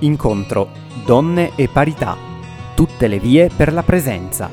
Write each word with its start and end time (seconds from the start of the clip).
Incontro 0.00 0.68
Donne 1.04 1.52
e 1.56 1.66
Parità. 1.66 2.16
Tutte 2.76 3.08
le 3.08 3.18
vie 3.18 3.50
per 3.54 3.72
la 3.72 3.82
presenza. 3.82 4.48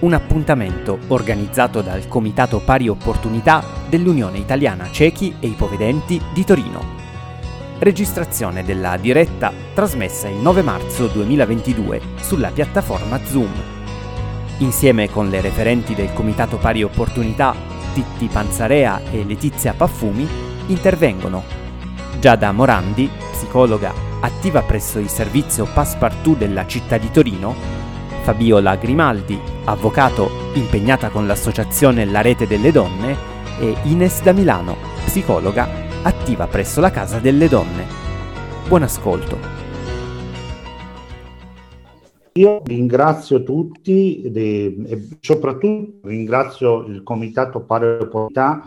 Un 0.00 0.12
appuntamento 0.12 0.98
organizzato 1.08 1.80
dal 1.80 2.08
Comitato 2.08 2.58
Pari 2.58 2.88
Opportunità 2.88 3.62
dell'Unione 3.88 4.38
Italiana 4.38 4.90
Ciechi 4.90 5.36
e 5.38 5.46
Ipovedenti 5.46 6.20
di 6.32 6.44
Torino. 6.44 7.02
Registrazione 7.78 8.64
della 8.64 8.96
diretta 8.96 9.52
trasmessa 9.74 10.26
il 10.26 10.36
9 10.36 10.62
marzo 10.62 11.06
2022 11.06 12.00
sulla 12.20 12.50
piattaforma 12.50 13.20
Zoom. 13.24 13.52
Insieme 14.58 15.08
con 15.08 15.28
le 15.28 15.40
referenti 15.40 15.94
del 15.94 16.12
Comitato 16.12 16.56
Pari 16.56 16.82
Opportunità 16.82 17.54
Titti 17.92 18.26
Panzarea 18.26 19.02
e 19.12 19.24
Letizia 19.24 19.72
Paffumi 19.72 20.26
intervengono 20.66 21.44
Giada 22.18 22.50
Morandi, 22.50 23.08
psicologa 23.30 24.13
attiva 24.24 24.62
presso 24.62 24.98
il 24.98 25.08
servizio 25.08 25.66
Passepartout 25.66 26.38
della 26.38 26.66
città 26.66 26.96
di 26.96 27.10
Torino, 27.10 27.54
Fabiola 28.22 28.74
Grimaldi, 28.76 29.38
avvocato 29.64 30.30
impegnata 30.54 31.10
con 31.10 31.26
l'associazione 31.26 32.06
La 32.06 32.22
Rete 32.22 32.46
delle 32.46 32.72
Donne, 32.72 33.32
e 33.60 33.76
Ines 33.84 34.22
da 34.22 34.32
Milano, 34.32 34.76
psicologa 35.04 35.68
attiva 36.02 36.46
presso 36.46 36.80
la 36.80 36.90
Casa 36.90 37.18
delle 37.18 37.48
Donne. 37.48 37.84
Buon 38.66 38.84
ascolto. 38.84 39.38
Io 42.32 42.62
ringrazio 42.64 43.42
tutti 43.42 44.22
e 44.22 45.08
soprattutto 45.20 46.08
ringrazio 46.08 46.86
il 46.86 47.02
Comitato 47.02 47.60
Pari 47.60 47.98
Opportunità 48.00 48.62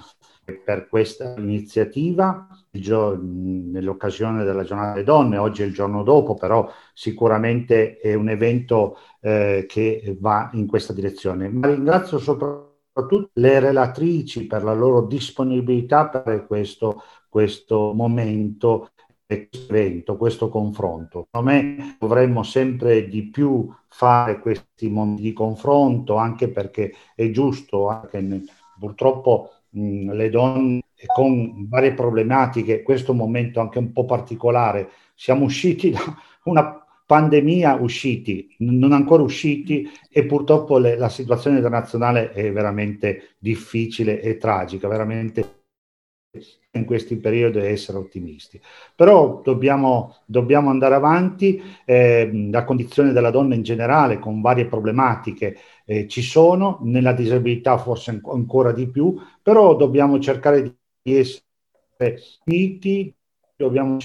per 0.64 0.88
questa 0.88 1.34
iniziativa 1.38 2.48
nell'occasione 2.80 4.44
della 4.44 4.64
giornata 4.64 4.94
delle 4.94 5.04
donne, 5.04 5.38
oggi 5.38 5.64
è 5.64 5.66
il 5.66 5.74
giorno 5.74 6.04
dopo, 6.04 6.36
però 6.36 6.70
sicuramente 6.94 7.98
è 7.98 8.14
un 8.14 8.30
evento 8.30 8.98
eh, 9.22 9.66
che 9.68 10.18
va 10.20 10.50
in 10.54 10.68
questa 10.68 10.94
direzione. 10.94 11.50
Ma 11.50 11.68
ringrazio 11.68 12.20
soprattutto 12.20 13.30
le 13.34 13.60
relatrici 13.60 14.48
per 14.48 14.64
la 14.64 14.74
loro 14.74 15.06
disponibilità 15.06 16.08
per 16.08 16.46
questo, 16.48 17.04
questo 17.30 17.94
momento 17.94 18.90
questo 19.28 19.74
evento, 19.74 20.16
questo 20.16 20.50
confronto. 20.50 21.28
Secondo 21.30 21.52
me 21.52 21.98
dovremmo 22.00 22.44
sempre 22.44 23.08
di 23.08 23.24
più 23.24 23.70
fare 23.90 24.40
questi 24.40 24.90
momenti 24.90 25.22
di 25.22 25.34
confronto, 25.34 26.16
anche 26.16 26.50
perché 26.50 26.94
è 27.14 27.30
giusto, 27.30 27.90
anche 27.90 28.44
purtroppo 28.80 29.52
le 29.72 30.30
donne 30.30 30.82
con 31.14 31.68
varie 31.68 31.94
problematiche, 31.94 32.82
questo 32.82 33.14
momento 33.14 33.60
anche 33.60 33.80
un 33.80 33.92
po' 33.92 34.06
particolare, 34.06 34.90
siamo 35.14 35.46
usciti 35.46 35.92
da 35.92 36.00
una 36.44 36.82
pandemia, 37.06 37.76
usciti, 37.76 38.54
non 38.60 38.92
ancora 38.92 39.24
usciti 39.24 39.90
e 40.12 40.26
purtroppo 40.26 40.78
le, 40.78 40.98
la 40.98 41.10
situazione 41.10 41.58
internazionale 41.58 42.32
è 42.32 42.52
veramente 42.52 43.36
difficile 43.40 44.22
e 44.22 44.38
tragica, 44.38 44.88
veramente 44.88 45.56
in 46.72 46.86
questi 46.86 47.16
periodi 47.18 47.60
essere 47.60 47.98
ottimisti. 47.98 48.60
Però 48.96 49.42
dobbiamo, 49.44 50.18
dobbiamo 50.26 50.70
andare 50.70 50.96
avanti, 50.96 51.62
eh, 51.86 52.50
la 52.52 52.64
condizione 52.64 53.14
della 53.14 53.32
donna 53.32 53.56
in 53.56 53.64
generale 53.64 54.20
con 54.20 54.42
varie 54.42 54.66
problematiche 54.66 55.58
eh, 55.90 56.06
ci 56.10 56.22
sono, 56.22 56.80
nella 56.82 57.14
disabilità 57.14 57.78
forse 57.78 58.20
ancora 58.22 58.74
di 58.74 58.90
più, 58.90 59.16
però 59.42 59.76
dobbiamo 59.78 60.20
cercare 60.20 60.62
di 61.02 61.16
essere 61.16 61.44
uniti, 62.46 63.16
dobbiamo 63.56 63.98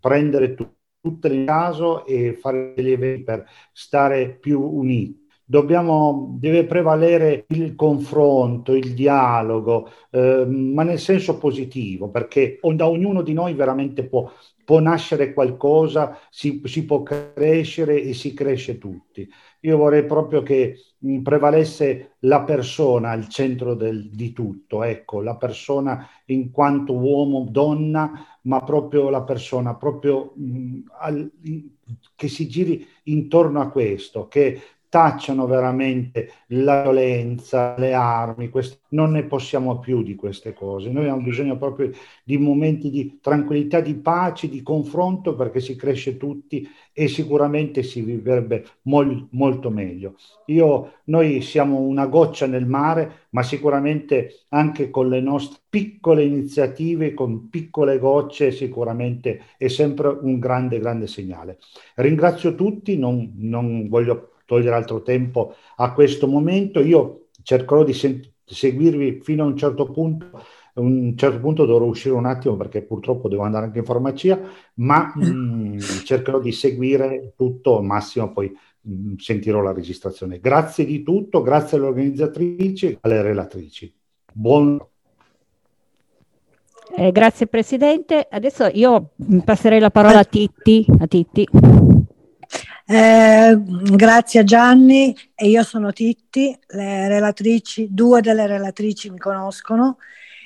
prendere 0.00 0.54
tu, 0.54 0.68
tutte 1.00 1.28
le 1.28 1.44
caso 1.44 2.04
e 2.04 2.34
fare 2.34 2.74
degli 2.74 2.90
eventi 2.90 3.22
per 3.22 3.46
stare 3.72 4.36
più 4.38 4.60
uniti. 4.60 5.19
Dobbiamo, 5.50 6.36
deve 6.38 6.64
prevalere 6.64 7.46
il 7.48 7.74
confronto, 7.74 8.72
il 8.72 8.94
dialogo, 8.94 9.90
eh, 10.10 10.46
ma 10.46 10.84
nel 10.84 11.00
senso 11.00 11.38
positivo, 11.38 12.08
perché 12.08 12.60
da 12.76 12.86
ognuno 12.86 13.20
di 13.22 13.32
noi 13.32 13.54
veramente 13.54 14.04
può, 14.04 14.30
può 14.64 14.78
nascere 14.78 15.32
qualcosa, 15.32 16.16
si, 16.30 16.62
si 16.66 16.84
può 16.84 17.02
crescere 17.02 18.00
e 18.00 18.14
si 18.14 18.32
cresce 18.32 18.78
tutti. 18.78 19.28
Io 19.62 19.76
vorrei 19.76 20.04
proprio 20.04 20.42
che 20.42 20.76
mh, 20.96 21.18
prevalesse 21.22 22.12
la 22.20 22.42
persona 22.42 23.10
al 23.10 23.26
centro 23.26 23.74
del, 23.74 24.08
di 24.08 24.32
tutto, 24.32 24.84
ecco, 24.84 25.20
la 25.20 25.34
persona 25.34 26.06
in 26.26 26.52
quanto 26.52 26.92
uomo, 26.92 27.48
donna, 27.50 28.24
ma 28.42 28.62
proprio 28.62 29.10
la 29.10 29.22
persona, 29.24 29.74
proprio 29.74 30.32
mh, 30.36 30.78
al, 31.00 31.28
che 32.14 32.28
si 32.28 32.46
giri 32.46 32.86
intorno 33.06 33.60
a 33.60 33.68
questo, 33.68 34.28
che 34.28 34.60
tacciano 34.90 35.46
veramente 35.46 36.30
la 36.48 36.82
violenza, 36.82 37.74
le 37.78 37.94
armi, 37.94 38.50
quest- 38.50 38.80
non 38.90 39.12
ne 39.12 39.24
possiamo 39.24 39.78
più 39.78 40.02
di 40.02 40.14
queste 40.16 40.52
cose. 40.52 40.90
Noi 40.90 41.04
abbiamo 41.04 41.22
bisogno 41.22 41.56
proprio 41.56 41.90
di 42.24 42.36
momenti 42.38 42.90
di 42.90 43.18
tranquillità, 43.22 43.80
di 43.80 43.94
pace, 43.94 44.48
di 44.50 44.62
confronto 44.62 45.34
perché 45.34 45.60
si 45.60 45.76
cresce 45.76 46.18
tutti 46.18 46.68
e 46.92 47.08
sicuramente 47.08 47.82
si 47.82 48.02
vivrebbe 48.02 48.64
mol- 48.82 49.28
molto 49.30 49.70
meglio. 49.70 50.16
Io, 50.46 50.94
noi 51.04 51.40
siamo 51.42 51.78
una 51.80 52.06
goccia 52.06 52.46
nel 52.46 52.66
mare, 52.66 53.28
ma 53.30 53.42
sicuramente 53.42 54.44
anche 54.48 54.90
con 54.90 55.08
le 55.08 55.20
nostre 55.20 55.60
piccole 55.70 56.24
iniziative, 56.24 57.14
con 57.14 57.48
piccole 57.48 57.98
gocce, 57.98 58.50
sicuramente 58.50 59.42
è 59.56 59.68
sempre 59.68 60.08
un 60.08 60.38
grande, 60.38 60.78
grande 60.80 61.06
segnale. 61.06 61.58
Ringrazio 61.96 62.54
tutti, 62.54 62.96
non, 62.98 63.32
non 63.36 63.88
voglio 63.88 64.29
togliere 64.50 64.74
altro 64.74 65.02
tempo 65.02 65.54
a 65.76 65.92
questo 65.92 66.26
momento. 66.26 66.80
Io 66.80 67.28
cercherò 67.42 67.84
di 67.84 67.92
sen- 67.92 68.20
seguirvi 68.44 69.20
fino 69.22 69.44
a 69.44 69.46
un 69.46 69.56
certo 69.56 69.84
punto. 69.86 70.26
A 70.74 70.80
un 70.80 71.16
certo 71.16 71.38
punto 71.38 71.64
dovrò 71.66 71.84
uscire 71.84 72.14
un 72.14 72.26
attimo 72.26 72.56
perché 72.56 72.82
purtroppo 72.82 73.28
devo 73.28 73.42
andare 73.42 73.66
anche 73.66 73.78
in 73.78 73.84
farmacia, 73.84 74.40
ma 74.74 75.12
mh, 75.14 75.24
mm, 75.24 75.78
cercherò 76.04 76.40
di 76.40 76.50
seguire 76.50 77.34
tutto 77.36 77.78
al 77.78 77.84
massimo, 77.84 78.32
poi 78.32 78.50
mh, 78.80 78.92
mm, 78.92 79.14
sentirò 79.16 79.60
la 79.60 79.72
registrazione. 79.72 80.40
Grazie 80.40 80.84
di 80.84 81.04
tutto, 81.04 81.42
grazie 81.42 81.76
alle 81.76 81.86
organizzatrici 81.86 82.86
e 82.86 82.98
alle 83.02 83.22
relatrici. 83.22 83.92
Buon 84.32 84.80
eh, 86.96 87.12
grazie 87.12 87.46
Presidente. 87.46 88.26
Adesso 88.28 88.68
io 88.72 89.10
passerei 89.44 89.78
la 89.78 89.90
parola 89.90 90.18
a 90.18 90.24
Titti. 90.24 90.84
A 90.98 91.06
Titti. 91.06 91.46
Eh, 92.92 93.56
grazie 93.94 94.40
a 94.40 94.42
Gianni 94.42 95.16
e 95.36 95.48
io 95.48 95.62
sono 95.62 95.92
Titti, 95.92 96.58
le 96.70 97.06
relatrici, 97.06 97.86
due 97.88 98.20
delle 98.20 98.48
relatrici 98.48 99.10
mi 99.10 99.18
conoscono, 99.18 99.98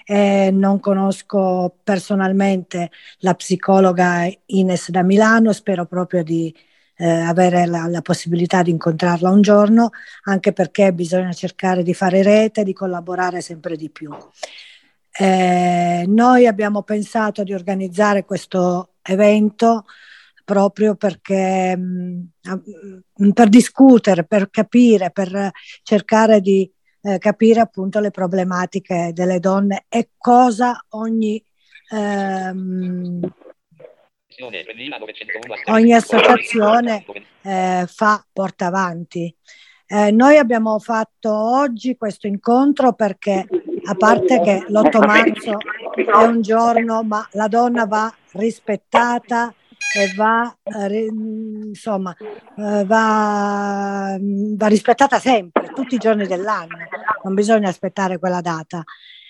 eh, 0.05 0.51
non 0.53 0.79
conosco 0.79 1.79
personalmente 1.83 2.91
la 3.21 3.33
psicologa 3.33 4.31
Ines 4.47 4.91
da 4.91 5.03
Milano, 5.03 5.55
spero 5.55 5.87
proprio 5.87 6.23
di 6.23 6.55
eh, 6.97 7.09
avere 7.09 7.65
la, 7.65 7.87
la, 7.87 8.03
possibilità 8.03 8.61
di 8.61 8.73
incontrarla 8.73 9.31
un 9.31 9.41
giorno, 9.41 9.89
anche 10.25 10.53
perché 10.53 10.93
bisogna 10.93 11.33
cercare 11.33 11.83
di 11.83 11.95
fare 11.95 12.23
rete, 12.23 12.63
di 12.63 12.75
collaborare 12.75 13.41
sempre 13.41 13.75
di 13.75 13.89
più. 13.89 14.15
Eh, 15.19 16.05
noi 16.07 16.47
abbiamo 16.47 16.83
pensato 16.83 17.43
di 17.43 17.55
organizzare 17.55 18.27
questo 18.27 18.97
evento 19.01 19.87
proprio 20.45 20.95
perché 20.95 21.77
mh, 21.77 22.29
mm, 23.23 23.31
per 23.31 23.49
discutere, 23.49 24.25
per 24.25 24.51
capire, 24.51 25.11
per 25.11 25.51
cercare 25.83 26.41
di 26.41 26.71
eh, 27.03 27.19
capire 27.19 27.61
appunto 27.61 28.01
le 28.01 28.11
problematiche 28.11 29.11
delle 29.13 29.41
donne 29.41 29.87
e 29.89 30.11
cosa 30.17 30.85
ogni 30.91 31.43
ehm, 31.91 33.21
ogni 35.67 35.95
associazione 35.95 37.05
eh, 37.43 37.85
fa, 37.87 38.25
porta 38.33 38.67
avanti. 38.67 39.35
Eh, 39.87 40.11
noi 40.11 40.39
abbiamo 40.39 40.79
fatto 40.79 41.33
oggi 41.33 41.97
questo 41.97 42.27
incontro 42.27 42.95
perché 42.95 43.47
a 43.85 43.95
parte 43.95 44.41
che 44.41 44.65
l'8 44.67 45.07
marzo 45.07 45.57
è 45.95 46.25
un 46.25 46.41
giorno, 46.41 47.03
ma 47.03 47.27
la 47.33 47.49
donna 47.49 47.85
va 47.85 48.13
rispettata 48.33 49.55
e 49.97 50.13
va, 50.17 50.57
eh, 50.63 51.07
insomma, 51.07 52.15
eh, 52.17 52.85
va, 52.85 54.17
va, 54.21 54.67
rispettata 54.67 55.19
sempre, 55.21 55.71
tutti 55.73 55.95
i 55.95 55.99
giorni 55.99 56.27
dell'anno, 56.27 56.77
non 57.23 57.35
bisogna 57.35 57.69
aspettare 57.69 58.19
quella 58.19 58.41
data. 58.41 58.83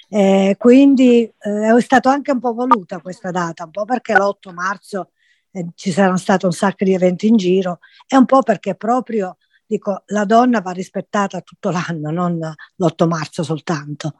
Eh, 0.08 0.56
quindi 0.58 1.22
eh, 1.22 1.76
è 1.76 1.80
stata 1.80 2.10
anche 2.10 2.30
un 2.30 2.40
po' 2.40 2.54
voluta 2.54 3.00
questa 3.00 3.30
data, 3.30 3.64
un 3.64 3.70
po' 3.70 3.84
perché 3.84 4.14
l'8 4.14 4.52
marzo 4.52 5.10
eh, 5.50 5.66
ci 5.74 5.90
saranno 5.90 6.16
stati 6.16 6.46
un 6.46 6.52
sacco 6.52 6.84
di 6.84 6.94
eventi 6.94 7.26
in 7.26 7.36
giro 7.36 7.80
e 8.06 8.16
un 8.16 8.24
po' 8.24 8.42
perché 8.42 8.74
proprio 8.74 9.36
dico, 9.66 10.02
la 10.06 10.24
donna 10.24 10.60
va 10.60 10.70
rispettata 10.70 11.40
tutto 11.40 11.70
l'anno, 11.70 12.10
non 12.10 12.38
l'8 12.38 13.06
marzo 13.06 13.42
soltanto. 13.42 14.14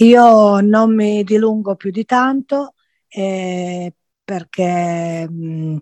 Io 0.00 0.60
non 0.60 0.94
mi 0.94 1.22
dilungo 1.22 1.76
più 1.76 1.90
di 1.90 2.04
tanto, 2.04 2.74
eh, 3.08 3.94
perché 4.24 5.28
mh, 5.28 5.76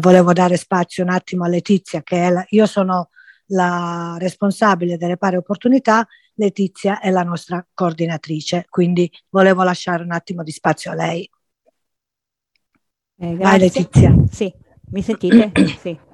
volevo 0.00 0.32
dare 0.32 0.56
spazio 0.56 1.04
un 1.04 1.10
attimo 1.10 1.44
a 1.44 1.48
Letizia, 1.48 2.02
che 2.02 2.30
la, 2.30 2.44
io 2.48 2.66
sono 2.66 3.10
la 3.46 4.16
responsabile 4.18 4.96
delle 4.96 5.16
pari 5.16 5.36
opportunità, 5.36 6.06
Letizia 6.34 6.98
è 7.00 7.10
la 7.10 7.22
nostra 7.22 7.64
coordinatrice, 7.74 8.64
quindi 8.68 9.10
volevo 9.28 9.62
lasciare 9.62 10.02
un 10.02 10.12
attimo 10.12 10.42
di 10.42 10.50
spazio 10.50 10.90
a 10.90 10.94
lei. 10.94 11.28
Eh, 13.18 13.36
Vai 13.36 13.58
Letizia. 13.58 14.14
Sì, 14.30 14.52
mi 14.90 15.02
sentite? 15.02 15.52
sì. 15.78 16.10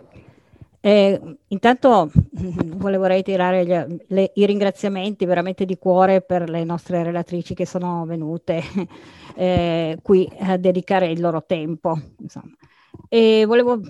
Eh, 0.81 1.21
intanto 1.49 2.11
volevo 2.77 3.07
ritirare 3.07 3.67
gli, 3.67 3.99
le, 4.09 4.31
i 4.35 4.47
ringraziamenti 4.47 5.25
veramente 5.25 5.65
di 5.65 5.77
cuore 5.77 6.23
per 6.23 6.49
le 6.49 6.63
nostre 6.65 7.03
relatrici 7.03 7.55
che 7.55 7.67
sono 7.67 8.05
venute 8.07 8.63
eh, 9.35 9.99
qui 10.03 10.31
a 10.39 10.57
dedicare 10.57 11.09
il 11.11 11.21
loro 11.21 11.45
tempo. 11.45 11.99
Insomma. 12.21 12.55
E 13.09 13.45
volevo 13.47 13.81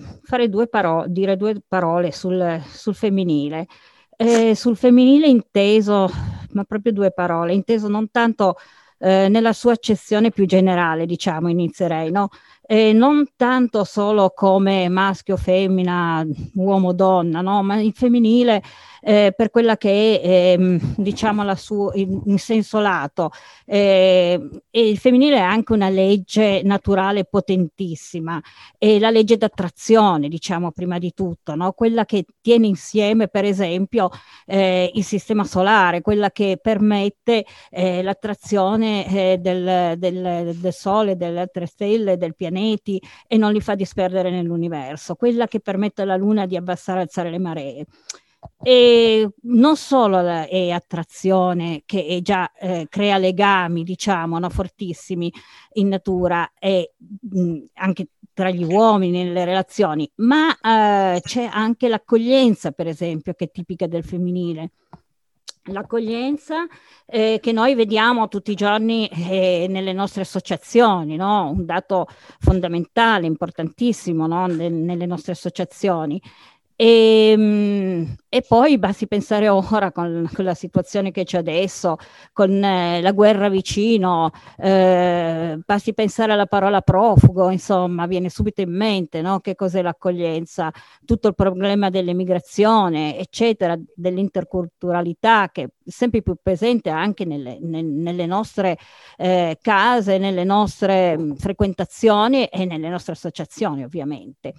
due 0.47 0.67
paro- 0.67 1.05
dire 1.07 1.35
due 1.37 1.61
parole 1.67 2.11
sul, 2.11 2.61
sul 2.65 2.95
femminile. 2.95 3.67
Eh, 4.15 4.53
sul 4.55 4.75
femminile 4.75 5.27
inteso, 5.27 6.09
ma 6.51 6.63
proprio 6.65 6.91
due 6.91 7.11
parole, 7.11 7.53
inteso 7.53 7.87
non 7.87 8.11
tanto 8.11 8.57
eh, 8.99 9.29
nella 9.29 9.53
sua 9.53 9.73
accezione 9.73 10.29
più 10.29 10.45
generale, 10.45 11.05
diciamo, 11.05 11.47
inizierei, 11.49 12.11
no? 12.11 12.29
Eh, 12.71 12.93
non 12.93 13.25
tanto 13.35 13.83
solo 13.83 14.29
come 14.29 14.89
maschio, 14.89 15.37
femmina, 15.37 16.23
uomo, 16.53 16.93
donna, 16.93 17.41
no? 17.41 17.63
ma 17.63 17.81
il 17.81 17.93
femminile 17.95 18.61
eh, 19.01 19.33
per 19.35 19.49
quella 19.49 19.77
che 19.77 20.21
è, 20.21 20.53
ehm, 20.53 20.95
diciamo, 20.97 21.43
la 21.43 21.55
sua, 21.55 21.91
in, 21.95 22.21
in 22.25 22.37
senso 22.37 22.79
lato. 22.79 23.31
Eh, 23.65 24.49
e 24.69 24.89
il 24.89 24.97
femminile 24.97 25.37
è 25.37 25.39
anche 25.39 25.73
una 25.73 25.89
legge 25.89 26.61
naturale 26.63 27.25
potentissima, 27.25 28.41
è 28.77 28.99
la 28.99 29.09
legge 29.09 29.37
d'attrazione, 29.37 30.27
diciamo, 30.27 30.71
prima 30.71 30.97
di 30.99 31.13
tutto, 31.13 31.55
no? 31.55 31.71
quella 31.73 32.05
che 32.05 32.25
tiene 32.41 32.67
insieme, 32.67 33.27
per 33.27 33.45
esempio, 33.45 34.09
eh, 34.45 34.91
il 34.93 35.03
sistema 35.03 35.43
solare, 35.43 36.01
quella 36.01 36.31
che 36.31 36.59
permette 36.61 37.45
eh, 37.69 38.01
l'attrazione 38.03 39.33
eh, 39.33 39.37
del, 39.39 39.97
del, 39.97 40.55
del 40.55 40.73
Sole, 40.73 41.15
delle 41.15 41.41
altre 41.41 41.65
stelle, 41.65 42.17
del 42.17 42.35
pianeti 42.35 43.01
e 43.27 43.37
non 43.37 43.51
li 43.53 43.61
fa 43.61 43.75
disperdere 43.75 44.29
nell'universo, 44.29 45.15
quella 45.15 45.47
che 45.47 45.59
permette 45.59 46.01
alla 46.03 46.15
Luna 46.15 46.45
di 46.45 46.55
abbassare 46.55 46.99
e 46.99 47.01
alzare 47.03 47.29
le 47.29 47.39
maree. 47.39 47.85
E 48.61 49.29
non 49.43 49.75
solo 49.75 50.19
è 50.19 50.69
attrazione 50.69 51.83
che 51.85 52.05
è 52.05 52.21
già 52.21 52.51
eh, 52.53 52.87
crea 52.89 53.17
legami, 53.17 53.83
diciamo, 53.83 54.39
no, 54.39 54.49
fortissimi 54.49 55.31
in 55.73 55.89
natura 55.89 56.51
e 56.57 56.93
mh, 56.97 57.63
anche 57.73 58.07
tra 58.33 58.49
gli 58.51 58.63
uomini 58.63 59.23
nelle 59.23 59.43
relazioni, 59.43 60.09
ma 60.15 60.57
eh, 60.57 61.19
c'è 61.21 61.49
anche 61.51 61.89
l'accoglienza, 61.89 62.71
per 62.71 62.87
esempio, 62.87 63.33
che 63.33 63.45
è 63.45 63.51
tipica 63.51 63.85
del 63.85 64.05
femminile. 64.05 64.71
L'accoglienza 65.63 66.65
eh, 67.05 67.39
che 67.41 67.51
noi 67.51 67.75
vediamo 67.75 68.29
tutti 68.29 68.51
i 68.51 68.55
giorni 68.55 69.09
eh, 69.09 69.67
nelle 69.69 69.91
nostre 69.91 70.21
associazioni, 70.21 71.17
no? 71.17 71.49
un 71.49 71.65
dato 71.65 72.07
fondamentale, 72.39 73.27
importantissimo 73.27 74.25
no? 74.25 74.47
nelle 74.47 75.05
nostre 75.05 75.33
associazioni. 75.33 76.21
E, 76.81 77.31
ehm, 77.31 78.15
e, 78.29 78.41
poi 78.47 78.77
basti 78.77 79.05
pensare 79.05 79.49
ora 79.49 79.91
con, 79.91 80.29
con, 80.33 80.45
la 80.45 80.53
situazione 80.53 81.11
che 81.11 81.25
c'è 81.25 81.39
adesso, 81.39 81.97
con 82.31 82.63
eh, 82.63 83.01
la 83.01 83.11
guerra 83.11 83.49
vicino, 83.49 84.31
eh, 84.57 85.59
basti 85.65 85.93
pensare 85.93 86.31
alla 86.31 86.45
parola 86.45 86.79
profugo, 86.79 87.49
insomma, 87.49 88.05
viene 88.07 88.29
subito 88.29 88.61
in 88.61 88.73
mente 88.73 89.21
no? 89.21 89.41
che 89.41 89.55
cos'è 89.55 89.81
l'accoglienza, 89.81 90.71
tutto 91.03 91.27
il 91.27 91.35
problema 91.35 91.89
dell'emigrazione, 91.89 93.17
eccetera, 93.17 93.77
dell'interculturalità 93.93 95.49
che 95.51 95.63
è 95.63 95.69
sempre 95.83 96.21
più 96.21 96.35
presente 96.41 96.89
anche 96.89 97.25
nelle, 97.25 97.57
nel, 97.59 97.83
nelle 97.83 98.25
nostre 98.25 98.77
eh, 99.17 99.57
case, 99.61 100.17
nelle 100.17 100.45
nostre 100.45 101.17
frequentazioni 101.35 102.45
e 102.45 102.63
nelle 102.63 102.87
nostre 102.87 103.11
associazioni, 103.13 103.83
ovviamente. 103.83 104.53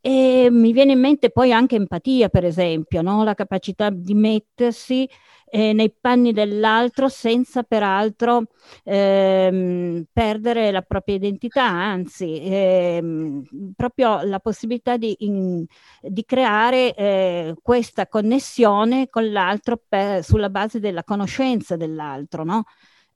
E 0.00 0.48
mi 0.50 0.72
viene 0.72 0.92
in 0.92 1.00
mente 1.00 1.30
poi 1.30 1.52
anche 1.52 1.76
empatia, 1.76 2.28
per 2.28 2.44
esempio, 2.44 3.02
no? 3.02 3.24
la 3.24 3.34
capacità 3.34 3.90
di 3.90 4.14
mettersi 4.14 5.08
eh, 5.50 5.72
nei 5.72 5.92
panni 5.98 6.32
dell'altro 6.32 7.08
senza 7.08 7.62
peraltro 7.62 8.44
ehm, 8.84 10.04
perdere 10.12 10.70
la 10.70 10.82
propria 10.82 11.16
identità, 11.16 11.64
anzi, 11.64 12.38
ehm, 12.42 13.42
proprio 13.74 14.22
la 14.22 14.38
possibilità 14.40 14.96
di, 14.96 15.16
in, 15.20 15.64
di 16.00 16.24
creare 16.24 16.94
eh, 16.94 17.54
questa 17.62 18.06
connessione 18.06 19.08
con 19.08 19.30
l'altro 19.32 19.80
per, 19.88 20.22
sulla 20.22 20.50
base 20.50 20.80
della 20.80 21.02
conoscenza 21.04 21.76
dell'altro, 21.76 22.44
no? 22.44 22.64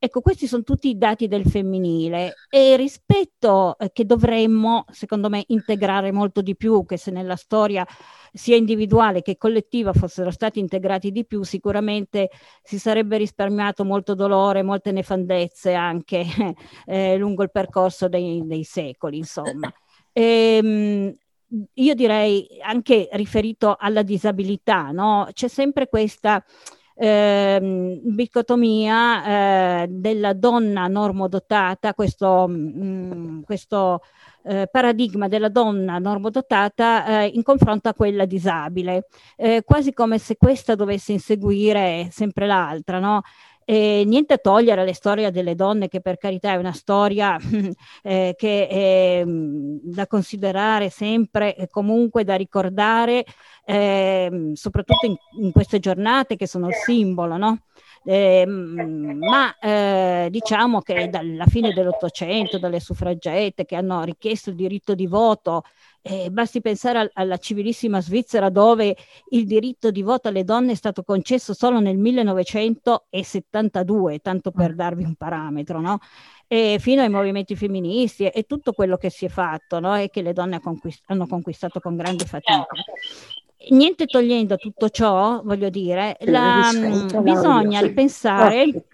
Ecco, 0.05 0.21
questi 0.21 0.49
sono 0.49 0.65
tutti 0.65 0.89
i 0.89 0.99
dati 0.99 1.29
del 1.29 1.45
femminile 1.45 2.35
e 2.51 2.75
rispetto 2.75 3.79
eh, 3.79 3.93
che 3.93 4.05
dovremmo, 4.05 4.85
secondo 4.91 5.29
me, 5.29 5.45
integrare 5.47 6.11
molto 6.11 6.43
di 6.43 6.57
più, 6.57 6.85
che 6.85 6.97
se 6.97 7.13
nella 7.13 7.37
storia 7.37 7.87
sia 8.33 8.57
individuale 8.57 9.23
che 9.23 9.37
collettiva 9.37 9.93
fossero 9.93 10.33
stati 10.33 10.59
integrati 10.59 11.13
di 11.13 11.25
più, 11.25 11.45
sicuramente 11.45 12.31
si 12.65 12.81
sarebbe 12.81 13.17
risparmiato 13.17 13.85
molto 13.85 14.17
dolore, 14.17 14.65
molte 14.65 14.91
nefandezze 14.91 15.73
anche 15.73 16.25
eh, 16.85 17.17
lungo 17.17 17.45
il 17.45 17.53
percorso 17.53 18.09
dei, 18.09 18.43
dei 18.45 18.65
secoli, 18.65 19.19
insomma. 19.19 19.73
Ehm, 20.11 21.15
io 21.75 21.95
direi 21.95 22.49
anche 22.61 23.09
riferito 23.13 23.77
alla 23.79 24.03
disabilità, 24.03 24.91
no? 24.91 25.29
C'è 25.33 25.47
sempre 25.47 25.87
questa 25.87 26.45
eh, 27.03 28.01
dicotomia 28.05 29.83
eh, 29.83 29.87
della 29.89 30.35
donna 30.35 30.87
normodotata, 30.87 31.95
questo, 31.95 32.47
mh, 32.47 32.55
mm, 32.55 33.43
questo 33.43 34.03
eh, 34.45 34.69
paradigma 34.71 35.27
della 35.27 35.49
donna 35.49 35.99
normodotata 35.99 37.23
eh, 37.23 37.27
in 37.35 37.43
confronto 37.43 37.89
a 37.89 37.95
quella 37.95 38.25
disabile, 38.25 39.09
eh, 39.35 39.65
quasi 39.65 39.93
come 39.93 40.19
se 40.19 40.37
questa 40.37 40.77
dovesse 40.77 41.11
inseguire 41.11 42.07
sempre 42.13 42.47
l'altra, 42.47 43.01
no? 43.01 43.23
E 43.65 44.05
niente 44.07 44.35
a 44.35 44.39
togliere 44.39 44.83
alle 44.83 44.95
storie 44.95 45.31
delle 45.31 45.55
donne, 45.55 45.89
che 45.89 46.01
per 46.01 46.17
carità 46.17 46.53
è 46.53 46.57
una 46.57 46.73
storia 46.73 47.37
eh, 48.03 48.35
che 48.37 48.69
è 48.69 49.23
mm, 49.25 49.79
da 49.83 50.07
considerare 50.07 50.91
sempre 50.91 51.55
e 51.57 51.69
comunque 51.69 52.25
da 52.25 52.35
ricordare, 52.35 53.25
eh, 53.65 54.51
soprattutto 54.55 55.07
in, 55.07 55.15
in, 55.43 55.53
queste 55.53 55.79
giornate 55.79 56.37
che 56.37 56.47
sono 56.47 56.69
il 56.69 56.75
simbolo, 56.75 57.37
no? 57.37 57.59
Eh, 58.05 58.45
ma 58.47 59.57
eh, 59.59 60.27
diciamo 60.29 60.81
che 60.81 61.09
dalla 61.09 61.47
fine 61.47 61.73
dell'Ottocento, 61.73 62.59
dalle 62.59 62.81
suffragette 62.81 63.65
che 63.65 63.77
hanno 63.77 64.03
richiesto 64.03 64.51
il 64.51 64.57
diritto 64.57 64.95
di 64.95 65.07
voto 65.07 65.63
eh, 66.03 66.31
basti 66.31 66.61
pensare 66.61 66.99
al, 66.99 67.11
alla 67.15 67.37
civilissima 67.37 68.01
Svizzera 68.01 68.49
dove 68.51 68.97
il 69.31 69.47
diritto 69.47 69.93
di 69.93 70.03
voto 70.03 70.29
alle 70.29 70.45
donne 70.45 70.73
è 70.73 70.75
stato 70.75 71.05
concesso 71.05 71.55
solo 71.55 71.79
nel 71.79 71.97
1972, 71.97 74.19
tanto 74.19 74.51
per 74.51 74.73
mm. 74.73 74.77
darvi 74.77 75.05
un 75.05 75.15
parametro, 75.15 75.81
no? 75.81 76.01
E 76.49 76.79
fino 76.81 77.03
ai 77.03 77.09
movimenti 77.09 77.55
femministi 77.55 78.25
e, 78.25 78.33
e 78.35 78.43
tutto 78.43 78.73
quello 78.73 78.97
che 78.97 79.11
si 79.11 79.27
è 79.27 79.29
fatto 79.29 79.79
no? 79.81 79.97
e 79.97 80.11
che 80.11 80.23
le 80.23 80.33
donne 80.35 80.61
conquist- 80.61 81.03
hanno 81.07 81.27
conquistato 81.27 81.81
con 81.81 81.97
grande 81.97 82.27
fatica 82.27 82.67
niente 83.71 84.07
togliendo 84.07 84.57
tutto 84.57 84.89
ciò, 84.91 85.41
voglio 85.43 85.69
dire, 85.69 86.17
la, 86.21 86.71
bisogna 87.21 87.81
ripensare 87.81 88.87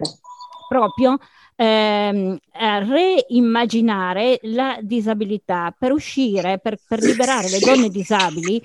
proprio 0.68 1.18
ehm, 1.56 2.38
reimmaginare 2.52 4.38
la 4.42 4.78
disabilità 4.80 5.74
per 5.76 5.92
uscire, 5.92 6.58
per, 6.58 6.78
per 6.86 7.00
liberare 7.00 7.48
le 7.48 7.58
donne 7.58 7.88
disabili 7.88 8.62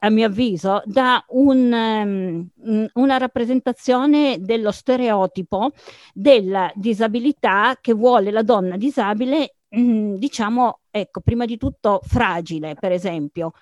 a 0.00 0.10
mio 0.10 0.26
avviso, 0.26 0.82
da 0.84 1.24
un, 1.28 1.72
um, 1.72 2.86
una 2.94 3.16
rappresentazione 3.16 4.36
dello 4.40 4.70
stereotipo 4.70 5.72
della 6.12 6.70
disabilità 6.74 7.78
che 7.80 7.94
vuole 7.94 8.30
la 8.30 8.42
donna 8.42 8.76
disabile, 8.76 9.56
um, 9.70 10.16
diciamo, 10.16 10.80
ecco, 10.90 11.20
prima 11.20 11.46
di 11.46 11.56
tutto 11.56 12.00
fragile, 12.04 12.74
per 12.78 12.92
esempio, 12.92 13.52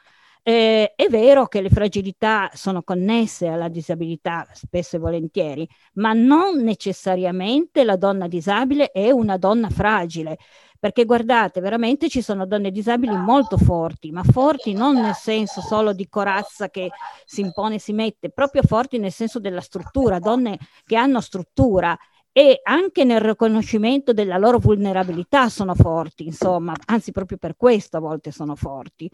eh, 0.46 0.92
è 0.94 1.08
vero 1.08 1.46
che 1.46 1.62
le 1.62 1.70
fragilità 1.70 2.50
sono 2.52 2.82
connesse 2.82 3.48
alla 3.48 3.68
disabilità 3.68 4.46
spesso 4.52 4.96
e 4.96 4.98
volentieri, 4.98 5.66
ma 5.94 6.12
non 6.12 6.58
necessariamente 6.58 7.82
la 7.82 7.96
donna 7.96 8.28
disabile 8.28 8.90
è 8.90 9.10
una 9.10 9.38
donna 9.38 9.70
fragile. 9.70 10.36
Perché 10.78 11.06
guardate, 11.06 11.60
veramente 11.60 12.10
ci 12.10 12.20
sono 12.20 12.44
donne 12.44 12.70
disabili 12.70 13.16
molto 13.16 13.56
forti, 13.56 14.10
ma 14.10 14.22
forti 14.22 14.74
non 14.74 14.96
nel 15.00 15.14
senso 15.14 15.62
solo 15.62 15.94
di 15.94 16.06
corazza 16.10 16.68
che 16.68 16.90
si 17.24 17.40
impone 17.40 17.76
e 17.76 17.78
si 17.78 17.94
mette, 17.94 18.28
proprio 18.28 18.60
forti 18.62 18.98
nel 18.98 19.12
senso 19.12 19.40
della 19.40 19.62
struttura, 19.62 20.18
donne 20.18 20.58
che 20.84 20.96
hanno 20.96 21.22
struttura 21.22 21.96
e 22.32 22.60
anche 22.64 23.04
nel 23.04 23.20
riconoscimento 23.20 24.12
della 24.12 24.36
loro 24.36 24.58
vulnerabilità 24.58 25.48
sono 25.48 25.74
forti, 25.74 26.26
insomma, 26.26 26.74
anzi 26.86 27.12
proprio 27.12 27.38
per 27.38 27.56
questo 27.56 27.96
a 27.96 28.00
volte 28.00 28.30
sono 28.30 28.54
forti. 28.54 29.10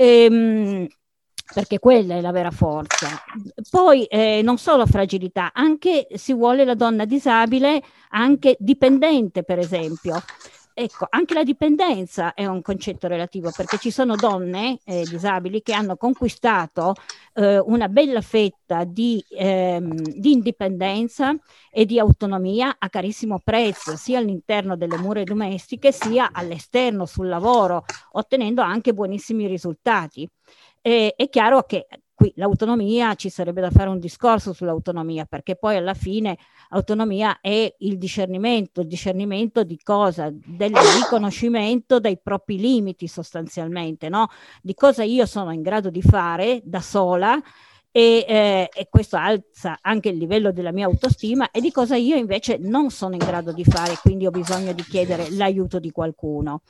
Ehm, 0.00 0.86
perché 1.52 1.78
quella 1.78 2.14
è 2.14 2.20
la 2.22 2.30
vera 2.32 2.50
forza. 2.50 3.08
Poi 3.68 4.04
eh, 4.04 4.40
non 4.42 4.56
solo 4.56 4.86
fragilità, 4.86 5.50
anche 5.52 6.06
si 6.14 6.32
vuole 6.32 6.64
la 6.64 6.74
donna 6.74 7.04
disabile, 7.04 7.82
anche 8.10 8.56
dipendente 8.58 9.42
per 9.42 9.58
esempio. 9.58 10.22
Ecco, 10.82 11.06
anche 11.10 11.34
la 11.34 11.42
dipendenza 11.42 12.32
è 12.32 12.46
un 12.46 12.62
concetto 12.62 13.06
relativo 13.06 13.50
perché 13.54 13.76
ci 13.76 13.90
sono 13.90 14.16
donne 14.16 14.78
eh, 14.84 15.04
disabili 15.04 15.60
che 15.60 15.74
hanno 15.74 15.94
conquistato 15.98 16.94
eh, 17.34 17.58
una 17.58 17.86
bella 17.88 18.22
fetta 18.22 18.84
di, 18.84 19.22
ehm, 19.28 19.92
di, 19.92 20.32
indipendenza 20.32 21.36
e 21.70 21.84
di 21.84 21.98
autonomia 21.98 22.76
a 22.78 22.88
carissimo 22.88 23.42
prezzo, 23.44 23.94
sia 23.94 24.20
all'interno 24.20 24.74
delle 24.74 24.96
mura 24.96 25.22
domestiche 25.22 25.92
sia 25.92 26.30
all'esterno 26.32 27.04
sul 27.04 27.28
lavoro, 27.28 27.84
ottenendo 28.12 28.62
anche 28.62 28.94
buonissimi 28.94 29.46
risultati. 29.46 30.26
E, 30.80 31.12
è 31.14 31.28
chiaro 31.28 31.64
che 31.64 31.88
qui 32.20 32.30
l'autonomia 32.36 33.14
ci 33.14 33.30
sarebbe 33.30 33.62
da 33.62 33.70
fare 33.70 33.88
un 33.88 33.98
discorso 33.98 34.52
sull'autonomia 34.52 35.24
perché 35.24 35.56
poi 35.56 35.76
alla 35.76 35.94
fine 35.94 36.36
autonomia 36.68 37.40
è 37.40 37.74
il 37.78 37.96
discernimento, 37.96 38.82
il 38.82 38.88
discernimento 38.88 39.64
di 39.64 39.80
cosa? 39.82 40.28
Del 40.30 40.74
riconoscimento 40.74 41.98
dei 41.98 42.18
propri 42.22 42.58
limiti 42.58 43.08
sostanzialmente, 43.08 44.10
no? 44.10 44.28
Di 44.60 44.74
cosa 44.74 45.02
io 45.02 45.24
sono 45.24 45.50
in 45.50 45.62
grado 45.62 45.88
di 45.88 46.02
fare 46.02 46.60
da 46.62 46.82
sola 46.82 47.40
e, 47.90 48.26
eh, 48.28 48.68
e, 48.70 48.88
questo 48.90 49.16
alza 49.16 49.78
anche 49.80 50.10
il 50.10 50.18
livello 50.18 50.52
della 50.52 50.72
mia 50.72 50.84
autostima 50.84 51.50
e 51.50 51.62
di 51.62 51.72
cosa 51.72 51.96
io 51.96 52.16
invece 52.16 52.58
non 52.58 52.90
sono 52.90 53.14
in 53.14 53.24
grado 53.24 53.50
di 53.54 53.64
fare, 53.64 53.94
quindi 54.02 54.26
ho 54.26 54.30
bisogno 54.30 54.74
di 54.74 54.82
chiedere 54.82 55.30
l'aiuto 55.30 55.78
di 55.78 55.90
qualcuno 55.90 56.60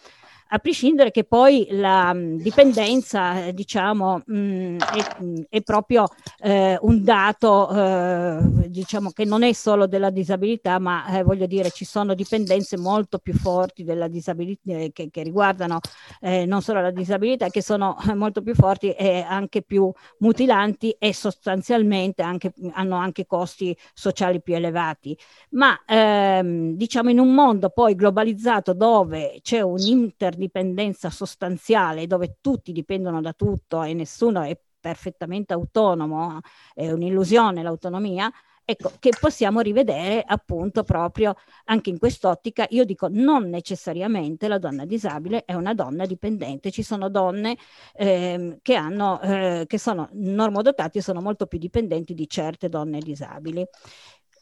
a 0.53 0.59
prescindere 0.59 1.11
che 1.13 1.25
poi 1.25 1.67
la 1.71 2.13
mh, 2.13 2.39
dipendenza, 2.39 3.45
eh, 3.47 3.53
diciamo, 3.53 4.23
mh, 4.27 4.77
è, 4.79 5.23
mh, 5.23 5.43
è, 5.49 5.63
proprio 5.63 6.07
eh, 6.41 6.77
un 6.81 7.05
dato, 7.05 7.71
eh, 7.71 8.69
diciamo, 8.69 9.11
che 9.11 9.25
non 9.25 9.45
è 9.45 9.53
solo 9.53 9.87
della 9.87 10.11
disabilità, 10.11 10.81
ma 10.81 11.07
eh, 11.19 11.23
voglio 11.23 11.47
dire, 11.47 11.71
ci 11.71 11.85
sono 11.85 12.15
dipendenze 12.15 12.77
molto 12.77 13.19
più 13.19 13.33
forti 13.33 13.85
della 13.85 14.09
disabilità, 14.09 14.73
eh, 14.73 14.91
che, 14.93 15.09
che, 15.11 15.23
riguardano 15.23 15.79
eh, 16.21 16.47
non 16.47 16.63
solo 16.63 16.81
la 16.81 16.91
disabilità, 16.91 17.49
che 17.49 17.63
sono 17.63 17.97
molto 18.15 18.43
più 18.43 18.55
forti 18.55 18.91
e 18.91 19.25
anche 19.27 19.63
più 19.63 19.93
mutilanti 20.19 20.97
e 20.99 21.15
sostanzialmente 21.15 22.23
anche, 22.23 22.53
hanno 22.73 22.97
anche 22.97 23.25
costi 23.25 23.77
sociali 23.95 24.43
più 24.43 24.55
elevati. 24.57 25.17
Ma 25.51 25.81
ehm, 25.87 26.73
diciamo 26.75 27.11
in 27.11 27.21
un 27.21 27.33
mondo 27.35 27.71
poi 27.71 27.95
globalizzato 27.95 28.73
dove 28.73 29.39
c'è 29.43 29.61
un 29.61 29.79
inter 29.79 30.39
dipendenza 30.41 31.11
sostanziale 31.11 32.09
dove 32.09 32.39
tutti 32.41 32.73
dipendono 32.73 33.21
da 33.21 33.33
tutto 33.33 33.83
e 33.85 33.95
nessuno 33.95 34.43
è 34.43 34.59
perfettamente 34.81 35.53
autonomo, 35.53 36.41
è 36.75 36.91
un'illusione 36.91 37.63
l'autonomia, 37.63 38.33
ecco, 38.65 38.93
che 38.99 39.11
possiamo 39.19 39.61
rivedere 39.61 40.23
appunto 40.27 40.83
proprio 40.85 41.35
anche 41.67 41.91
in 41.91 41.99
quest'ottica. 41.99 42.67
Io 42.71 42.85
dico 42.85 43.09
non 43.11 43.49
necessariamente 43.49 44.49
la 44.49 44.59
donna 44.59 44.85
disabile 44.85 45.45
è 45.45 45.55
una 45.55 45.75
donna 45.75 46.07
dipendente, 46.07 46.71
ci 46.71 46.83
sono 46.83 47.11
donne 47.11 47.57
eh, 47.95 48.59
che, 48.63 48.75
hanno, 48.75 49.21
eh, 49.21 49.65
che 49.67 49.79
sono 49.79 50.09
normodotati 50.13 50.99
e 50.99 51.03
sono 51.03 51.21
molto 51.21 51.47
più 51.47 51.59
dipendenti 51.59 52.15
di 52.15 52.29
certe 52.29 52.69
donne 52.69 53.01
disabili. 53.01 53.65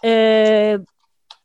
Eh, 0.00 0.81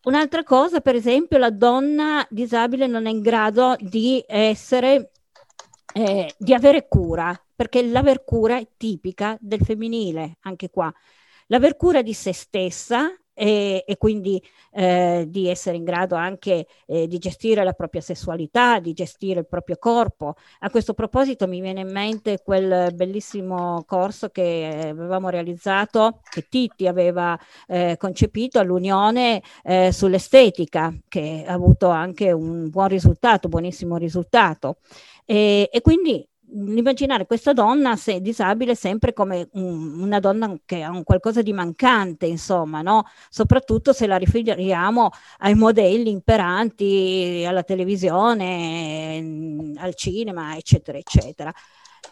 Un'altra 0.04 0.44
cosa, 0.44 0.82
per 0.82 0.96
esempio, 0.96 1.38
la 1.38 1.50
donna 1.50 2.28
disabile 2.30 2.88
non 2.88 3.06
è 3.06 3.10
in 3.10 3.22
grado 3.22 3.76
di 3.80 4.22
essere, 4.28 5.12
eh, 5.94 6.34
di 6.38 6.54
avere 6.54 6.88
cura, 6.90 7.34
perché 7.56 7.82
l'aver 7.84 8.26
cura 8.26 8.58
è 8.58 8.68
tipica 8.76 9.38
del 9.40 9.62
femminile, 9.62 10.38
anche 10.42 10.70
qua. 10.70 10.94
L'aver 11.48 11.78
cura 11.78 12.02
di 12.02 12.14
se 12.14 12.34
stessa 12.34 13.14
e, 13.34 13.84
e 13.86 13.98
quindi 13.98 14.42
eh, 14.72 15.26
di 15.28 15.48
essere 15.50 15.78
in 15.78 15.84
grado 15.84 16.16
anche 16.16 16.68
eh, 16.86 17.08
di 17.08 17.18
gestire 17.18 17.64
la 17.64 17.74
propria 17.74 18.02
sessualità, 18.02 18.80
di 18.80 18.94
gestire 18.94 19.40
il 19.42 19.48
proprio 19.48 19.78
corpo. 19.78 20.36
A 20.60 20.70
questo 20.70 20.94
proposito 20.94 21.48
mi 21.48 21.62
viene 21.62 21.82
in 21.82 21.92
mente 21.92 22.42
quel 22.44 22.94
bellissimo 22.94 23.84
corso 23.86 24.30
che 24.30 24.90
avevamo 24.90 25.30
realizzato, 25.30 26.20
che 26.30 26.48
Titti 26.50 26.88
aveva 26.88 27.38
eh, 27.68 27.96
concepito 27.98 28.60
all'Unione 28.60 29.42
eh, 29.64 29.92
sull'estetica, 29.92 30.94
che 31.08 31.44
ha 31.48 31.54
avuto 31.54 31.90
anche 31.90 32.32
un 32.32 32.70
buon 32.70 32.88
risultato, 32.88 33.48
buonissimo 33.48 33.98
risultato. 33.98 34.78
E, 35.26 35.70
e 35.72 35.82
quindi 35.82 36.28
immaginare 36.54 37.26
questa 37.26 37.54
donna 37.54 37.96
se 37.96 38.22
disabile 38.22 38.76
sempre 38.76 39.14
come 39.14 39.48
un, 39.54 40.02
una 40.02 40.20
donna 40.20 40.56
che 40.66 40.84
ha 40.84 40.90
un 40.90 41.04
qualcosa 41.04 41.42
di 41.42 41.54
mancante, 41.54 42.26
insomma, 42.26 42.82
no? 42.82 43.06
soprattutto 43.30 43.94
se 43.94 44.08
la 44.08 44.18
riferiamo 44.18 45.10
ai 45.40 45.56
modelli 45.56 46.10
imperanti 46.10 47.44
alla 47.48 47.64
televisione, 47.64 49.74
al 49.78 49.96
cinema, 49.96 50.56
eccetera, 50.56 50.98
eccetera 50.98 51.54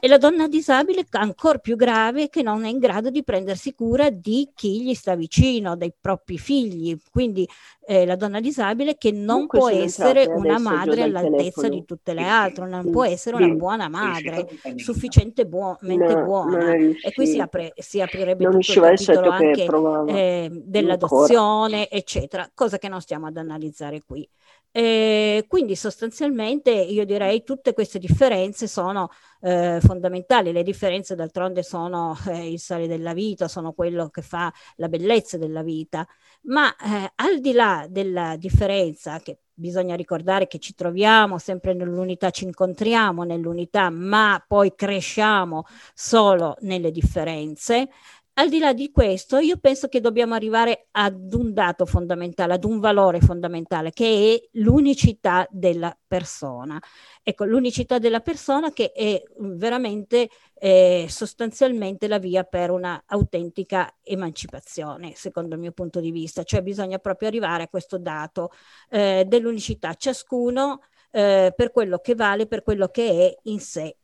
e 0.03 0.07
la 0.07 0.17
donna 0.17 0.47
disabile 0.47 1.05
ancora 1.11 1.59
più 1.59 1.75
grave 1.75 2.29
che 2.29 2.41
non 2.41 2.65
è 2.65 2.69
in 2.69 2.79
grado 2.79 3.11
di 3.11 3.23
prendersi 3.23 3.75
cura 3.75 4.09
di 4.09 4.49
chi 4.55 4.83
gli 4.83 4.95
sta 4.95 5.15
vicino, 5.15 5.75
dei 5.75 5.93
propri 5.99 6.39
figli. 6.39 6.97
Quindi 7.11 7.47
eh, 7.91 8.05
la 8.05 8.15
donna 8.15 8.39
disabile 8.39 8.97
che 8.97 9.11
non 9.11 9.47
Comunque 9.47 9.59
può 9.59 9.69
essere 9.69 10.25
una 10.25 10.57
madre 10.59 11.01
all'altezza 11.01 11.67
di 11.67 11.83
tutte 11.83 12.13
le 12.13 12.23
altre, 12.23 12.65
non 12.65 12.89
può 12.89 13.03
essere 13.03 13.35
una 13.35 13.53
buona 13.53 13.89
madre, 13.89 14.47
sufficientemente 14.77 16.13
no, 16.13 16.23
buona. 16.23 16.73
E 16.73 17.11
qui 17.13 17.27
si, 17.27 17.39
apre, 17.39 17.73
si 17.75 17.99
aprirebbe 17.99 18.45
non 18.45 18.61
tutto 18.61 18.85
il 18.85 18.97
capitolo 18.97 19.29
anche 19.29 20.17
eh, 20.17 20.49
dell'adozione, 20.63 21.89
eccetera, 21.89 22.49
cosa 22.53 22.77
che 22.77 22.87
non 22.87 23.01
stiamo 23.01 23.27
ad 23.27 23.35
analizzare 23.35 24.01
qui. 24.05 24.25
E 24.73 25.43
quindi 25.49 25.75
sostanzialmente 25.75 26.71
io 26.71 27.03
direi 27.03 27.43
tutte 27.43 27.73
queste 27.73 27.99
differenze 27.99 28.67
sono 28.67 29.09
eh, 29.41 29.79
fondamentali, 29.81 30.53
le 30.53 30.63
differenze 30.63 31.13
d'altronde 31.13 31.61
sono 31.61 32.17
eh, 32.27 32.53
il 32.53 32.59
sale 32.59 32.87
della 32.87 33.13
vita, 33.13 33.49
sono 33.49 33.73
quello 33.73 34.07
che 34.07 34.21
fa 34.21 34.51
la 34.77 34.87
bellezza 34.87 35.37
della 35.37 35.61
vita, 35.61 36.07
ma 36.43 36.73
eh, 36.73 37.11
al 37.15 37.41
di 37.41 37.51
là 37.51 37.80
della 37.87 38.35
differenza 38.37 39.19
che 39.19 39.39
bisogna 39.53 39.95
ricordare 39.95 40.47
che 40.47 40.59
ci 40.59 40.73
troviamo 40.73 41.37
sempre 41.37 41.73
nell'unità, 41.73 42.31
ci 42.31 42.45
incontriamo 42.45 43.23
nell'unità, 43.23 43.89
ma 43.89 44.43
poi 44.45 44.73
cresciamo 44.75 45.65
solo 45.93 46.55
nelle 46.61 46.91
differenze 46.91 47.89
al 48.35 48.49
di 48.49 48.59
là 48.59 48.73
di 48.73 48.91
questo, 48.91 49.37
io 49.37 49.57
penso 49.57 49.87
che 49.87 49.99
dobbiamo 49.99 50.33
arrivare 50.33 50.87
ad 50.91 51.33
un 51.33 51.53
dato 51.53 51.85
fondamentale, 51.85 52.53
ad 52.53 52.63
un 52.63 52.79
valore 52.79 53.19
fondamentale, 53.19 53.91
che 53.91 54.35
è 54.35 54.49
l'unicità 54.59 55.45
della 55.49 55.95
persona. 56.07 56.81
Ecco, 57.23 57.43
l'unicità 57.43 57.99
della 57.99 58.21
persona 58.21 58.71
che 58.71 58.93
è 58.93 59.21
veramente 59.37 60.29
eh, 60.55 61.07
sostanzialmente 61.09 62.07
la 62.07 62.19
via 62.19 62.43
per 62.43 62.71
una 62.71 63.03
autentica 63.05 63.93
emancipazione, 64.01 65.13
secondo 65.15 65.55
il 65.55 65.61
mio 65.61 65.71
punto 65.73 65.99
di 65.99 66.11
vista. 66.11 66.43
Cioè 66.43 66.61
bisogna 66.61 66.99
proprio 66.99 67.27
arrivare 67.27 67.63
a 67.63 67.67
questo 67.67 67.97
dato 67.97 68.51
eh, 68.89 69.25
dell'unicità, 69.27 69.93
ciascuno 69.95 70.81
eh, 71.11 71.53
per 71.55 71.71
quello 71.71 71.99
che 71.99 72.15
vale, 72.15 72.47
per 72.47 72.63
quello 72.63 72.87
che 72.87 73.09
è 73.09 73.37
in 73.43 73.59
sé 73.59 73.97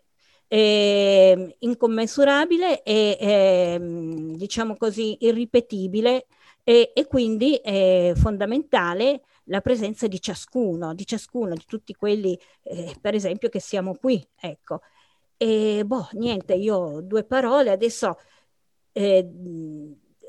eh, 0.48 1.56
incommensurabile 1.60 2.84
e 2.84 3.18
eh, 3.20 3.80
diciamo 4.36 4.76
così 4.78 5.18
irripetibile 5.22 6.28
e, 6.64 6.92
e 6.94 7.06
quindi 7.08 7.56
è 7.56 8.14
fondamentale 8.16 9.22
la 9.46 9.62
presenza 9.62 10.08
di 10.08 10.20
ciascuno, 10.20 10.94
di 10.94 11.06
ciascuno, 11.06 11.54
di 11.54 11.64
tutti 11.66 11.94
quelli 11.94 12.38
eh, 12.64 12.96
per 13.00 13.16
esempio 13.16 13.50
che 13.50 13.60
siamo 13.60 13.96
qui, 13.96 14.26
ecco. 14.36 14.82
E 15.38 15.84
boh, 15.86 16.10
niente, 16.14 16.56
io 16.56 17.02
due 17.02 17.24
parole, 17.24 17.72
adesso 17.72 18.18
eh, 18.92 19.30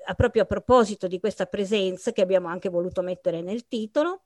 a 0.07 0.15
proprio 0.15 0.43
a 0.43 0.47
proposito 0.47 1.07
di 1.07 1.19
questa 1.19 1.47
presenza 1.47 2.13
che 2.13 2.23
abbiamo 2.23 2.49
anche 2.49 2.69
voluto 2.69 3.03
mettere 3.03 3.41
nel 3.41 3.67
titolo, 3.67 4.25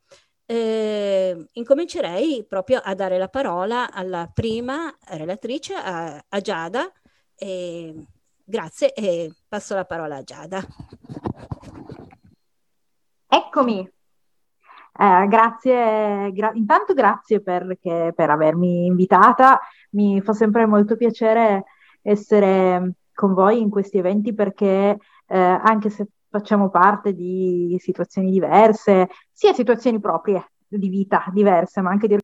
eh, 0.53 1.49
incomincerei 1.53 2.45
proprio 2.47 2.79
a 2.85 2.95
dare 2.95 3.17
la 3.17 3.29
parola 3.29 3.91
alla 3.91 4.31
prima 4.33 4.95
relatrice, 5.09 5.73
a, 5.73 6.23
a 6.29 6.41
Giada. 6.41 6.93
Eh, 7.35 8.07
grazie 8.45 8.93
e 8.93 9.33
passo 9.49 9.75
la 9.75 9.87
parola 9.87 10.17
a 10.17 10.23
Giada. 10.23 10.63
Eccomi. 13.27 13.81
Eh, 13.81 15.27
grazie, 15.27 16.31
gra- 16.35 16.53
intanto 16.53 16.93
grazie 16.93 17.41
perché, 17.41 18.13
per 18.15 18.29
avermi 18.29 18.85
invitata. 18.85 19.59
Mi 19.93 20.21
fa 20.21 20.35
sempre 20.35 20.67
molto 20.67 20.97
piacere 20.97 21.65
essere 22.03 22.97
con 23.15 23.33
voi 23.33 23.59
in 23.59 23.71
questi 23.71 23.97
eventi 23.97 24.35
perché 24.35 24.99
eh, 25.29 25.39
anche 25.39 25.89
se 25.89 26.09
facciamo 26.33 26.71
parte 26.71 27.13
di 27.13 27.77
situazioni 27.79 28.31
diverse, 28.31 29.09
sia 29.31 29.53
situazioni 29.53 30.01
proprie 30.01 30.53
di 30.67 30.89
vita 30.89 31.25
diverse, 31.31 31.83
ma 31.83 31.91
anche 31.91 32.09
di 32.09 32.17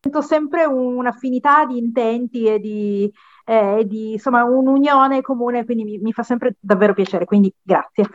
sento 0.00 0.22
sempre 0.22 0.64
un'affinità 0.64 1.66
di 1.66 1.76
intenti 1.76 2.46
e 2.46 2.58
di, 2.58 3.12
eh, 3.44 3.84
di 3.86 4.12
insomma 4.12 4.44
un'unione 4.44 5.20
comune, 5.20 5.66
quindi 5.66 5.84
mi, 5.84 5.98
mi, 5.98 6.12
fa 6.12 6.22
sempre 6.22 6.56
davvero 6.58 6.94
piacere, 6.94 7.26
quindi 7.26 7.52
grazie. 7.60 8.06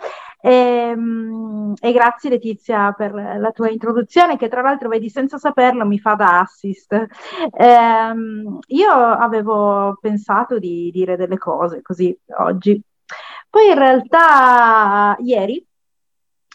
E, 0.41 0.51
ehm, 0.51 1.73
e, 1.79 1.91
grazie 1.93 2.31
Letizia 2.31 2.91
per 2.93 3.13
la 3.13 3.51
tua 3.51 3.69
introduzione 3.69 4.37
che 4.37 4.47
tra 4.47 4.61
l'altro 4.61 4.89
vedi 4.89 5.09
senza 5.09 5.37
saperlo 5.37 5.85
mi 5.85 5.99
fa 5.99 6.15
da 6.15 6.39
assist. 6.39 6.91
Eh, 6.93 8.13
io 8.67 8.91
avevo 8.91 9.97
pensato 10.01 10.57
di 10.57 10.89
dire 10.91 11.15
delle 11.15 11.37
cose 11.37 11.81
così 11.83 12.17
oggi, 12.39 12.81
poi 13.55 13.69
in 13.69 13.77
realtà 13.77 15.15
ieri 15.21 15.65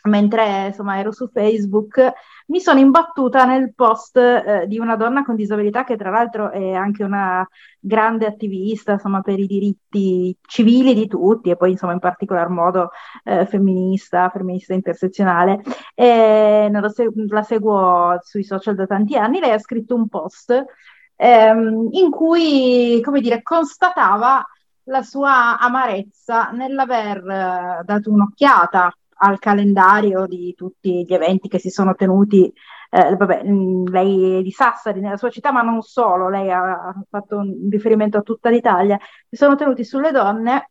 mentre 0.02 0.66
insomma 0.66 0.98
ero 0.98 1.12
su 1.12 1.28
Facebook, 1.28 2.12
mi 2.48 2.60
sono 2.60 2.78
imbattuta 2.78 3.46
nel 3.46 3.72
post 3.74 4.16
eh, 4.18 4.66
di 4.66 4.78
una 4.78 4.96
donna 4.96 5.24
con 5.24 5.34
disabilità 5.34 5.84
che 5.84 5.96
tra 5.96 6.10
l'altro 6.10 6.50
è 6.50 6.72
anche 6.72 7.02
una 7.02 7.46
grande 7.78 8.26
attivista 8.26 8.92
insomma, 8.92 9.22
per 9.22 9.38
i 9.38 9.46
diritti 9.46 10.36
civili 10.42 10.92
di 10.92 11.06
tutti 11.06 11.48
e 11.48 11.56
poi 11.56 11.70
insomma 11.70 11.92
in 11.94 12.00
particolar 12.00 12.48
modo 12.50 12.90
eh, 13.24 13.46
femminista, 13.46 14.28
femminista 14.28 14.74
intersezionale. 14.74 15.62
E 15.94 16.68
la, 16.70 16.88
seg- 16.90 17.30
la 17.30 17.42
seguo 17.42 18.18
sui 18.22 18.44
social 18.44 18.74
da 18.74 18.86
tanti 18.86 19.16
anni, 19.16 19.40
lei 19.40 19.52
ha 19.52 19.58
scritto 19.58 19.94
un 19.94 20.06
post 20.08 20.64
ehm, 21.16 21.88
in 21.92 22.10
cui, 22.10 23.00
come 23.02 23.20
dire, 23.20 23.42
constatava 23.42 24.44
la 24.90 25.02
sua 25.02 25.58
amarezza 25.58 26.50
nell'aver 26.50 27.18
eh, 27.26 27.82
dato 27.84 28.10
un'occhiata 28.10 28.92
al 29.22 29.38
calendario 29.38 30.26
di 30.26 30.54
tutti 30.56 31.04
gli 31.06 31.14
eventi 31.14 31.48
che 31.48 31.58
si 31.58 31.70
sono 31.70 31.94
tenuti. 31.94 32.52
Eh, 32.90 33.16
vabbè, 33.16 33.44
mm, 33.44 33.86
lei 33.86 34.38
è 34.38 34.42
di 34.42 34.50
Sassari, 34.50 35.00
nella 35.00 35.16
sua 35.16 35.30
città, 35.30 35.52
ma 35.52 35.62
non 35.62 35.80
solo, 35.82 36.28
lei 36.28 36.50
ha 36.50 36.92
fatto 37.08 37.36
un 37.36 37.68
riferimento 37.70 38.18
a 38.18 38.22
tutta 38.22 38.50
l'Italia, 38.50 38.98
si 39.28 39.36
sono 39.36 39.54
tenuti 39.54 39.84
sulle 39.84 40.10
donne 40.10 40.70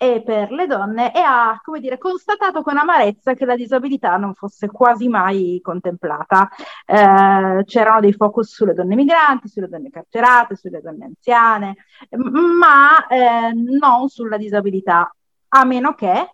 e 0.00 0.22
per 0.22 0.52
le 0.52 0.66
donne 0.66 1.12
e 1.12 1.18
ha, 1.18 1.60
come 1.62 1.80
dire, 1.80 1.98
constatato 1.98 2.62
con 2.62 2.78
amarezza 2.78 3.34
che 3.34 3.44
la 3.44 3.56
disabilità 3.56 4.16
non 4.16 4.32
fosse 4.32 4.68
quasi 4.68 5.08
mai 5.08 5.58
contemplata. 5.60 6.48
Eh, 6.86 7.64
c'erano 7.64 8.00
dei 8.00 8.12
focus 8.12 8.54
sulle 8.54 8.74
donne 8.74 8.94
migranti, 8.94 9.48
sulle 9.48 9.68
donne 9.68 9.90
carcerate, 9.90 10.54
sulle 10.54 10.80
donne 10.80 11.06
anziane, 11.06 11.76
ma 12.10 13.06
eh, 13.08 13.52
non 13.52 14.08
sulla 14.08 14.36
disabilità, 14.36 15.12
a 15.48 15.64
meno 15.64 15.94
che 15.94 16.30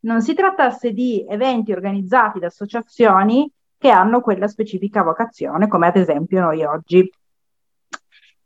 non 0.00 0.22
si 0.22 0.32
trattasse 0.32 0.92
di 0.92 1.26
eventi 1.28 1.72
organizzati 1.72 2.38
da 2.38 2.46
associazioni 2.46 3.50
che 3.76 3.90
hanno 3.90 4.20
quella 4.20 4.46
specifica 4.46 5.02
vocazione, 5.02 5.66
come 5.66 5.88
ad 5.88 5.96
esempio 5.96 6.40
noi 6.40 6.62
oggi. 6.62 7.10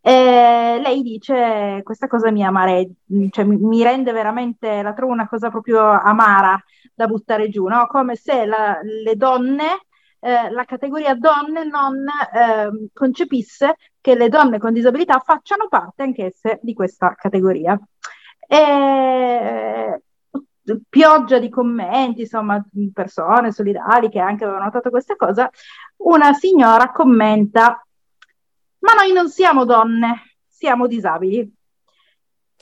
E 0.05 0.81
lei 0.83 1.03
dice 1.03 1.81
questa 1.85 2.09
cosa 2.09 2.33
mi 2.33 2.45
amare, 2.45 2.91
cioè 3.31 3.45
mi, 3.45 3.57
mi, 3.57 3.85
rende 3.85 4.11
veramente, 4.11 4.83
la 4.83 4.93
trovo 4.95 5.13
una 5.13 5.29
cosa 5.29 5.49
proprio 5.49 5.81
amara 5.81 6.61
da 6.93 7.07
buttare 7.07 7.49
giù, 7.49 7.67
no? 7.67 7.87
come 7.87 8.17
se 8.17 8.45
la, 8.45 8.81
le 8.83 9.15
donne, 9.15 9.85
eh, 10.19 10.51
la 10.51 10.65
categoria 10.65 11.15
donne 11.15 11.65
non 11.65 12.05
eh, 12.05 12.89
concepisse 12.93 13.77
che 14.01 14.17
le 14.17 14.29
donne 14.29 14.59
con 14.59 14.73
disabilità 14.73 15.21
facciano 15.21 15.69
parte 15.69 16.03
anch'esse 16.03 16.59
di 16.63 16.75
questa 16.75 17.15
categoria. 17.15 17.79
E 18.49 20.03
pioggia 20.89 21.39
di 21.39 21.49
commenti, 21.49 22.23
insomma, 22.23 22.65
persone 22.93 23.53
solidali 23.53 24.09
che 24.09 24.21
anche 24.21 24.45
avevano 24.45 24.65
notato 24.65 24.91
questa 24.91 25.17
cosa, 25.17 25.51
una 25.99 26.33
signora 26.33 26.91
commenta, 26.91 27.85
ma 28.83 28.93
noi 28.95 29.13
non 29.13 29.29
siamo 29.29 29.65
donne, 29.65 30.37
siamo 30.47 30.87
disabili. 30.87 31.51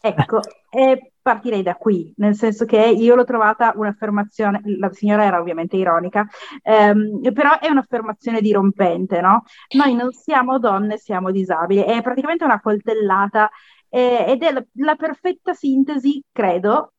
Ecco, 0.02 0.40
e 0.70 1.12
partirei 1.20 1.62
da 1.62 1.74
qui, 1.74 2.12
nel 2.16 2.34
senso 2.34 2.64
che 2.64 2.78
io 2.78 3.14
l'ho 3.14 3.24
trovata 3.24 3.72
un'affermazione, 3.76 4.62
la 4.78 4.90
signora 4.92 5.24
era 5.24 5.38
ovviamente 5.38 5.76
ironica, 5.76 6.26
ehm, 6.62 7.32
però 7.34 7.58
è 7.58 7.68
un'affermazione 7.68 8.40
dirompente, 8.40 9.20
no? 9.20 9.42
Noi 9.76 9.94
non 9.94 10.12
siamo 10.12 10.58
donne, 10.58 10.96
siamo 10.96 11.30
disabili, 11.30 11.82
è 11.82 12.00
praticamente 12.00 12.44
una 12.44 12.60
coltellata 12.60 13.50
eh, 13.90 14.24
ed 14.28 14.42
è 14.42 14.52
la, 14.52 14.64
la 14.76 14.94
perfetta 14.96 15.52
sintesi, 15.52 16.22
credo, 16.32 16.94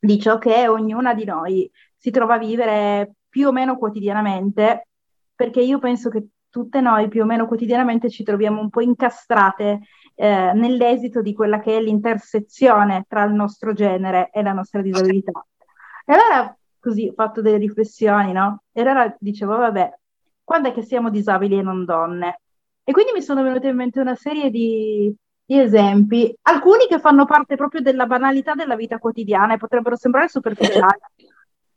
di 0.00 0.18
ciò 0.18 0.38
che 0.38 0.66
ognuna 0.68 1.12
di 1.14 1.24
noi 1.24 1.70
si 1.96 2.10
trova 2.10 2.34
a 2.34 2.38
vivere 2.38 3.16
più 3.28 3.48
o 3.48 3.52
meno 3.52 3.76
quotidianamente, 3.76 4.88
perché 5.34 5.60
io 5.60 5.78
penso 5.78 6.08
che 6.08 6.26
tutte 6.52 6.82
noi 6.82 7.08
più 7.08 7.22
o 7.22 7.24
meno 7.24 7.46
quotidianamente 7.46 8.10
ci 8.10 8.22
troviamo 8.22 8.60
un 8.60 8.68
po' 8.68 8.82
incastrate 8.82 9.80
eh, 10.14 10.52
nell'esito 10.52 11.22
di 11.22 11.32
quella 11.32 11.58
che 11.60 11.78
è 11.78 11.80
l'intersezione 11.80 13.06
tra 13.08 13.24
il 13.24 13.32
nostro 13.32 13.72
genere 13.72 14.28
e 14.30 14.42
la 14.42 14.52
nostra 14.52 14.82
disabilità. 14.82 15.32
E 16.04 16.12
allora 16.12 16.54
così 16.78 17.08
ho 17.08 17.14
fatto 17.14 17.40
delle 17.40 17.56
riflessioni, 17.56 18.32
no? 18.32 18.64
E 18.70 18.82
allora 18.82 19.16
dicevo, 19.18 19.56
vabbè, 19.56 19.98
quando 20.44 20.68
è 20.68 20.72
che 20.72 20.82
siamo 20.82 21.08
disabili 21.08 21.58
e 21.58 21.62
non 21.62 21.86
donne? 21.86 22.40
E 22.84 22.92
quindi 22.92 23.12
mi 23.12 23.22
sono 23.22 23.42
venute 23.42 23.68
in 23.68 23.76
mente 23.76 24.00
una 24.00 24.16
serie 24.16 24.50
di, 24.50 25.14
gli 25.46 25.56
esempi, 25.56 26.36
alcuni 26.42 26.86
che 26.86 26.98
fanno 26.98 27.24
parte 27.24 27.56
proprio 27.56 27.80
della 27.80 28.06
banalità 28.06 28.54
della 28.54 28.76
vita 28.76 28.98
quotidiana 28.98 29.54
e 29.54 29.58
potrebbero 29.58 29.96
sembrare 29.96 30.28
superficiali. 30.28 30.98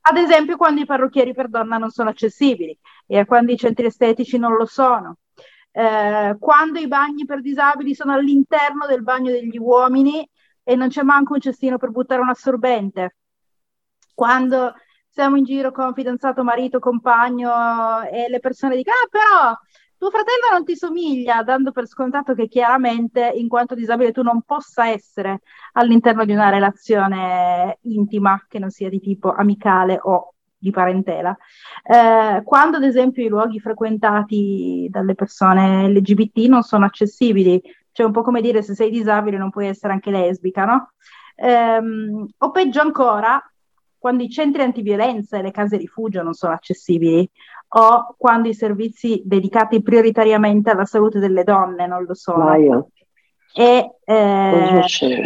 Ad 0.08 0.18
esempio, 0.18 0.56
quando 0.56 0.82
i 0.82 0.86
parrucchieri 0.86 1.34
per 1.34 1.48
donna 1.50 1.78
non 1.78 1.90
sono 1.90 2.10
accessibili 2.10 2.78
e 3.08 3.26
quando 3.26 3.52
i 3.52 3.58
centri 3.58 3.88
estetici 3.88 4.38
non 4.38 4.54
lo 4.54 4.66
sono. 4.66 5.18
Eh, 5.72 6.36
quando 6.40 6.80
i 6.80 6.88
bagni 6.88 7.26
per 7.26 7.42
disabili 7.42 7.96
sono 7.96 8.14
all'interno 8.14 8.86
del 8.86 9.02
bagno 9.02 9.32
degli 9.32 9.58
uomini 9.58 10.28
e 10.64 10.76
non 10.76 10.90
c'è 10.90 11.02
manco 11.02 11.34
un 11.34 11.40
cestino 11.42 11.78
per 11.78 11.90
buttare 11.90 12.22
un 12.22 12.30
assorbente. 12.30 13.16
Quando 14.14 14.76
siamo 15.10 15.38
in 15.38 15.44
giro 15.44 15.72
con 15.72 15.94
fidanzato, 15.94 16.44
marito, 16.44 16.80
compagno 16.80 18.04
e 18.04 18.30
le 18.30 18.40
persone 18.40 18.76
dicono: 18.76 18.96
Ah, 19.04 19.08
però 19.10 19.58
tuo 19.98 20.10
fratello 20.10 20.52
non 20.52 20.66
ti 20.66 20.76
somiglia, 20.76 21.44
dando 21.44 21.72
per 21.72 21.88
scontato 21.88 22.34
che 22.34 22.48
chiaramente, 22.48 23.32
in 23.36 23.48
quanto 23.48 23.76
disabile, 23.76 24.12
tu 24.12 24.22
non 24.22 24.42
possa 24.42 24.88
essere 24.90 25.42
all'interno 25.74 26.26
di 26.26 26.34
una 26.34 26.50
relazione 26.50 27.78
intima 27.82 28.46
che 28.48 28.60
non 28.60 28.70
sia 28.70 28.90
di 28.90 29.00
tipo 29.00 29.32
amicale 29.32 30.00
o 30.02 30.34
di 30.58 30.72
parentela. 30.72 31.36
Eh, 31.84 32.42
quando, 32.44 32.78
ad 32.78 32.84
esempio, 32.84 33.24
i 33.24 33.30
luoghi 33.30 33.60
frequentati 33.60 34.88
dalle 34.90 35.16
persone 35.16 35.88
LGBT 35.90 36.38
non 36.48 36.64
sono 36.64 36.86
accessibili, 36.86 37.62
cioè 37.92 38.06
un 38.06 38.12
po' 38.12 38.22
come 38.24 38.42
dire 38.42 38.62
se 38.62 38.76
sei 38.76 38.90
disabile 38.90 39.38
non 39.38 39.50
puoi 39.50 39.68
essere 39.68 39.94
anche 39.94 40.12
lesbica, 40.12 40.66
no? 40.66 40.92
Eh, 41.36 41.82
o 42.38 42.52
peggio 42.52 42.82
ancora, 42.82 43.42
quando 43.98 44.24
i 44.24 44.30
centri 44.30 44.62
antiviolenza 44.62 45.38
e 45.38 45.42
le 45.42 45.52
case 45.52 45.78
rifugio 45.78 46.22
non 46.22 46.34
sono 46.34 46.54
accessibili, 46.54 47.30
o 47.78 48.16
quando 48.18 48.48
i 48.48 48.54
servizi 48.54 49.22
dedicati 49.26 49.82
prioritariamente 49.82 50.70
alla 50.70 50.86
salute 50.86 51.20
delle 51.20 51.44
donne 51.44 51.88
non 51.88 52.04
lo 52.04 52.14
sono. 52.14 52.46
Maia. 52.46 52.86
E, 53.54 53.92
eh, 54.04 54.82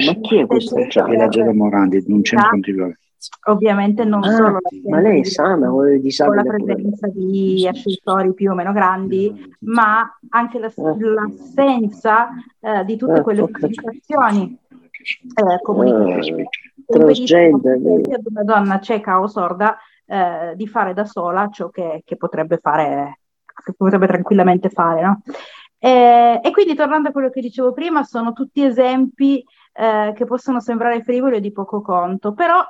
Ma 0.06 0.14
chi 0.22 0.38
è 0.38 0.46
questo? 0.46 0.76
Angelo 0.78 1.54
Morandi, 1.54 2.04
non 2.08 2.22
c'è 2.22 2.36
un 2.36 2.60
violenza. 2.60 2.98
Ovviamente 3.48 4.06
non 4.06 4.24
ah, 4.24 4.32
solo 4.32 4.58
ma 4.88 5.02
lei 5.02 5.22
è 5.22 5.24
sana 5.26 5.74
o 5.74 5.84
è 5.84 5.98
disabile? 5.98 6.44
Con 6.44 6.58
la 6.58 6.64
presenza 6.64 7.08
di 7.08 7.68
ascensori 7.68 8.34
più 8.34 8.52
o 8.52 8.56
meno 8.56 8.72
grandi, 8.72 9.54
ma 9.62 10.18
anche 10.30 10.58
la, 10.58 10.68
eh. 10.68 11.00
l'assenza 11.00 12.30
eh, 12.62 12.86
di 12.86 12.96
tutte 12.96 13.20
eh, 13.20 13.22
quelle 13.22 13.46
specificazioni 13.46 14.58
eh, 15.36 15.62
comunicative. 15.62 16.48
Transgender. 16.86 17.76
Ad 18.14 18.22
una 18.24 18.44
donna 18.44 18.80
cieca 18.80 19.20
o 19.20 19.28
sorda 19.28 19.78
eh, 20.10 20.54
di 20.56 20.68
fare 20.68 20.94
da 20.94 21.06
sola 21.06 21.50
ciò 21.50 21.70
che, 21.70 22.02
che, 22.04 22.18
potrebbe 22.18 22.58
fare, 22.58 23.20
che 23.46 23.74
potrebbe 23.74 24.08
tranquillamente 24.08 24.70
fare. 24.70 25.02
No? 25.02 25.22
Eh, 25.78 26.40
e 26.44 26.52
quindi 26.52 26.74
tornando 26.76 27.10
a 27.10 27.12
quello 27.12 27.30
che 27.30 27.42
dicevo 27.42 27.72
prima, 27.72 28.04
sono 28.04 28.34
tutti 28.34 28.64
esempi 28.64 29.44
eh, 29.74 30.12
che 30.16 30.26
possono 30.26 30.60
sembrare 30.60 31.04
frivoli 31.04 31.38
o 31.38 31.40
di 31.40 31.52
poco 31.52 31.82
conto, 31.82 32.34
però 32.34 32.62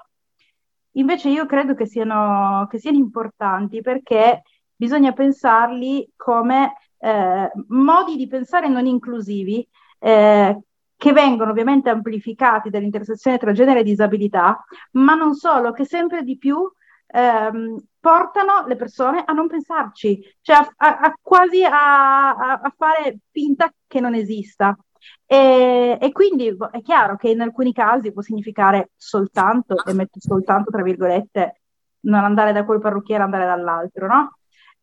invece 0.93 1.29
io 1.29 1.45
credo 1.45 1.75
che 1.75 1.85
siano, 1.85 2.67
che 2.69 2.77
siano 2.77 2.97
importanti 2.97 3.81
perché 3.81 4.41
bisogna 4.75 5.13
pensarli 5.13 6.11
come 6.15 6.73
eh, 6.99 7.51
modi 7.69 8.15
di 8.17 8.27
pensare 8.27 8.67
non 8.67 8.85
inclusivi 8.85 9.65
eh, 9.99 10.59
che 10.95 11.13
vengono 11.13 11.51
ovviamente 11.51 11.89
amplificati 11.89 12.69
dall'intersezione 12.69 13.37
tra 13.37 13.53
genere 13.53 13.79
e 13.79 13.83
disabilità, 13.83 14.61
ma 14.91 15.15
non 15.15 15.33
solo, 15.33 15.71
che 15.71 15.85
sempre 15.85 16.23
di 16.23 16.37
più 16.37 16.69
ehm, 17.11 17.77
portano 17.99 18.65
le 18.67 18.75
persone 18.75 19.23
a 19.25 19.33
non 19.33 19.47
pensarci, 19.47 20.21
cioè 20.41 20.57
a, 20.57 20.69
a, 20.77 20.97
a 20.99 21.13
quasi 21.21 21.63
a, 21.63 22.29
a, 22.35 22.73
fare 22.75 23.19
finta 23.31 23.71
che 23.87 23.99
non 23.99 24.15
esista. 24.15 24.77
E, 25.25 25.97
e, 25.99 26.11
quindi 26.11 26.55
è 26.71 26.81
chiaro 26.81 27.15
che 27.15 27.29
in 27.29 27.41
alcuni 27.41 27.73
casi 27.73 28.11
può 28.11 28.21
significare 28.21 28.91
soltanto, 28.95 29.83
e 29.85 29.93
metto 29.93 30.19
soltanto 30.19 30.71
tra 30.71 30.81
virgolette, 30.83 31.61
non 32.01 32.23
andare 32.23 32.51
da 32.53 32.63
quel 32.65 32.79
parrucchiere, 32.79 33.23
andare 33.23 33.45
dall'altro, 33.45 34.07
no? 34.07 34.37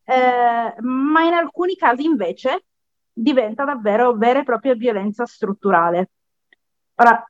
Eh, 0.05 0.75
ma 0.83 1.23
in 1.23 1.33
alcuni 1.33 1.75
casi 1.75 2.05
invece 2.05 2.67
diventa 3.13 3.65
davvero 3.65 4.15
vera 4.15 4.41
e 4.41 4.45
propria 4.45 4.75
violenza 4.75 5.27
strutturale. 5.27 6.11
Ora, 6.97 7.25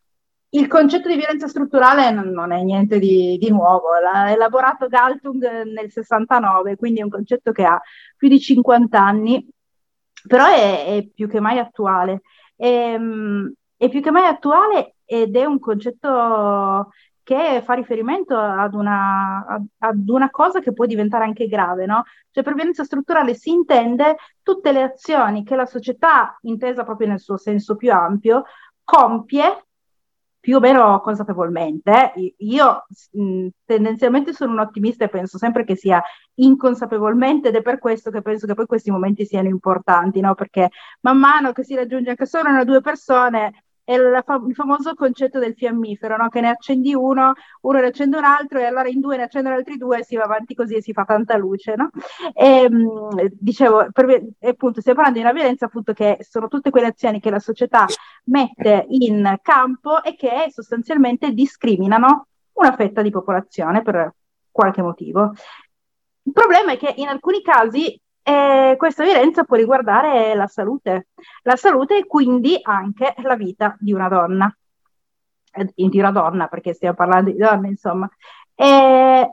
il 0.59 0.69
concetto 0.69 1.09
di 1.09 1.16
violenza 1.16 1.49
strutturale 1.49 2.11
non, 2.11 2.53
è 2.53 2.62
niente 2.62 2.99
di, 2.99 3.37
di, 3.38 3.51
nuovo, 3.51 3.88
l'ha 4.01 4.33
elaborato 4.33 4.87
Galtung 4.88 5.42
nel 5.64 5.90
69, 5.90 6.77
quindi 6.77 7.01
è 7.01 7.03
un 7.03 7.11
concetto 7.11 7.53
che 7.53 7.64
ha 7.64 7.81
più 8.16 8.29
di 8.29 8.40
50 8.40 8.99
anni, 8.99 9.47
però 10.27 10.47
è, 10.47 10.97
è 10.97 11.07
più 11.14 11.29
che 11.29 11.40
mai 11.40 11.59
attuale. 11.59 12.23
È, 12.55 12.66
ehm, 12.66 13.53
è 13.77 13.88
più 13.90 14.01
che 14.01 14.11
mai 14.11 14.27
attuale 14.27 14.97
ed 15.05 15.37
è 15.37 15.45
un 15.45 15.59
concetto 15.59 16.90
che 17.23 17.61
fa 17.64 17.75
riferimento 17.75 18.38
ad 18.38 18.75
una, 18.75 19.45
ad 19.79 20.09
una, 20.09 20.31
cosa 20.31 20.61
che 20.61 20.73
può 20.73 20.87
diventare 20.87 21.25
anche 21.25 21.49
grave, 21.49 21.85
no? 21.85 22.05
Cioè 22.31 22.45
per 22.45 22.55
violenza 22.55 22.85
strutturale 22.85 23.35
si 23.35 23.51
intende 23.51 24.16
tutte 24.42 24.73
le 24.73 24.83
azioni 24.83 25.45
che 25.45 25.57
la 25.57 25.66
società, 25.66 26.38
intesa 26.42 26.85
proprio 26.85 27.09
nel 27.09 27.21
suo 27.21 27.37
senso 27.37 27.75
più 27.77 27.92
ampio, 27.92 28.45
compie 28.85 29.65
più 30.46 30.59
o 30.59 30.61
meno 30.61 31.00
consapevolmente. 31.00 32.12
Io 32.38 32.87
mh, 33.11 33.48
tendenzialmente 33.64 34.32
sono 34.32 34.52
un 34.52 34.61
ottimista 34.61 35.04
e 35.04 35.09
penso 35.09 35.38
sempre 35.38 35.64
che 35.64 35.74
sia 35.74 36.00
inconsapevolmente 36.35 37.48
ed 37.48 37.56
è 37.56 37.62
per 37.62 37.80
questo 37.80 38.12
che 38.12 38.22
penso 38.22 38.46
che 38.46 38.54
poi 38.54 38.66
questi 38.66 38.92
momenti 38.92 39.24
siano 39.26 39.48
importanti, 39.48 40.20
no? 40.20 40.37
Perché 40.37 40.70
man 41.00 41.18
mano 41.18 41.50
che 41.50 41.64
si 41.64 41.74
raggiunge 41.74 42.11
anche 42.11 42.26
solo 42.26 42.48
una 42.48 42.61
o 42.61 42.64
due 42.64 42.80
persone, 42.80 43.64
è 43.87 44.22
fa- 44.25 44.42
il 44.44 44.55
famoso 44.55 44.94
concetto 44.94 45.38
del 45.38 45.55
fiammifero, 45.55 46.16
no? 46.16 46.29
che 46.29 46.40
ne 46.40 46.49
accendi 46.49 46.92
uno, 46.92 47.35
uno 47.61 47.79
ne 47.79 47.87
accende 47.87 48.16
un 48.16 48.25
altro 48.25 48.59
e 48.59 48.64
allora 48.64 48.88
in 48.88 48.99
due 48.99 49.16
ne 49.16 49.22
accendono 49.22 49.55
altri 49.55 49.77
due 49.77 50.01
e 50.01 50.05
si 50.05 50.16
va 50.16 50.25
avanti 50.25 50.55
così 50.55 50.75
e 50.75 50.83
si 50.83 50.92
fa 50.92 51.05
tanta 51.05 51.37
luce. 51.37 51.77
No? 51.77 51.90
E, 52.35 52.68
mh, 52.68 53.29
dicevo, 53.38 53.87
per, 53.92 54.25
appunto, 54.40 54.81
stiamo 54.81 55.01
parlando 55.01 55.20
di 55.20 55.25
una 55.25 55.33
violenza 55.33 55.66
appunto 55.66 55.92
che 55.92 56.18
sono 56.29 56.49
tutte 56.49 56.70
quelle 56.70 56.88
azioni 56.88 57.20
che 57.20 57.31
la 57.31 57.38
società 57.38 57.87
mette 58.25 58.87
in 58.88 59.38
campo 59.40 60.03
e 60.03 60.16
che 60.16 60.46
sostanzialmente 60.51 61.31
discriminano 61.31 62.27
una 62.55 62.75
fetta 62.75 63.03
di 63.03 63.11
popolazione 63.11 63.83
per 63.83 64.12
qualche 64.51 64.83
motivo. 64.83 65.33
Il 66.22 66.33
problema 66.33 66.72
è 66.72 66.77
che 66.77 66.92
in 66.96 67.07
alcuni 67.07 67.40
casi 67.40 67.96
e 68.29 68.75
questa 68.77 69.05
violenza 69.05 69.45
può 69.45 69.57
riguardare 69.57 70.35
la 70.35 70.49
salute, 70.49 71.11
la 71.45 71.55
salute 71.55 71.99
e 71.99 72.07
quindi 72.07 72.59
anche 72.61 73.15
la 73.19 73.37
vita 73.37 73.77
di 73.79 73.93
una 73.93 74.09
donna, 74.09 74.53
eh, 75.53 75.73
di 75.73 75.99
una 76.01 76.11
donna 76.11 76.49
perché 76.49 76.73
stiamo 76.73 76.97
parlando 76.97 77.31
di 77.31 77.37
donne, 77.37 77.69
insomma. 77.69 78.11
E, 78.53 79.33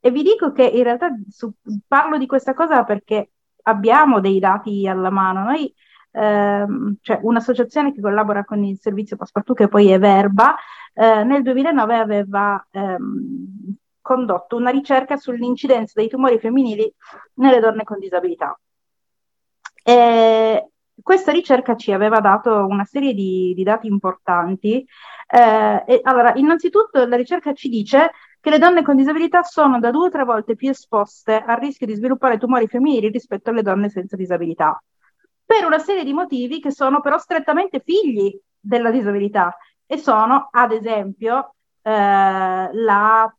e 0.00 0.10
vi 0.10 0.22
dico 0.24 0.50
che 0.50 0.64
in 0.64 0.82
realtà 0.82 1.10
su, 1.28 1.52
parlo 1.86 2.18
di 2.18 2.26
questa 2.26 2.54
cosa 2.54 2.82
perché 2.82 3.30
abbiamo 3.62 4.18
dei 4.18 4.40
dati 4.40 4.88
alla 4.88 5.10
mano. 5.10 5.44
Noi, 5.44 5.72
ehm, 6.10 6.96
cioè 7.02 7.20
un'associazione 7.22 7.94
che 7.94 8.00
collabora 8.00 8.44
con 8.44 8.64
il 8.64 8.80
servizio 8.80 9.16
Passepartout, 9.16 9.58
che 9.58 9.68
poi 9.68 9.90
è 9.90 9.98
Verba, 10.00 10.56
eh, 10.92 11.22
nel 11.22 11.42
2009 11.42 11.96
aveva 11.98 12.66
ehm, 12.72 13.76
condotto 14.04 14.56
una 14.56 14.68
ricerca 14.68 15.16
sull'incidenza 15.16 15.94
dei 15.96 16.08
tumori 16.08 16.38
femminili 16.38 16.92
nelle 17.36 17.58
donne 17.58 17.84
con 17.84 17.98
disabilità. 17.98 18.58
E 19.82 20.68
questa 21.02 21.32
ricerca 21.32 21.74
ci 21.74 21.90
aveva 21.90 22.20
dato 22.20 22.66
una 22.66 22.84
serie 22.84 23.14
di, 23.14 23.54
di 23.56 23.62
dati 23.62 23.86
importanti. 23.86 24.86
Eh, 25.26 25.84
e, 25.86 26.00
allora, 26.02 26.34
innanzitutto 26.34 27.06
la 27.06 27.16
ricerca 27.16 27.54
ci 27.54 27.70
dice 27.70 28.10
che 28.40 28.50
le 28.50 28.58
donne 28.58 28.82
con 28.82 28.94
disabilità 28.94 29.42
sono 29.42 29.80
da 29.80 29.90
due 29.90 30.08
o 30.08 30.10
tre 30.10 30.24
volte 30.24 30.54
più 30.54 30.68
esposte 30.68 31.42
al 31.42 31.56
rischio 31.56 31.86
di 31.86 31.94
sviluppare 31.94 32.36
tumori 32.36 32.68
femminili 32.68 33.08
rispetto 33.08 33.48
alle 33.48 33.62
donne 33.62 33.88
senza 33.88 34.16
disabilità, 34.16 34.78
per 35.46 35.64
una 35.64 35.78
serie 35.78 36.04
di 36.04 36.12
motivi 36.12 36.60
che 36.60 36.70
sono 36.70 37.00
però 37.00 37.16
strettamente 37.16 37.80
figli 37.82 38.38
della 38.60 38.90
disabilità 38.90 39.56
e 39.86 39.96
sono, 39.96 40.48
ad 40.50 40.72
esempio, 40.72 41.54
eh, 41.80 41.90
la 42.70 43.34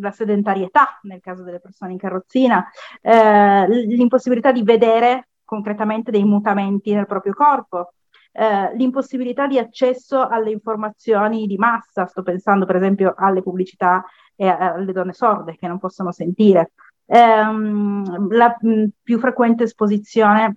la 0.00 0.10
sedentarietà 0.10 0.98
nel 1.02 1.20
caso 1.20 1.42
delle 1.42 1.60
persone 1.60 1.92
in 1.92 1.98
carrozzina, 1.98 2.64
eh, 3.00 3.66
l'impossibilità 3.68 4.52
di 4.52 4.62
vedere 4.62 5.28
concretamente 5.44 6.10
dei 6.10 6.24
mutamenti 6.24 6.94
nel 6.94 7.06
proprio 7.06 7.34
corpo, 7.34 7.92
eh, 8.32 8.74
l'impossibilità 8.76 9.46
di 9.46 9.58
accesso 9.58 10.26
alle 10.26 10.50
informazioni 10.50 11.46
di 11.46 11.56
massa, 11.56 12.06
sto 12.06 12.22
pensando 12.22 12.64
per 12.64 12.76
esempio 12.76 13.14
alle 13.16 13.42
pubblicità 13.42 14.04
e 14.34 14.48
alle 14.48 14.92
donne 14.92 15.12
sorde 15.12 15.56
che 15.56 15.68
non 15.68 15.78
possono 15.78 16.10
sentire, 16.10 16.72
ehm, 17.06 18.32
la 18.32 18.56
mh, 18.58 18.84
più 19.02 19.18
frequente 19.18 19.64
esposizione 19.64 20.56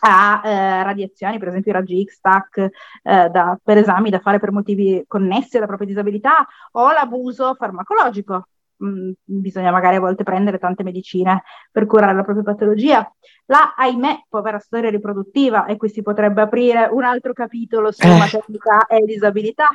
a 0.00 0.40
eh, 0.44 0.82
radiazioni, 0.82 1.38
per 1.38 1.48
esempio 1.48 1.70
i 1.70 1.74
raggi 1.74 2.04
X-TAC, 2.04 2.56
eh, 3.02 3.28
da, 3.30 3.58
per 3.62 3.78
esami 3.78 4.10
da 4.10 4.20
fare 4.20 4.38
per 4.38 4.52
motivi 4.52 5.04
connessi 5.06 5.56
alla 5.56 5.66
propria 5.66 5.88
disabilità 5.88 6.46
o 6.72 6.90
l'abuso 6.92 7.54
farmacologico 7.54 8.46
mh, 8.80 8.88
mm, 8.88 9.12
bisogna 9.24 9.70
magari 9.70 9.96
a 9.96 10.00
volte 10.00 10.24
prendere 10.24 10.58
tante 10.58 10.82
medicine 10.82 11.42
per 11.70 11.86
curare 11.86 12.14
la 12.14 12.22
propria 12.22 12.44
patologia. 12.44 13.10
La, 13.46 13.74
ahimè, 13.76 14.26
povera 14.28 14.58
storia 14.58 14.90
riproduttiva, 14.90 15.66
e 15.66 15.76
qui 15.76 15.88
si 15.88 16.02
potrebbe 16.02 16.40
aprire 16.40 16.88
un 16.90 17.02
altro 17.02 17.32
capitolo 17.32 17.90
su 17.90 18.06
eh. 18.06 18.16
maternità 18.16 18.86
e 18.86 19.04
disabilità. 19.04 19.68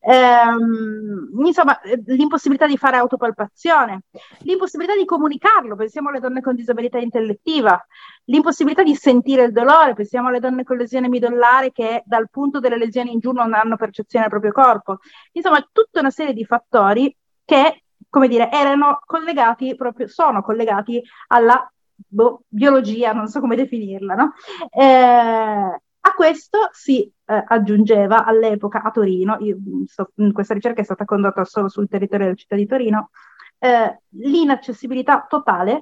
Ehm, 0.00 1.28
insomma, 1.44 1.78
l'impossibilità 2.06 2.66
di 2.66 2.78
fare 2.78 2.96
autopalpazione, 2.96 4.04
l'impossibilità 4.40 4.96
di 4.96 5.04
comunicarlo, 5.04 5.76
pensiamo 5.76 6.08
alle 6.08 6.20
donne 6.20 6.40
con 6.40 6.54
disabilità 6.54 6.98
intellettiva, 6.98 7.78
l'impossibilità 8.24 8.82
di 8.82 8.94
sentire 8.94 9.44
il 9.44 9.52
dolore, 9.52 9.94
pensiamo 9.94 10.28
alle 10.28 10.40
donne 10.40 10.64
con 10.64 10.78
lesione 10.78 11.08
midollare 11.08 11.72
che 11.72 12.02
dal 12.06 12.30
punto 12.30 12.58
delle 12.58 12.78
lesioni 12.78 13.12
in 13.12 13.18
giù 13.18 13.32
non 13.32 13.52
hanno 13.52 13.76
percezione 13.76 14.28
del 14.28 14.40
proprio 14.40 14.64
corpo. 14.64 14.98
Insomma, 15.32 15.60
tutta 15.70 16.00
una 16.00 16.10
serie 16.10 16.32
di 16.32 16.44
fattori 16.46 17.14
che 17.44 17.82
come 18.10 18.28
dire, 18.28 18.50
erano 18.50 19.00
collegati 19.06 19.74
proprio, 19.76 20.08
sono 20.08 20.42
collegati 20.42 21.02
alla 21.28 21.72
boh, 21.94 22.42
biologia, 22.48 23.12
non 23.12 23.28
so 23.28 23.40
come 23.40 23.56
definirla, 23.56 24.14
no? 24.14 24.34
Eh, 24.70 25.80
a 26.02 26.12
questo 26.14 26.68
si 26.72 27.02
eh, 27.02 27.44
aggiungeva 27.46 28.24
all'epoca 28.24 28.82
a 28.82 28.90
Torino, 28.90 29.36
io, 29.40 29.56
so, 29.86 30.10
questa 30.32 30.54
ricerca 30.54 30.80
è 30.80 30.84
stata 30.84 31.04
condotta 31.04 31.44
solo 31.44 31.68
sul 31.68 31.88
territorio 31.88 32.26
della 32.26 32.36
città 32.36 32.56
di 32.56 32.66
Torino, 32.66 33.10
eh, 33.58 34.00
l'inaccessibilità 34.16 35.26
totale 35.28 35.80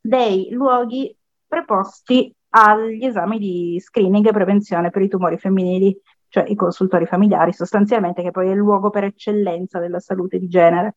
dei 0.00 0.50
luoghi 0.50 1.16
preposti 1.46 2.34
agli 2.50 3.04
esami 3.04 3.38
di 3.38 3.80
screening 3.80 4.26
e 4.26 4.32
prevenzione 4.32 4.90
per 4.90 5.02
i 5.02 5.08
tumori 5.08 5.38
femminili 5.38 5.96
cioè 6.30 6.44
i 6.46 6.54
consultori 6.54 7.06
familiari 7.06 7.52
sostanzialmente, 7.52 8.22
che 8.22 8.30
poi 8.30 8.48
è 8.48 8.52
il 8.52 8.56
luogo 8.56 8.88
per 8.88 9.04
eccellenza 9.04 9.78
della 9.78 10.00
salute 10.00 10.38
di 10.38 10.48
genere. 10.48 10.94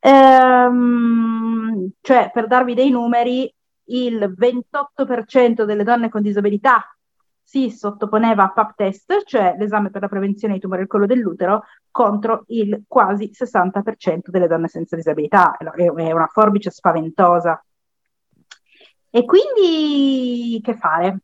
Ehm, 0.00 1.90
cioè, 2.00 2.30
per 2.32 2.46
darvi 2.46 2.74
dei 2.74 2.90
numeri, 2.90 3.52
il 3.88 4.34
28% 4.36 5.64
delle 5.64 5.84
donne 5.84 6.08
con 6.08 6.20
disabilità 6.20 6.84
si 7.42 7.70
sottoponeva 7.70 8.42
a 8.42 8.52
PAP 8.52 8.74
test, 8.74 9.22
cioè 9.24 9.54
l'esame 9.56 9.90
per 9.90 10.02
la 10.02 10.08
prevenzione 10.08 10.54
dei 10.54 10.62
tumori 10.62 10.82
al 10.82 10.88
collo 10.88 11.06
dell'utero, 11.06 11.62
contro 11.92 12.42
il 12.48 12.82
quasi 12.88 13.30
60% 13.32 14.30
delle 14.30 14.48
donne 14.48 14.66
senza 14.66 14.96
disabilità. 14.96 15.56
È 15.56 15.88
una 15.88 16.26
forbice 16.26 16.70
spaventosa. 16.70 17.64
E 19.10 19.24
quindi 19.24 20.60
che 20.60 20.74
fare? 20.74 21.20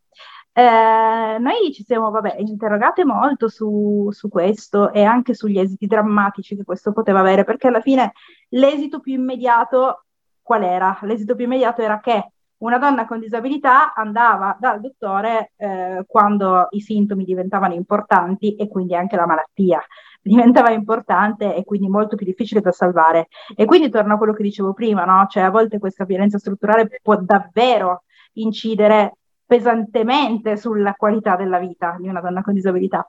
Eh, 0.55 1.39
noi 1.39 1.73
ci 1.73 1.83
siamo 1.83 2.11
vabbè, 2.11 2.37
interrogate 2.39 3.05
molto 3.05 3.49
su, 3.49 4.09
su, 4.11 4.29
questo 4.29 4.93
e 4.93 5.03
anche 5.03 5.33
sugli 5.35 5.59
esiti 5.59 5.87
drammatici 5.87 6.57
che 6.57 6.65
questo 6.65 6.93
poteva 6.93 7.21
avere, 7.21 7.45
perché 7.45 7.69
alla 7.69 7.81
fine 7.81 8.13
l'esito 8.51 9.01
più 9.01 9.15
immediato 9.15 10.05
qual 10.43 10.63
era? 10.65 10.99
L'esito 11.03 11.35
più 11.35 11.47
immediato 11.47 11.81
era 11.81 12.01
che 12.01 12.33
una 12.59 12.79
donna 12.79 13.07
con 13.07 13.19
disabilità 13.19 13.95
andava 13.95 14.57
dal 14.61 14.81
dottore 14.81 15.53
eh, 15.57 16.05
quando 16.07 16.69
i 16.71 16.81
sintomi 16.81 17.25
diventavano 17.25 17.75
importanti 17.75 18.55
e 18.55 18.69
quindi 18.69 18.95
anche 18.95 19.17
la 19.17 19.27
malattia 19.27 19.83
diventava 20.23 20.71
importante 20.71 21.55
e 21.57 21.65
quindi 21.65 21.89
molto 21.89 22.15
più 22.15 22.27
difficile 22.27 22.61
da 22.61 22.71
salvare. 22.73 23.29
E 23.57 23.65
quindi 23.65 23.89
torno 23.89 24.15
a 24.15 24.17
quello 24.19 24.33
che 24.35 24.43
dicevo 24.43 24.75
prima, 24.75 25.05
no? 25.05 25.27
Cioè 25.29 25.45
a 25.45 25.51
volte 25.51 25.79
questa 25.79 26.05
violenza 26.05 26.39
strutturale 26.39 27.01
può 27.03 27.17
davvero 27.17 28.05
incidere 28.35 29.17
pesantemente 29.53 30.57
sulla 30.57 30.95
qualità 30.95 31.37
della 31.37 31.59
vita 31.59 31.97
di 32.01 32.09
una 32.09 32.23
donna 32.23 32.41
con 32.43 32.55
disabilità. 32.55 33.07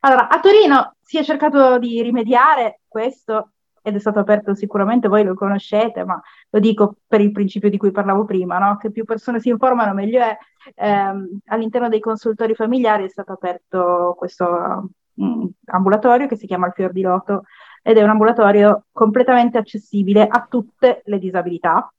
Allora, 0.00 0.28
a 0.28 0.38
Torino 0.38 0.96
si 1.00 1.16
è 1.16 1.22
cercato 1.22 1.78
di 1.78 2.02
rimediare 2.02 2.80
questo 2.86 3.52
ed 3.80 3.94
è 3.94 3.98
stato 3.98 4.18
aperto 4.18 4.54
sicuramente, 4.54 5.08
voi 5.08 5.24
lo 5.24 5.32
conoscete, 5.32 6.04
ma 6.04 6.20
lo 6.50 6.60
dico 6.60 6.96
per 7.06 7.22
il 7.22 7.32
principio 7.32 7.70
di 7.70 7.78
cui 7.78 7.90
parlavo 7.90 8.26
prima, 8.26 8.58
no? 8.58 8.76
che 8.76 8.90
più 8.90 9.06
persone 9.06 9.40
si 9.40 9.48
informano 9.48 9.94
meglio 9.94 10.20
è. 10.20 10.36
Ehm, 10.74 11.38
all'interno 11.46 11.88
dei 11.88 12.00
consultori 12.00 12.54
familiari 12.54 13.04
è 13.04 13.08
stato 13.08 13.32
aperto 13.32 14.14
questo 14.18 14.90
um, 15.14 15.50
ambulatorio 15.68 16.26
che 16.26 16.36
si 16.36 16.46
chiama 16.46 16.66
il 16.66 16.74
Fior 16.74 16.92
di 16.92 17.00
Loto 17.00 17.44
ed 17.82 17.96
è 17.96 18.02
un 18.02 18.10
ambulatorio 18.10 18.84
completamente 18.92 19.56
accessibile 19.56 20.26
a 20.28 20.46
tutte 20.50 21.00
le 21.06 21.18
disabilità, 21.18 21.90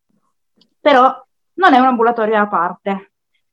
però 0.80 1.12
non 1.54 1.73
è 1.73 1.80
un 1.80 1.86
ambulatorio 1.86 2.39
a 2.39 2.47
parte, 2.47 3.09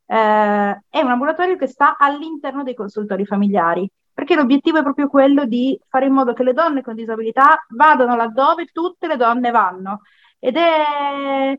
eh, 0.06 0.82
è 0.88 1.00
un 1.00 1.10
ambulatorio 1.10 1.56
che 1.56 1.66
sta 1.66 1.96
all'interno 1.98 2.62
dei 2.62 2.74
consultori 2.74 3.26
familiari 3.26 3.90
perché 4.16 4.34
l'obiettivo 4.34 4.78
è 4.78 4.82
proprio 4.82 5.08
quello 5.08 5.44
di 5.44 5.78
fare 5.88 6.06
in 6.06 6.14
modo 6.14 6.32
che 6.32 6.42
le 6.42 6.54
donne 6.54 6.80
con 6.80 6.94
disabilità 6.94 7.66
vadano 7.68 8.16
laddove 8.16 8.64
tutte 8.72 9.06
le 9.08 9.16
donne 9.16 9.50
vanno. 9.50 10.00
Ed 10.38 10.56
è, 10.56 11.54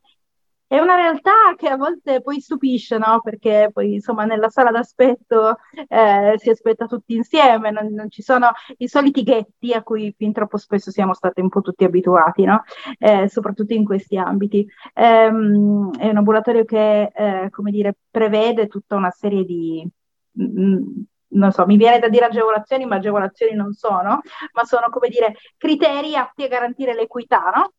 è 0.67 0.79
una 0.79 0.95
realtà 0.95 1.55
che 1.55 1.69
a 1.69 1.77
volte 1.77 2.21
poi 2.21 2.41
stupisce, 2.41 2.97
no? 2.97 3.21
Perché 3.21 3.69
poi 3.71 3.95
insomma 3.95 4.25
nella 4.25 4.49
sala 4.49 4.69
d'aspetto 4.71 5.57
eh, 5.87 6.33
si 6.37 6.49
aspetta 6.49 6.85
tutti 6.87 7.15
insieme, 7.15 7.71
non, 7.71 7.87
non, 7.93 8.09
ci 8.09 8.21
sono 8.21 8.51
i 8.77 8.87
soliti 8.87 9.23
ghetti 9.23 9.73
a 9.73 9.81
cui 9.81 10.13
fin 10.17 10.33
troppo 10.33 10.57
spesso 10.57 10.91
siamo 10.91 11.13
stati 11.13 11.39
un 11.39 11.49
po' 11.49 11.61
tutti 11.61 11.85
abituati, 11.85 12.43
no? 12.43 12.63
Eh, 12.99 13.29
soprattutto 13.29 13.73
in 13.73 13.85
questi 13.85 14.17
ambiti. 14.17 14.67
Ehm, 14.93 15.91
è 15.97 16.09
un 16.09 16.17
ambulatorio 16.17 16.65
che, 16.65 17.11
eh, 17.13 17.49
come 17.49 17.71
dire, 17.71 17.95
prevede 18.09 18.67
tutta 18.67 18.95
una 18.95 19.11
serie 19.11 19.45
di... 19.45 19.87
Mh, 20.31 20.61
mm, 20.61 20.83
non 21.29 21.51
so, 21.51 21.65
mi 21.65 21.77
viene 21.77 21.99
da 21.99 22.07
dire 22.09 22.25
agevolazioni, 22.25 22.85
ma 22.85 22.95
agevolazioni 22.95 23.53
non 23.53 23.73
sono, 23.73 24.21
ma 24.53 24.63
sono 24.63 24.87
come 24.89 25.09
dire 25.09 25.35
criteri 25.57 26.15
atti 26.15 26.43
a 26.43 26.47
garantire 26.47 26.93
l'equità, 26.93 27.51
no? 27.53 27.71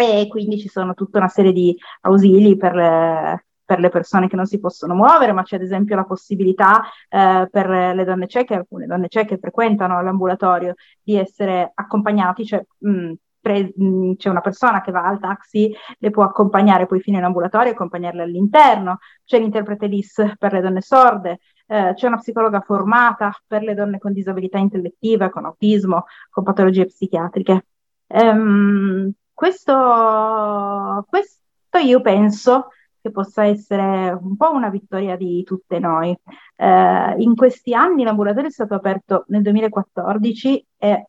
E 0.00 0.28
quindi 0.28 0.58
ci 0.58 0.68
sono 0.68 0.94
tutta 0.94 1.18
una 1.18 1.28
serie 1.28 1.52
di 1.52 1.76
ausili 2.02 2.56
per 2.56 2.74
le, 2.74 3.44
per 3.70 3.78
le 3.78 3.88
persone 3.88 4.28
che 4.28 4.34
non 4.34 4.46
si 4.46 4.58
possono 4.58 4.94
muovere, 4.94 5.32
ma 5.32 5.42
c'è 5.44 5.56
ad 5.56 5.62
esempio 5.62 5.94
la 5.94 6.04
possibilità 6.04 6.82
eh, 7.08 7.46
per 7.50 7.68
le 7.68 8.04
donne 8.04 8.26
cieche, 8.26 8.54
alcune 8.54 8.86
donne 8.86 9.08
cieche 9.08 9.38
frequentano 9.38 10.02
l'ambulatorio, 10.02 10.74
di 11.02 11.16
essere 11.16 11.70
accompagnati, 11.74 12.44
cioè 12.44 12.64
mh, 12.78 12.90
mm, 12.90 13.12
pre- 13.40 13.72
mh, 13.76 13.84
mm, 13.84 14.12
c'è 14.14 14.28
una 14.28 14.40
persona 14.40 14.80
che 14.80 14.90
va 14.90 15.06
al 15.06 15.20
taxi, 15.20 15.72
le 15.98 16.10
può 16.10 16.24
accompagnare 16.24 16.86
poi 16.86 17.00
fino 17.00 17.18
in 17.18 17.24
ambulatorio, 17.24 17.70
accompagnarle 17.72 18.22
all'interno, 18.22 18.98
c'è 19.24 19.38
l'interprete 19.38 19.86
LIS 19.86 20.32
per 20.36 20.52
le 20.52 20.60
donne 20.60 20.80
sorde, 20.80 21.38
eh, 21.66 21.92
c'è 21.94 22.06
una 22.08 22.16
psicologa 22.16 22.60
formata 22.62 23.30
per 23.46 23.62
le 23.62 23.74
donne 23.74 23.98
con 23.98 24.12
disabilità 24.12 24.58
intellettiva, 24.58 25.30
con 25.30 25.44
autismo, 25.44 26.06
con 26.28 26.42
patologie 26.42 26.86
psichiatriche. 26.86 27.66
Um, 28.08 29.12
questo, 29.40 31.06
questo 31.08 31.78
io 31.82 32.02
penso 32.02 32.68
che 33.00 33.10
possa 33.10 33.46
essere 33.46 34.10
un 34.10 34.36
po' 34.36 34.50
una 34.52 34.68
vittoria 34.68 35.16
di 35.16 35.42
tutte 35.44 35.78
noi. 35.78 36.14
Eh, 36.56 37.14
in 37.16 37.34
questi 37.34 37.72
anni 37.72 38.04
l'ambulatorio 38.04 38.50
è 38.50 38.52
stato 38.52 38.74
aperto 38.74 39.24
nel 39.28 39.40
2014 39.40 40.66
e 40.76 41.06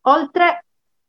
oltre 0.00 0.64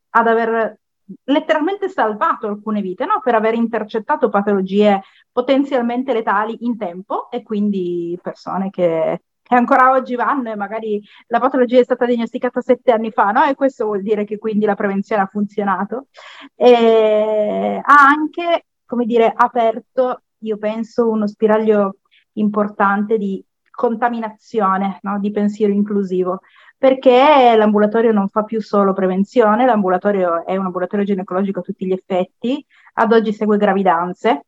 ad 0.09 0.27
aver 0.27 0.77
letteralmente 1.23 1.87
salvato 1.87 2.47
alcune 2.47 2.81
vite, 2.81 3.05
no? 3.05 3.21
per 3.23 3.35
aver 3.35 3.53
intercettato 3.53 4.27
patologie 4.27 5.01
potenzialmente 5.31 6.11
letali 6.11 6.57
in 6.65 6.77
tempo 6.77 7.31
e 7.31 7.41
quindi 7.41 8.19
persone 8.21 8.69
che, 8.69 9.21
che, 9.47 9.55
ancora 9.55 9.91
oggi 9.91 10.15
vanno 10.15 10.51
e 10.51 10.55
magari 10.55 11.01
la 11.27 11.39
patologia 11.39 11.79
è 11.79 11.83
stata 11.83 12.05
diagnosticata 12.05 12.61
sette 12.61 12.91
anni 12.91 13.11
fa, 13.11 13.31
no? 13.31 13.43
e 13.43 13.53
questo 13.53 13.85
vuol 13.85 14.01
dire 14.01 14.25
che 14.25 14.37
quindi 14.39 14.65
la 14.65 14.75
prevenzione 14.75 15.21
ha 15.21 15.27
funzionato. 15.27 16.07
E 16.55 17.79
ha 17.83 18.07
anche, 18.07 18.65
come 18.85 19.05
dire, 19.05 19.31
aperto, 19.35 20.23
io 20.39 20.57
penso, 20.57 21.09
uno 21.09 21.27
spiraglio 21.27 21.97
importante 22.33 23.17
di 23.17 23.43
contaminazione, 23.69 24.99
no? 25.03 25.19
di 25.19 25.31
pensiero 25.31 25.73
inclusivo 25.73 26.41
perché 26.77 27.55
l'ambulatorio 27.55 28.11
non 28.11 28.27
fa 28.27 28.43
più 28.43 28.61
solo 28.61 28.93
prevenzione, 28.93 29.65
l'ambulatorio 29.65 30.45
è 30.45 30.55
un 30.57 30.65
ambulatorio 30.65 31.05
ginecologico 31.05 31.59
a 31.59 31.63
tutti 31.63 31.85
gli 31.85 31.93
effetti, 31.93 32.63
ad 32.95 33.11
oggi 33.11 33.33
segue 33.33 33.57
gravidanze, 33.57 34.45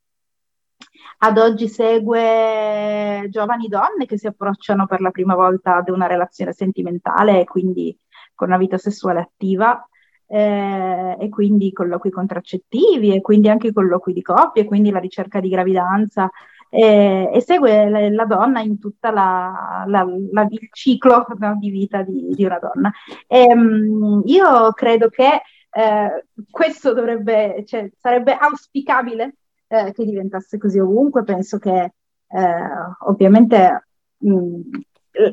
ad 1.20 1.38
oggi 1.38 1.68
segue 1.68 3.28
giovani 3.30 3.68
donne 3.68 4.06
che 4.06 4.18
si 4.18 4.28
approcciano 4.28 4.86
per 4.86 5.02
la 5.02 5.12
prima 5.12 5.36
volta 5.36 5.78
ad 5.78 5.90
una 5.90 6.08
relazione 6.08 6.54
sentimentale 6.54 7.42
e 7.42 7.46
quindi 7.46 7.98
con 8.36 8.50
una 8.50 8.58
vita 8.58 8.78
sessuale 8.78 9.20
attiva. 9.20 9.88
Eh, 10.30 11.16
e 11.20 11.30
quindi 11.30 11.72
colloqui 11.72 12.10
contraccettivi 12.10 13.16
e 13.16 13.22
quindi 13.22 13.48
anche 13.48 13.72
colloqui 13.72 14.12
di 14.12 14.22
coppia 14.22 14.62
e 14.62 14.66
quindi 14.66 14.90
la 14.90 15.00
ricerca 15.00 15.40
di 15.40 15.48
gravidanza 15.48 16.30
e, 16.70 17.30
e 17.34 17.42
segue 17.42 17.90
la, 17.90 18.10
la, 18.10 18.26
donna 18.26 18.60
in 18.60 18.78
tutto 18.78 19.08
il 19.08 20.70
ciclo 20.72 21.26
no, 21.38 21.56
di 21.58 21.70
vita 21.70 22.02
di, 22.02 22.28
di 22.30 22.44
una 22.44 22.60
donna. 22.60 22.92
E, 23.26 23.46
um, 23.54 24.22
io 24.26 24.72
credo 24.74 25.10
che 25.10 25.42
eh, 25.72 26.26
questo 26.50 26.94
dovrebbe, 26.94 27.64
cioè, 27.66 27.90
sarebbe 27.98 28.36
auspicabile 28.36 29.36
eh, 29.68 29.92
che 29.94 30.06
diventasse 30.06 30.58
così 30.58 30.80
ovunque. 30.80 31.24
Penso 31.24 31.58
che 31.58 31.94
eh, 32.28 32.70
ovviamente 33.06 33.88
mh, 34.18 34.60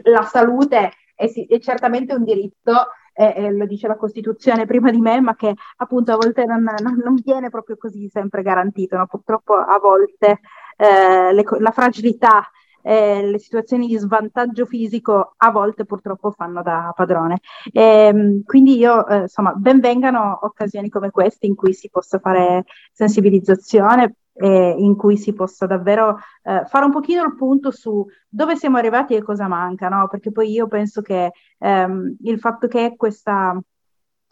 la 0.05 0.23
salute 0.23 0.93
è, 1.15 1.31
è, 1.49 1.59
certamente 1.59 2.15
un 2.15 2.25
diritto. 2.25 2.89
Eh, 3.17 3.53
lo 3.53 3.65
dice 3.67 3.87
la 3.87 3.97
Costituzione 3.97 4.67
prima 4.67 4.91
di 4.91 5.01
me, 5.01 5.21
ma 5.21 5.37
che 5.37 5.55
appunto 5.77 6.13
a 6.13 6.17
volte 6.17 6.45
non, 6.47 6.63
non, 6.63 6.97
non 6.97 7.15
viene 7.23 7.49
proprio 7.49 7.77
così 7.77 8.09
sempre 8.09 8.43
garantito. 8.43 8.97
No? 8.97 9.07
Purtroppo 9.07 9.55
a 9.55 9.79
volte 9.79 10.41
eh, 10.77 11.33
le, 11.33 11.45
la 11.61 11.71
fragilità, 11.71 12.51
eh, 12.83 13.27
le 13.27 13.39
situazioni 13.39 13.87
di 13.87 13.97
svantaggio 13.97 14.67
fisico 14.67 15.35
a 15.37 15.51
volte 15.51 15.85
purtroppo 15.85 16.33
fanno 16.33 16.63
da 16.63 16.93
padrone. 16.95 17.39
E, 17.73 17.81
ehm, 17.83 18.43
quindi 18.45 18.77
io, 18.77 19.07
eh, 19.07 19.21
insomma, 19.23 19.53
benvengano 19.55 20.41
occasioni 20.43 20.89
come 20.89 21.11
queste 21.11 21.47
in 21.47 21.55
cui 21.55 21.73
si 21.73 21.89
possa 21.91 22.19
fare 22.19 22.65
sensibilizzazione, 22.93 24.17
eh, 24.35 24.75
in 24.79 24.97
cui 24.97 25.17
si 25.17 25.33
possa 25.33 25.67
davvero 25.67 26.19
eh, 26.43 26.65
fare 26.67 26.85
un 26.85 26.91
pochino 26.91 27.25
il 27.25 27.35
punto 27.35 27.71
su 27.71 28.05
dove 28.29 28.57
siamo 28.57 28.77
arrivati 28.77 29.15
e 29.15 29.23
cosa 29.23 29.49
manca, 29.49 29.89
no? 29.89 30.09
Perché 30.09 30.33
poi 30.33 30.51
io 30.51 30.67
penso 30.67 31.01
che 31.03 31.33
ehm, 31.59 32.17
il 32.23 32.39
fatto 32.39 32.67
che 32.67 32.95
questa, 32.97 33.59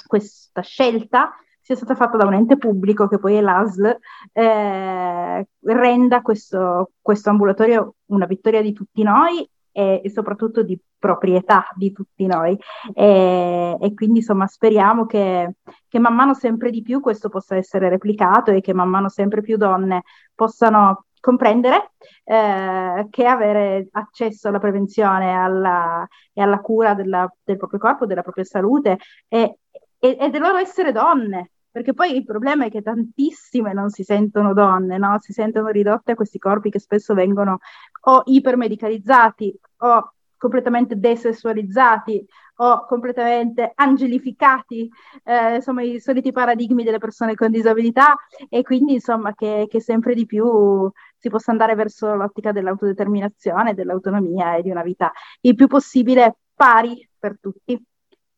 questa 0.06 0.60
scelta 0.62 1.32
sia 1.60 1.76
stata 1.76 1.94
fatta 1.94 2.16
da 2.16 2.26
un 2.26 2.34
ente 2.34 2.56
pubblico, 2.56 3.06
che 3.06 3.18
poi 3.18 3.36
è 3.36 3.40
l'ASL, 3.40 3.96
eh, 4.32 5.46
renda 5.60 6.20
questo, 6.20 6.90
questo 7.00 7.30
ambulatorio 7.30 7.94
una 8.06 8.26
vittoria 8.26 8.60
di 8.60 8.72
tutti 8.72 9.02
noi 9.04 9.48
e, 9.70 10.02
soprattutto 10.12 10.62
di 10.62 10.78
proprietà 10.98 11.64
di 11.76 11.92
tutti 11.92 12.26
noi. 12.26 12.58
E, 12.92 13.76
e 13.80 13.94
quindi 13.94 14.18
insomma 14.18 14.46
speriamo 14.48 15.06
che, 15.06 15.54
che, 15.92 15.98
man 15.98 16.14
mano 16.14 16.32
sempre 16.32 16.70
di 16.70 16.80
più 16.80 17.00
questo 17.00 17.28
possa 17.28 17.54
essere 17.54 17.90
replicato 17.90 18.50
e 18.50 18.62
che 18.62 18.72
man 18.72 18.88
mano 18.88 19.10
sempre 19.10 19.42
più 19.42 19.58
donne 19.58 20.04
possano 20.34 21.04
comprendere 21.20 21.92
eh, 22.24 23.06
che 23.10 23.26
avere 23.26 23.88
accesso 23.92 24.48
alla 24.48 24.58
prevenzione 24.58 25.34
alla, 25.34 26.08
e 26.32 26.40
alla 26.40 26.60
cura 26.60 26.94
della, 26.94 27.30
del 27.44 27.58
proprio 27.58 27.78
corpo, 27.78 28.06
della 28.06 28.22
propria 28.22 28.44
salute 28.44 28.98
è, 29.28 29.54
e, 29.98 30.16
e 30.18 30.30
del 30.30 30.40
loro 30.40 30.56
essere 30.56 30.92
donne, 30.92 31.50
perché 31.70 31.92
poi 31.92 32.16
il 32.16 32.24
problema 32.24 32.64
è 32.64 32.70
che 32.70 32.80
tantissime 32.80 33.74
non 33.74 33.90
si 33.90 34.02
sentono 34.02 34.54
donne, 34.54 34.96
no? 34.96 35.18
si 35.20 35.34
sentono 35.34 35.68
ridotte 35.68 36.12
a 36.12 36.14
questi 36.14 36.38
corpi 36.38 36.70
che 36.70 36.80
spesso 36.80 37.12
vengono 37.12 37.58
o 38.04 38.22
ipermedicalizzati 38.24 39.54
o 39.80 40.14
completamente 40.38 40.98
desessualizzati 40.98 42.26
o 42.62 42.86
completamente 42.86 43.72
angelificati, 43.74 44.88
eh, 45.24 45.56
insomma 45.56 45.82
i 45.82 45.98
soliti 45.98 46.30
paradigmi 46.30 46.84
delle 46.84 46.98
persone 46.98 47.34
con 47.34 47.50
disabilità 47.50 48.14
e 48.48 48.62
quindi 48.62 48.94
insomma 48.94 49.34
che, 49.34 49.66
che 49.68 49.80
sempre 49.80 50.14
di 50.14 50.26
più 50.26 50.88
si 51.18 51.28
possa 51.28 51.50
andare 51.50 51.74
verso 51.74 52.14
l'ottica 52.14 52.52
dell'autodeterminazione, 52.52 53.74
dell'autonomia 53.74 54.56
e 54.56 54.62
di 54.62 54.70
una 54.70 54.82
vita 54.82 55.12
il 55.40 55.56
più 55.56 55.66
possibile 55.66 56.36
pari 56.54 57.08
per 57.18 57.38
tutti. 57.40 57.80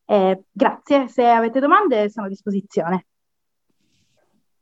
Eh, 0.07 0.45
grazie, 0.51 1.09
se 1.09 1.27
avete 1.27 1.61
domande 1.61 2.09
sono 2.09 2.27
a 2.27 2.31
disposizione. 2.31 3.07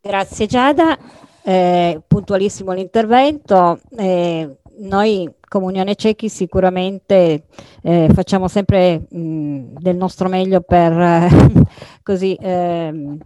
Grazie 0.01 0.47
Giada, 0.47 0.99
eh, 1.45 2.03
puntualissimo 2.05 2.73
l'intervento. 2.73 3.79
Eh, 3.97 4.57
noi 4.79 5.31
come 5.49 5.67
Unione 5.67 5.95
Cechi 5.95 6.29
sicuramente 6.29 7.45
eh, 7.83 8.09
facciamo 8.13 8.49
sempre 8.49 9.07
mh, 9.09 9.75
del 9.79 9.97
nostro 9.97 10.29
meglio 10.29 10.61
per 10.61 10.93
eh, 10.93 11.29
così 12.03 12.37
ehm, 12.41 13.19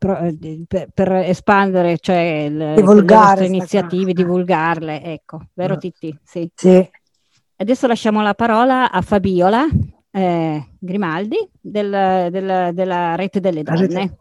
eh, 0.00 0.64
per, 0.68 0.88
per, 0.94 1.12
espandere 1.12 1.98
cioè, 1.98 2.48
le, 2.48 2.76
le 2.76 2.82
nostre 2.82 3.46
iniziative, 3.46 4.12
divulgarle, 4.12 5.02
ecco, 5.02 5.48
vero 5.54 5.76
Titti? 5.76 6.16
Sì. 6.22 6.48
sì. 6.54 6.88
Adesso 7.56 7.88
lasciamo 7.88 8.22
la 8.22 8.34
parola 8.34 8.92
a 8.92 9.02
Fabiola 9.02 9.66
eh, 10.12 10.68
Grimaldi 10.78 11.36
del, 11.60 12.28
del, 12.30 12.70
della 12.72 13.16
rete 13.16 13.40
delle 13.40 13.64
donne. 13.64 14.16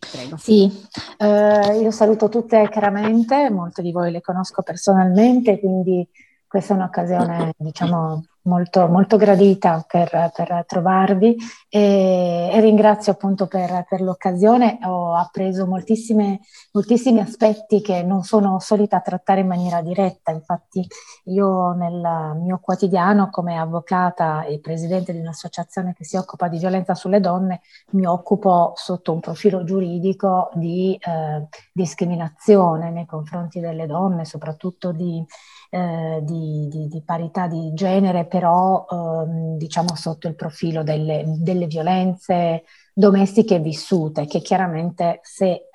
Prego. 0.00 0.36
Sì, 0.38 0.70
eh, 1.18 1.78
io 1.78 1.90
saluto 1.90 2.28
tutte 2.28 2.68
chiaramente, 2.70 3.50
molte 3.50 3.82
di 3.82 3.92
voi 3.92 4.10
le 4.10 4.22
conosco 4.22 4.62
personalmente, 4.62 5.60
quindi 5.60 6.08
questa 6.46 6.72
è 6.72 6.76
un'occasione, 6.76 7.52
diciamo, 7.58 8.24
molto, 8.42 8.86
molto 8.88 9.16
gradita 9.16 9.84
per, 9.86 10.30
per 10.34 10.64
trovarvi 10.66 11.36
e, 11.68 12.50
e, 12.52 12.60
ringrazio 12.60 13.12
appunto 13.12 13.46
per, 13.46 13.84
per, 13.88 14.00
l'occasione. 14.00 14.78
Ho 14.84 15.14
appreso 15.14 15.66
moltissimi 15.66 16.40
aspetti 17.20 17.80
che 17.80 18.02
non 18.02 18.22
sono 18.22 18.58
solita 18.60 19.00
trattare 19.00 19.40
in 19.40 19.46
maniera 19.46 19.82
diretta. 19.82 20.30
Infatti 20.30 20.86
io 21.24 21.72
nel 21.72 22.36
mio 22.42 22.58
quotidiano 22.62 23.28
come 23.30 23.58
avvocata 23.58 24.44
e 24.44 24.60
presidente 24.60 25.12
di 25.12 25.18
un'associazione 25.18 25.92
che 25.94 26.04
si 26.04 26.16
occupa 26.16 26.48
di 26.48 26.58
violenza 26.58 26.94
sulle 26.94 27.20
donne 27.20 27.60
mi 27.90 28.06
occupo 28.06 28.72
sotto 28.76 29.12
un 29.12 29.20
profilo 29.20 29.64
giuridico 29.64 30.50
di 30.54 30.98
eh, 31.00 31.46
discriminazione 31.72 32.90
nei 32.90 33.06
confronti 33.06 33.60
delle 33.60 33.86
donne, 33.86 34.24
soprattutto 34.24 34.92
di 34.92 35.24
eh, 35.70 36.18
di, 36.22 36.66
di, 36.68 36.88
di, 36.88 37.02
parità 37.02 37.46
di 37.46 37.72
genere, 37.74 38.26
però 38.26 38.86
ehm, 38.90 39.56
diciamo 39.56 39.94
sotto 39.94 40.26
il 40.26 40.34
profilo 40.34 40.82
delle, 40.82 41.24
delle, 41.26 41.66
violenze 41.66 42.64
domestiche 42.92 43.60
vissute, 43.60 44.26
che 44.26 44.40
chiaramente 44.40 45.20
se 45.22 45.46
eh, 45.46 45.68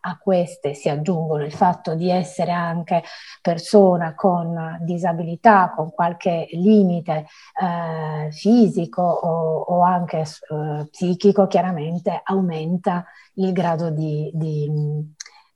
a 0.00 0.18
queste 0.18 0.74
si 0.74 0.88
aggiungono 0.88 1.44
il 1.44 1.52
fatto 1.52 1.94
di 1.94 2.10
essere 2.10 2.50
anche 2.50 3.04
persona 3.40 4.14
con 4.16 4.78
disabilità, 4.80 5.72
con 5.74 5.92
qualche 5.92 6.48
limite 6.50 7.26
eh, 7.62 8.30
fisico 8.32 9.02
o, 9.02 9.60
o 9.60 9.82
anche 9.82 10.18
eh, 10.22 10.88
psichico, 10.90 11.46
chiaramente 11.46 12.20
aumenta 12.24 13.04
il 13.34 13.52
grado 13.52 13.90
di, 13.90 14.28
di 14.34 14.68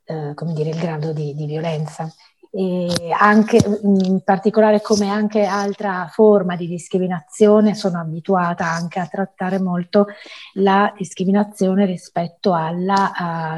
eh, 0.05 0.33
come 0.33 0.53
dire, 0.53 0.69
il 0.69 0.79
grado 0.79 1.13
di, 1.13 1.33
di 1.35 1.45
violenza 1.45 2.11
anche 2.53 3.57
in 3.83 4.21
particolare 4.25 4.81
come 4.81 5.07
anche 5.07 5.45
altra 5.45 6.09
forma 6.11 6.57
di 6.57 6.67
discriminazione 6.67 7.75
sono 7.75 7.99
abituata 7.99 8.65
anche 8.65 8.99
a 8.99 9.07
trattare 9.07 9.57
molto 9.57 10.07
la 10.55 10.93
discriminazione 10.97 11.85
rispetto 11.85 12.53
alla 12.53 13.11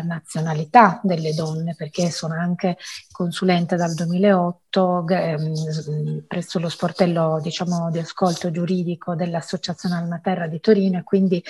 uh, 0.03 0.05
nazionalità 0.05 0.99
delle 1.01 1.33
donne 1.33 1.73
perché 1.75 2.11
sono 2.11 2.35
anche 2.35 2.77
consulente 3.11 3.75
dal 3.75 3.95
2008 3.95 5.07
ehm, 5.07 6.25
presso 6.27 6.59
lo 6.59 6.69
sportello 6.69 7.39
diciamo 7.41 7.89
di 7.89 7.99
ascolto 7.99 8.51
giuridico 8.51 9.15
dell'Associazione 9.15 9.95
Almaterra 9.95 10.47
di 10.47 10.59
Torino 10.59 10.99
e 10.99 11.03
quindi 11.03 11.43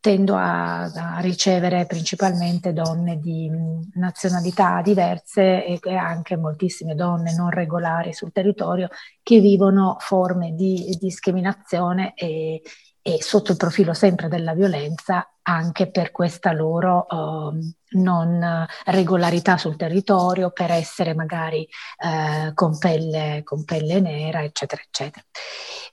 tendo 0.00 0.34
a, 0.34 0.84
a, 0.84 1.20
ricevere 1.20 1.84
principalmente 1.84 2.72
donne 2.72 3.18
di 3.18 3.50
nazionalità 3.94 4.80
diverse 4.82 5.64
e, 5.64 5.78
e, 5.82 5.94
anche 5.94 6.36
moltissime 6.36 6.89
donne 6.94 7.34
non 7.34 7.50
regolari 7.50 8.12
sul 8.12 8.32
territorio 8.32 8.88
che 9.22 9.40
vivono 9.40 9.96
forme 9.98 10.54
di 10.54 10.96
discriminazione 11.00 12.14
e, 12.14 12.62
e 13.02 13.22
sotto 13.22 13.52
il 13.52 13.56
profilo 13.56 13.94
sempre 13.94 14.28
della 14.28 14.54
violenza 14.54 15.26
anche 15.42 15.90
per 15.90 16.12
questa 16.12 16.52
loro 16.52 17.06
uh, 17.08 17.98
non 17.98 18.66
regolarità 18.84 19.56
sul 19.56 19.76
territorio, 19.76 20.50
per 20.50 20.70
essere 20.70 21.14
magari 21.14 21.66
uh, 22.04 22.52
con, 22.54 22.78
pelle, 22.78 23.40
con, 23.42 23.64
pelle, 23.64 24.00
nera, 24.00 24.42
eccetera, 24.44 24.80
eccetera. 24.80 25.24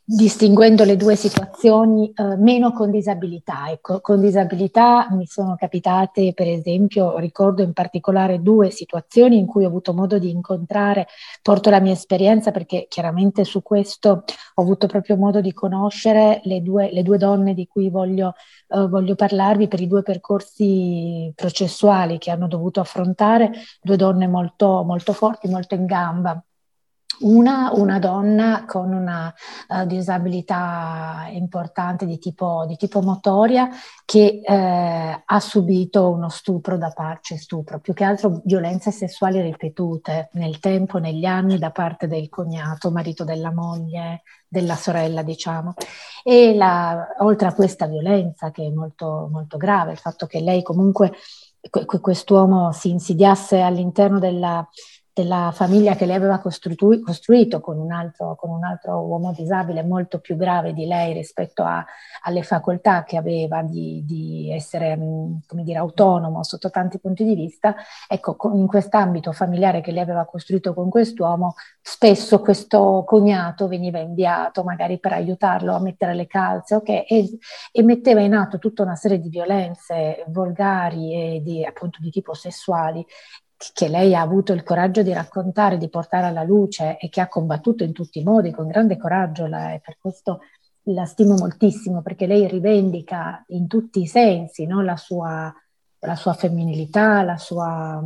Distinguendo 0.09 0.85
le 0.85 0.95
due 0.95 1.17
situazioni, 1.17 2.13
uh, 2.15 2.41
meno 2.41 2.71
con 2.71 2.91
disabilità. 2.91 3.69
Ecco, 3.69 3.99
con 3.99 4.21
disabilità 4.21 5.07
mi 5.11 5.25
sono 5.25 5.55
capitate, 5.55 6.33
per 6.33 6.47
esempio, 6.47 7.17
ricordo 7.17 7.61
in 7.61 7.73
particolare 7.73 8.41
due 8.41 8.69
situazioni 8.69 9.37
in 9.37 9.45
cui 9.45 9.65
ho 9.65 9.67
avuto 9.67 9.93
modo 9.93 10.17
di 10.17 10.29
incontrare, 10.29 11.07
porto 11.41 11.69
la 11.69 11.81
mia 11.81 11.91
esperienza 11.91 12.51
perché 12.51 12.85
chiaramente 12.87 13.43
su 13.43 13.61
questo 13.61 14.23
ho 14.53 14.61
avuto 14.61 14.87
proprio 14.87 15.17
modo 15.17 15.41
di 15.41 15.51
conoscere 15.51 16.39
le 16.43 16.61
due, 16.61 16.89
le 16.93 17.03
due 17.03 17.17
donne 17.17 17.53
di 17.53 17.67
cui 17.67 17.89
voglio, 17.89 18.33
voglio 18.67 19.15
parlare 19.15 19.37
parlarvi 19.37 19.67
per 19.67 19.81
i 19.81 19.87
due 19.87 20.01
percorsi 20.03 21.31
processuali 21.35 22.17
che 22.17 22.31
hanno 22.31 22.47
dovuto 22.47 22.79
affrontare, 22.79 23.51
due 23.81 23.95
donne 23.97 24.27
molto, 24.27 24.83
molto 24.83 25.13
forti, 25.13 25.47
molto 25.47 25.75
in 25.75 25.85
gamba. 25.85 26.41
Una, 27.19 27.71
una 27.73 27.99
donna 27.99 28.65
con 28.65 28.93
una 28.93 29.33
uh, 29.69 29.85
disabilità 29.85 31.27
importante 31.31 32.05
di 32.05 32.19
tipo, 32.19 32.65
di 32.67 32.75
tipo 32.75 33.01
motoria 33.01 33.69
che 34.05 34.41
eh, 34.43 35.23
ha 35.25 35.39
subito 35.39 36.09
uno 36.09 36.29
stupro 36.29 36.77
da 36.77 36.91
parte, 36.95 37.37
stupro, 37.37 37.79
più 37.79 37.93
che 37.93 38.03
altro 38.03 38.41
violenze 38.45 38.91
sessuali 38.91 39.41
ripetute 39.41 40.29
nel 40.33 40.59
tempo, 40.59 40.97
negli 40.97 41.25
anni 41.25 41.57
da 41.57 41.71
parte 41.71 42.07
del 42.07 42.29
cognato, 42.29 42.91
marito 42.91 43.23
della 43.23 43.51
moglie, 43.51 44.21
della 44.47 44.75
sorella, 44.75 45.23
diciamo. 45.23 45.73
E 46.23 46.55
la, 46.55 47.15
oltre 47.19 47.47
a 47.47 47.53
questa 47.53 47.85
violenza 47.87 48.51
che 48.51 48.65
è 48.65 48.69
molto, 48.69 49.27
molto 49.31 49.57
grave, 49.57 49.91
il 49.91 49.97
fatto 49.97 50.25
che 50.25 50.39
lei 50.39 50.63
comunque, 50.63 51.13
quest'uomo 51.99 52.71
si 52.71 52.89
insidiasse 52.89 53.61
all'interno 53.61 54.19
della 54.19 54.65
della 55.17 55.51
famiglia 55.51 55.95
che 55.95 56.05
lei 56.05 56.15
aveva 56.15 56.37
costrui- 56.37 57.01
costruito 57.01 57.59
con 57.59 57.79
un, 57.79 57.91
altro, 57.91 58.35
con 58.35 58.51
un, 58.51 58.63
altro, 58.63 58.99
uomo 58.99 59.33
disabile 59.33 59.81
molto 59.81 60.19
più 60.19 60.35
grave 60.35 60.73
di 60.73 60.85
lei 60.85 61.11
rispetto 61.13 61.63
a, 61.63 61.83
alle 62.21 62.43
facoltà 62.43 63.03
che 63.03 63.17
aveva 63.17 63.63
di, 63.63 64.03
di 64.05 64.51
essere 64.53 64.95
mm, 64.95 65.37
dire, 65.63 65.79
autonomo 65.79 66.43
sotto 66.43 66.69
tanti 66.69 66.99
punti 66.99 67.23
di 67.23 67.33
vista, 67.33 67.75
ecco, 68.07 68.37
in 68.53 68.67
quest'ambito 68.67 69.31
familiare 69.31 69.81
che 69.81 69.91
lei 69.91 70.03
aveva 70.03 70.25
costruito 70.25 70.75
con 70.75 70.87
quest'uomo, 70.89 71.55
spesso 71.81 72.39
questo 72.39 73.03
cognato 73.03 73.67
veniva 73.67 73.97
inviato 73.97 74.63
magari 74.63 74.99
per 74.99 75.13
aiutarlo 75.13 75.73
a 75.73 75.79
mettere 75.79 76.13
le 76.13 76.27
calze 76.27 76.75
okay, 76.75 77.05
e, 77.07 77.39
e 77.71 77.81
metteva 77.81 78.21
in 78.21 78.35
atto 78.35 78.59
tutta 78.59 78.83
una 78.83 78.95
serie 78.95 79.19
di 79.19 79.29
violenze 79.29 80.23
volgari 80.27 81.13
e 81.13 81.41
di, 81.41 81.65
appunto 81.65 81.97
di 82.01 82.11
tipo 82.11 82.35
sessuali 82.35 83.03
che 83.73 83.87
lei 83.87 84.13
ha 84.13 84.21
avuto 84.21 84.53
il 84.53 84.63
coraggio 84.63 85.01
di 85.01 85.11
raccontare, 85.11 85.77
di 85.77 85.89
portare 85.89 86.27
alla 86.27 86.43
luce 86.43 86.97
e 86.97 87.09
che 87.09 87.21
ha 87.21 87.27
combattuto 87.27 87.83
in 87.83 87.91
tutti 87.91 88.19
i 88.19 88.23
modi 88.23 88.51
con 88.51 88.67
grande 88.67 88.97
coraggio 88.97 89.47
la, 89.47 89.73
e 89.73 89.81
per 89.83 89.97
questo 89.99 90.41
la 90.83 91.05
stimo 91.05 91.35
moltissimo 91.35 92.01
perché 92.01 92.27
lei 92.27 92.47
rivendica 92.47 93.43
in 93.47 93.67
tutti 93.67 94.01
i 94.01 94.07
sensi 94.07 94.65
no, 94.65 94.81
la, 94.81 94.95
sua, 94.95 95.53
la, 95.99 96.15
sua, 96.15 96.33
femminilità, 96.33 97.23
sua, 97.37 98.01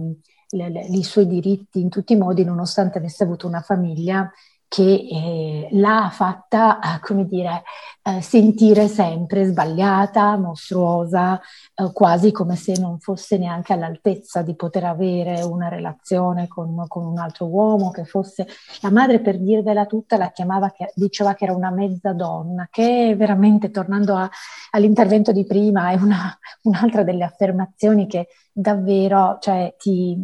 le, 0.50 0.70
le, 0.70 0.86
i 0.86 1.04
suoi 1.04 1.28
diritti 1.28 1.80
in 1.82 1.90
tutti 1.90 2.14
i 2.14 2.18
modi 2.18 2.44
nonostante 2.44 2.98
avesse 2.98 3.24
avuto 3.24 3.46
una 3.46 3.62
famiglia 3.62 4.32
che 4.72 5.06
eh, 5.12 5.68
l'ha 5.72 6.10
fatta, 6.14 6.80
eh, 6.80 7.00
come 7.02 7.26
dire, 7.26 7.64
eh, 8.04 8.22
sentire 8.22 8.88
sempre 8.88 9.44
sbagliata, 9.44 10.38
mostruosa, 10.38 11.42
eh, 11.76 11.92
quasi 11.92 12.32
come 12.32 12.56
se 12.56 12.80
non 12.80 12.98
fosse 13.00 13.38
neanche 13.38 13.74
all'altezza 13.74 14.42
di 14.42 14.56
poter 14.56 14.86
avere 14.86 15.42
una 15.42 15.68
relazione 15.68 16.48
con, 16.48 16.86
con, 16.88 17.06
un 17.06 17.18
altro 17.18 17.48
uomo, 17.48 17.92
che 17.92 18.06
fosse... 18.06 18.48
La 18.80 18.92
madre, 18.92 19.20
per 19.20 19.40
dirvela 19.40 19.86
tutta, 19.86 20.16
la 20.16 20.32
chiamava, 20.32 20.72
che, 20.72 20.94
diceva 20.96 21.34
che 21.34 21.44
era 21.44 21.54
una 21.54 21.72
mezza 21.72 22.14
donna, 22.14 22.70
che 22.72 23.14
veramente, 23.18 23.72
tornando 23.72 24.16
a, 24.16 24.30
all'intervento 24.70 25.34
di 25.34 25.46
prima, 25.46 25.90
è 25.92 25.96
una, 25.96 26.34
un'altra 26.64 27.04
delle 27.04 27.26
affermazioni 27.26 28.08
che 28.08 28.30
davvero 28.54 29.38
cioè, 29.42 29.76
ti 29.78 30.18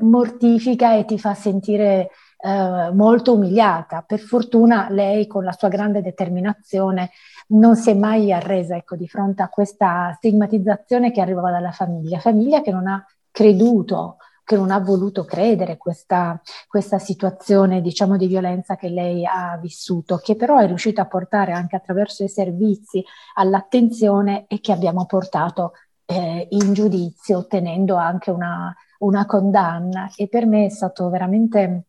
mortifica 0.00 0.94
e 0.94 1.06
ti 1.06 1.18
fa 1.18 1.32
sentire 1.32 2.10
eh, 2.42 2.90
molto 2.92 3.34
umiliata. 3.34 4.02
Per 4.02 4.18
fortuna 4.18 4.88
lei 4.90 5.26
con 5.26 5.44
la 5.44 5.52
sua 5.52 5.68
grande 5.68 6.02
determinazione 6.02 7.10
non 7.48 7.76
si 7.76 7.90
è 7.90 7.94
mai 7.94 8.32
arresa 8.32 8.76
ecco, 8.76 8.96
di 8.96 9.06
fronte 9.06 9.42
a 9.42 9.48
questa 9.48 10.12
stigmatizzazione 10.16 11.12
che 11.12 11.20
arrivava 11.20 11.50
dalla 11.50 11.70
famiglia, 11.72 12.18
famiglia 12.18 12.60
che 12.60 12.72
non 12.72 12.86
ha 12.86 13.04
creduto 13.30 14.16
che 14.44 14.56
non 14.56 14.72
ha 14.72 14.80
voluto 14.80 15.24
credere 15.24 15.76
questa, 15.76 16.38
questa 16.66 16.98
situazione 16.98 17.80
diciamo 17.80 18.16
di 18.16 18.26
violenza 18.26 18.74
che 18.74 18.88
lei 18.88 19.24
ha 19.24 19.56
vissuto, 19.56 20.16
che 20.16 20.34
però 20.34 20.58
è 20.58 20.66
riuscita 20.66 21.02
a 21.02 21.06
portare 21.06 21.52
anche 21.52 21.76
attraverso 21.76 22.24
i 22.24 22.28
servizi 22.28 23.04
all'attenzione 23.34 24.46
e 24.48 24.60
che 24.60 24.72
abbiamo 24.72 25.06
portato 25.06 25.74
eh, 26.04 26.48
in 26.50 26.72
giudizio 26.72 27.38
ottenendo 27.38 27.94
anche 27.94 28.30
una, 28.30 28.74
una 28.98 29.26
condanna 29.26 30.10
e 30.16 30.28
per 30.28 30.46
me 30.46 30.66
è 30.66 30.70
stato 30.70 31.08
veramente 31.08 31.84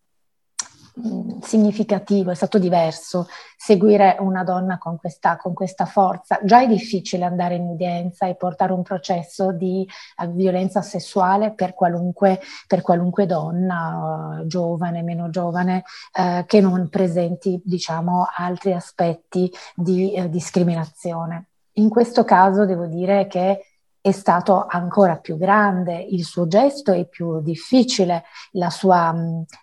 significativo, 1.42 2.32
è 2.32 2.36
stato 2.36 2.60
diverso 2.60 3.28
seguire 3.58 4.18
una 4.20 4.44
donna 4.44 4.78
con 4.78 4.98
questa, 4.98 5.38
con 5.38 5.54
questa, 5.54 5.86
forza. 5.86 6.40
Già 6.44 6.62
è 6.62 6.68
difficile 6.68 7.26
andare 7.26 7.56
in 7.56 7.64
udienza 7.64 8.28
e 8.28 8.36
portare 8.36 8.74
un 8.74 8.84
processo 8.84 9.52
di 9.52 9.88
uh, 10.18 10.32
violenza 10.32 10.82
sessuale 10.82 11.52
per 11.54 11.74
qualunque, 11.74 12.40
per 12.68 12.82
qualunque 12.82 13.26
donna, 13.26 14.40
uh, 14.42 14.48
giovane, 14.48 15.02
meno 15.02 15.30
giovane, 15.30 15.84
uh, 16.20 16.46
che 16.46 16.62
non 16.62 16.90
presenti 16.90 17.60
diciamo, 17.64 18.28
altri 18.36 18.74
aspetti 18.74 19.52
di 19.76 20.22
discriminazione. 20.30 21.48
In 21.78 21.90
questo 21.90 22.24
caso 22.24 22.66
devo 22.66 22.86
dire 22.86 23.26
che 23.26 23.73
è 24.04 24.12
stato 24.12 24.66
ancora 24.68 25.16
più 25.16 25.38
grande 25.38 25.96
il 25.96 26.26
suo 26.26 26.46
gesto 26.46 26.92
e 26.92 27.06
più 27.06 27.40
difficile 27.42 28.26
la 28.52 28.70
sua, 28.70 29.16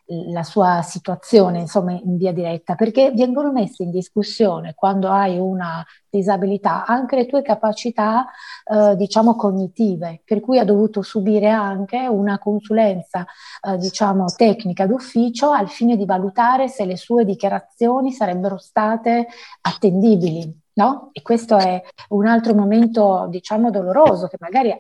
la 0.07 0.43
sua, 0.45 0.80
situazione, 0.80 1.59
insomma, 1.61 1.93
in 1.93 2.16
via 2.16 2.32
diretta, 2.32 2.74
perché 2.74 3.12
vengono 3.12 3.53
messe 3.53 3.82
in 3.82 3.91
discussione 3.91 4.72
quando 4.74 5.11
hai 5.11 5.36
una 5.36 5.84
disabilità 6.09 6.86
anche 6.86 7.16
le 7.16 7.26
tue 7.26 7.43
capacità, 7.43 8.24
eh, 8.64 8.97
diciamo, 8.97 9.36
cognitive, 9.36 10.22
per 10.24 10.41
cui 10.41 10.59
ha 10.59 10.64
dovuto 10.64 11.03
subire 11.03 11.51
anche 11.51 12.07
una 12.07 12.38
consulenza, 12.38 13.26
eh, 13.61 13.76
diciamo, 13.76 14.24
tecnica 14.34 14.86
d'ufficio 14.86 15.51
al 15.51 15.68
fine 15.68 15.99
di 15.99 16.07
valutare 16.07 16.68
se 16.68 16.86
le 16.86 16.97
sue 16.97 17.26
dichiarazioni 17.26 18.11
sarebbero 18.11 18.57
state 18.57 19.26
attendibili 19.61 20.61
no? 20.81 21.11
E 21.12 21.20
questo 21.22 21.59
è 21.59 21.83
un 22.09 22.26
altro 22.26 22.55
momento, 22.55 23.26
diciamo, 23.28 23.70
doloroso 23.70 24.26
che 24.28 24.37
magari 24.41 24.70
a, 24.70 24.78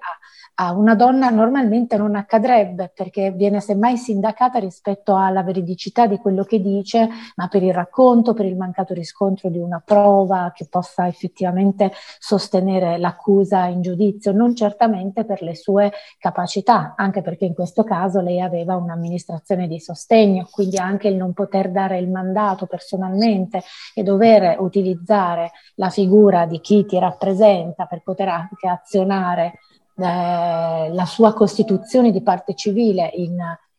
a, 0.60 0.72
una 0.72 0.94
donna 0.94 1.30
normalmente 1.30 1.96
non 1.96 2.14
accadrebbe 2.14 2.92
perché 2.94 3.30
viene 3.30 3.60
semmai 3.60 3.96
sindacata 3.96 4.58
rispetto 4.58 5.16
alla 5.16 5.42
veridicità 5.42 6.06
di 6.06 6.18
quello 6.18 6.44
che 6.44 6.60
dice, 6.60 7.08
ma 7.36 7.48
per 7.48 7.62
il 7.62 7.72
racconto, 7.72 8.34
per 8.34 8.44
il 8.44 8.56
mancato 8.56 8.92
riscontro 8.92 9.48
di 9.48 9.58
una 9.58 9.82
prova 9.82 10.52
che 10.54 10.66
possa 10.68 11.06
effettivamente 11.06 11.92
sostenere 12.18 12.98
l'accusa 12.98 13.64
in 13.64 13.80
giudizio, 13.80 14.32
non 14.32 14.54
certamente 14.54 15.24
per 15.24 15.40
le 15.40 15.56
sue 15.56 15.92
capacità, 16.18 16.92
anche 16.94 17.22
perché 17.22 17.46
in 17.46 17.54
questo 17.54 17.82
caso 17.82 18.20
lei 18.20 18.40
aveva 18.42 18.76
un'amministrazione 18.76 19.66
di 19.66 19.80
sostegno, 19.80 20.46
quindi 20.50 20.76
anche 20.76 21.08
il 21.08 21.16
non 21.16 21.32
poter 21.32 21.70
dare 21.70 21.98
il 21.98 22.10
mandato 22.10 22.66
personalmente 22.66 23.62
e 23.94 24.02
dover 24.02 24.60
utilizzare 24.60 25.52
la 25.76 25.88
figura 25.88 26.44
di 26.44 26.60
chi 26.60 26.84
ti 26.84 26.98
rappresenta 26.98 27.86
per 27.86 28.02
poter 28.02 28.28
anche 28.28 28.68
azionare 28.68 29.60
la 30.08 31.04
sua 31.06 31.32
costituzione 31.34 32.10
di 32.10 32.22
parte 32.22 32.54
civile 32.54 33.10
in, 33.14 33.36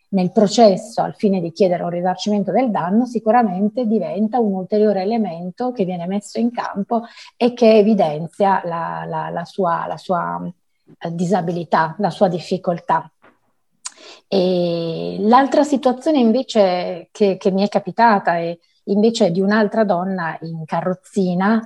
nel 0.10 0.32
processo 0.32 1.02
al 1.02 1.16
fine 1.16 1.40
di 1.40 1.52
chiedere 1.52 1.84
un 1.84 1.90
risarcimento 1.90 2.52
del 2.52 2.72
danno, 2.72 3.06
sicuramente 3.06 3.86
diventa 3.86 4.40
un 4.40 4.54
ulteriore 4.54 5.02
elemento 5.02 5.72
che 5.72 5.86
viene 5.86 6.08
messo 6.08 6.40
in 6.40 6.52
campo 6.52 7.04
e 7.38 7.54
che 7.54 7.78
evidenzia 7.78 8.62
la, 8.66 9.04
la, 9.08 9.30
la 9.30 9.46
sua, 9.46 9.86
la 9.88 9.98
sua 9.98 10.42
eh, 11.00 11.16
disabilità, 11.16 11.96
la 12.00 12.10
sua 12.10 12.28
difficoltà. 12.28 13.10
E 14.28 15.18
l'altra 15.20 15.64
situazione 15.64 16.20
invece 16.20 17.10
che, 17.12 17.38
che 17.38 17.52
mi 17.52 17.64
è 17.64 17.68
capitata 17.68 18.38
è 18.38 18.58
invece 18.86 19.32
di 19.32 19.40
un'altra 19.40 19.84
donna 19.84 20.38
in 20.42 20.66
carrozzina 20.66 21.62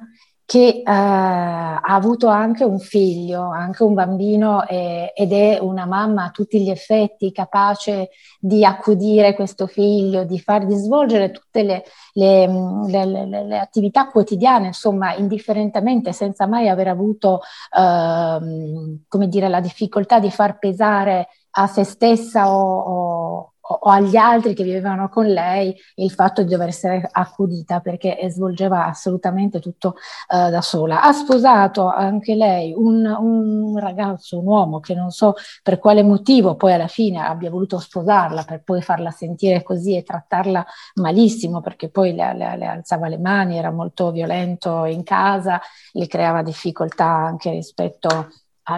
che 0.45 0.67
eh, 0.67 0.83
ha 0.85 1.81
avuto 1.81 2.27
anche 2.27 2.63
un 2.63 2.79
figlio, 2.79 3.49
anche 3.49 3.81
un 3.83 3.95
bambino 3.95 4.65
eh, 4.67 5.11
ed 5.15 5.33
è 5.33 5.57
una 5.59 5.85
mamma 5.85 6.25
a 6.25 6.29
tutti 6.29 6.61
gli 6.61 6.69
effetti 6.69 7.31
capace 7.31 8.09
di 8.39 8.63
accudire 8.63 9.33
questo 9.33 9.65
figlio, 9.65 10.23
di 10.23 10.39
fargli 10.39 10.75
svolgere 10.75 11.31
tutte 11.31 11.63
le, 11.63 11.83
le, 12.13 12.47
le, 12.87 13.25
le 13.43 13.57
attività 13.57 14.09
quotidiane, 14.09 14.67
insomma, 14.67 15.15
indifferentemente, 15.15 16.13
senza 16.13 16.45
mai 16.45 16.69
aver 16.69 16.89
avuto, 16.89 17.41
eh, 17.75 18.99
come 19.07 19.27
dire, 19.27 19.49
la 19.49 19.59
difficoltà 19.61 20.19
di 20.19 20.29
far 20.29 20.59
pesare 20.59 21.27
a 21.57 21.67
se 21.67 21.83
stessa 21.83 22.51
o, 22.51 22.79
o 22.79 23.53
o 23.67 23.89
agli 23.89 24.15
altri 24.15 24.53
che 24.53 24.63
vivevano 24.63 25.09
con 25.09 25.25
lei 25.25 25.75
il 25.95 26.11
fatto 26.11 26.43
di 26.43 26.49
dover 26.49 26.67
essere 26.67 27.07
accudita 27.11 27.79
perché 27.79 28.17
svolgeva 28.29 28.85
assolutamente 28.85 29.59
tutto 29.59 29.95
uh, 30.29 30.49
da 30.49 30.61
sola. 30.61 31.01
Ha 31.01 31.11
sposato 31.11 31.87
anche 31.87 32.35
lei 32.35 32.73
un, 32.75 33.05
un, 33.05 33.77
ragazzo, 33.79 34.39
un 34.39 34.45
uomo 34.45 34.79
che 34.79 34.93
non 34.93 35.09
so 35.09 35.33
per 35.63 35.79
quale 35.79 36.03
motivo 36.03 36.55
poi 36.55 36.73
alla 36.73 36.87
fine 36.87 37.19
abbia 37.19 37.49
voluto 37.49 37.79
sposarla 37.79 38.43
per 38.43 38.61
poi 38.63 38.81
farla 38.81 39.09
sentire 39.09 39.63
così 39.63 39.95
e 39.95 40.03
trattarla 40.03 40.65
malissimo 40.95 41.61
perché 41.61 41.89
poi 41.89 42.13
le, 42.13 42.33
le, 42.35 42.57
le 42.57 42.65
alzava 42.65 43.07
le 43.07 43.17
mani, 43.17 43.57
era 43.57 43.71
molto 43.71 44.11
violento 44.11 44.85
in 44.85 45.03
casa, 45.03 45.59
le 45.93 46.07
creava 46.07 46.43
difficoltà 46.43 47.05
anche 47.05 47.49
rispetto 47.49 48.29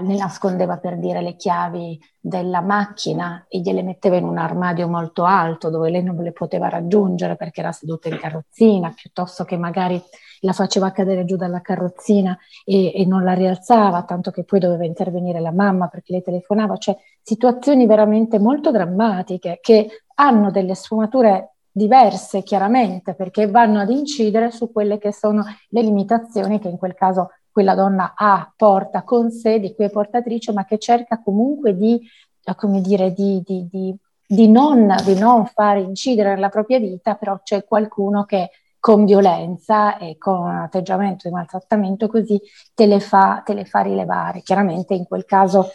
ne 0.02 0.18
nascondeva 0.18 0.78
per 0.78 0.98
dire 0.98 1.22
le 1.22 1.36
chiavi 1.36 2.00
della 2.20 2.62
macchina 2.62 3.46
e 3.48 3.60
gliele 3.60 3.84
metteva 3.84 4.18
in 4.18 4.26
un 4.26 4.38
armadio 4.38 4.88
molto 4.90 5.24
alto 5.24 5.70
dove 5.70 5.90
lei 5.90 6.04
non 6.04 6.18
le 6.18 6.34
poteva 6.34 6.68
raggiungere 6.68 7.38
perché 7.38 7.62
era 7.62 7.72
seduta 7.72 8.10
in 8.10 8.18
carrozzina, 8.18 8.92
piuttosto 8.94 9.46
che 9.46 9.56
magari 9.56 10.02
la 10.42 10.52
faceva 10.52 10.92
cadere 10.92 11.24
giù 11.24 11.38
dalla 11.38 11.62
carrozzina 11.62 12.38
e, 12.66 12.92
e 12.94 13.06
non 13.06 13.24
la 13.24 13.34
rialzava, 13.34 14.04
tanto 14.04 14.30
che 14.30 14.44
poi 14.44 14.60
doveva 14.60 14.86
intervenire 14.86 15.40
la 15.40 15.54
mamma 15.54 15.88
perché 15.88 16.12
lei 16.12 16.22
telefonava, 16.22 16.76
cioè 16.78 16.98
situazioni 17.22 17.86
veramente 17.88 18.40
molto 18.40 18.72
drammatiche 18.72 19.60
che 19.62 20.04
hanno 20.16 20.52
delle 20.52 20.76
sfumature 20.76 21.54
diverse 21.78 22.42
chiaramente 22.42 23.14
perché 23.14 23.48
vanno 23.48 23.80
ad 23.80 23.92
incidere 23.92 24.50
su 24.50 24.72
quelle 24.72 24.98
che 24.98 25.14
sono 25.14 25.46
le 25.70 25.82
limitazioni 25.82 26.60
che 26.60 26.70
in 26.70 26.78
quel 26.78 26.96
caso 26.96 27.34
quella 27.58 27.74
donna 27.74 28.14
ha, 28.16 28.54
porta 28.56 29.02
con 29.02 29.32
sé, 29.32 29.60
di 29.60 29.74
cui 29.74 29.86
è 29.86 29.90
portatrice, 29.90 30.54
ma 30.54 30.64
che 30.64 30.78
cerca 30.78 31.20
comunque 31.24 31.76
di, 31.76 32.00
eh, 32.44 32.54
come 32.54 32.82
dire, 32.82 33.12
di, 33.14 33.42
di, 33.44 33.68
di, 33.68 33.96
di 34.28 34.48
non, 34.48 34.86
non 35.18 35.48
fare 35.48 35.80
incidere 35.80 36.36
nella 36.36 36.50
propria 36.50 36.78
vita, 36.78 37.16
però 37.16 37.40
c'è 37.42 37.66
qualcuno 37.66 38.26
che 38.26 38.52
con 38.80 39.06
violenza 39.06 39.98
e 39.98 40.20
con 40.20 40.38
un 40.38 40.56
atteggiamento 40.58 41.28
di 41.28 41.34
maltrattamento 41.34 42.08
così 42.08 42.40
te 42.76 42.86
le 42.86 43.00
fa, 43.00 43.42
te 43.44 43.56
le 43.56 43.66
fa 43.66 43.80
rilevare. 43.80 44.44
Chiaramente 44.44 44.94
in 44.94 45.08
quel 45.08 45.26
caso 45.26 45.72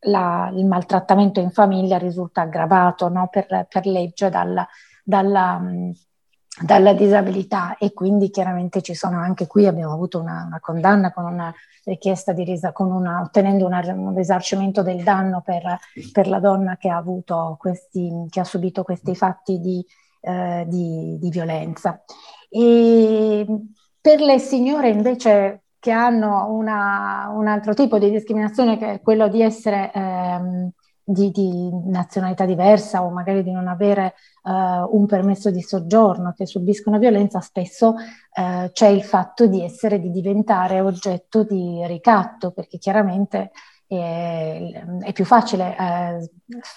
la, 0.00 0.52
il 0.54 0.66
maltrattamento 0.66 1.40
in 1.40 1.50
famiglia 1.50 1.96
risulta 1.96 2.42
aggravato 2.42 3.08
no? 3.08 3.28
per, 3.30 3.46
per, 3.70 3.86
legge 3.86 4.28
dalla, 4.28 4.68
dalla, 5.02 5.62
dalla 6.60 6.92
disabilità 6.92 7.76
e 7.78 7.92
quindi 7.92 8.30
chiaramente 8.30 8.82
ci 8.82 8.94
sono 8.94 9.18
anche 9.18 9.46
qui 9.46 9.66
abbiamo 9.66 9.94
avuto 9.94 10.20
una, 10.20 10.44
una 10.46 10.60
condanna 10.60 11.12
con 11.12 11.24
una 11.24 11.52
richiesta 11.84 12.32
di 12.32 12.44
risa, 12.44 12.72
con 12.72 12.92
una, 12.92 13.22
ottenendo 13.22 13.66
una, 13.66 13.80
un 13.94 14.14
risarcimento 14.14 14.82
del 14.82 15.02
danno 15.02 15.40
per, 15.40 15.62
per, 16.12 16.28
la 16.28 16.38
donna 16.38 16.76
che 16.76 16.88
ha, 16.88 16.96
avuto 16.96 17.56
questi, 17.58 18.26
che 18.28 18.40
ha 18.40 18.44
subito 18.44 18.82
questi 18.84 19.14
fatti 19.16 19.58
di, 19.58 19.84
eh, 20.20 20.64
di, 20.68 21.18
di 21.18 21.30
violenza. 21.30 22.02
E 22.48 23.46
per 24.00 24.20
le 24.20 24.38
signore 24.38 24.90
invece 24.90 25.62
che 25.78 25.90
hanno 25.90 26.52
una, 26.52 27.32
un 27.34 27.48
altro 27.48 27.74
tipo 27.74 27.98
di 27.98 28.10
discriminazione 28.10 28.78
che 28.78 28.92
è 28.92 29.00
quello 29.00 29.28
di 29.28 29.42
essere 29.42 29.90
ehm, 29.92 30.70
di, 31.04 31.30
di, 31.30 31.70
nazionalità 31.86 32.44
diversa 32.44 33.02
o 33.02 33.10
magari 33.10 33.42
di 33.42 33.50
non 33.50 33.68
avere 33.68 34.14
uh, 34.42 34.50
un 34.96 35.06
permesso 35.06 35.50
di 35.50 35.62
soggiorno, 35.62 36.32
che 36.36 36.46
subiscono 36.46 36.98
violenza, 36.98 37.40
spesso 37.40 37.94
uh, 37.94 38.70
c'è 38.72 38.86
il 38.88 39.02
fatto 39.02 39.46
di 39.46 39.62
essere, 39.62 40.00
di 40.00 40.10
diventare 40.10 40.80
oggetto 40.80 41.44
di 41.44 41.84
ricatto, 41.86 42.52
perché 42.52 42.78
chiaramente 42.78 43.50
è, 43.96 44.84
è 45.00 45.12
più 45.12 45.24
facile 45.24 45.76
eh, 45.78 46.30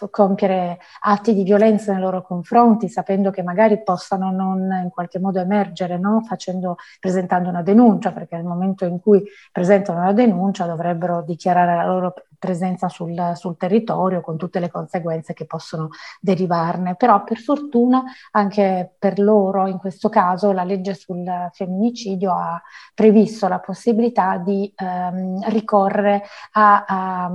compiere 0.09 0.79
atti 1.01 1.33
di 1.33 1.43
violenza 1.43 1.93
nei 1.93 2.01
loro 2.01 2.21
confronti, 2.21 2.89
sapendo 2.89 3.31
che 3.31 3.43
magari 3.43 3.81
possano 3.83 4.31
non 4.31 4.69
in 4.83 4.89
qualche 4.89 5.19
modo 5.19 5.39
emergere, 5.39 5.97
no? 5.97 6.21
Facendo, 6.25 6.75
presentando 6.99 7.49
una 7.49 7.61
denuncia, 7.61 8.11
perché 8.11 8.35
nel 8.35 8.45
momento 8.45 8.85
in 8.85 8.99
cui 8.99 9.23
presentano 9.51 9.99
una 9.99 10.13
denuncia 10.13 10.65
dovrebbero 10.65 11.21
dichiarare 11.23 11.75
la 11.75 11.85
loro 11.85 12.13
presenza 12.45 12.87
sul, 12.89 13.31
sul, 13.33 13.57
territorio 13.57 14.21
con 14.21 14.37
tutte 14.37 14.59
le 14.59 14.69
conseguenze 14.69 15.33
che 15.33 15.45
possono 15.45 15.89
derivarne. 16.21 16.95
Però 16.95 17.23
per 17.23 17.39
fortuna 17.39 18.03
anche 18.31 18.95
per 18.99 19.17
loro, 19.19 19.65
in 19.65 19.79
questo 19.79 20.09
caso, 20.09 20.51
la 20.51 20.63
legge 20.63 20.93
sul 20.93 21.25
femminicidio 21.51 22.31
ha 22.31 22.61
previsto 22.93 23.47
la 23.47 23.59
possibilità 23.59 24.37
di 24.37 24.71
ehm, 24.75 25.49
ricorrere 25.49 26.23
a, 26.51 26.85
a, 26.85 27.31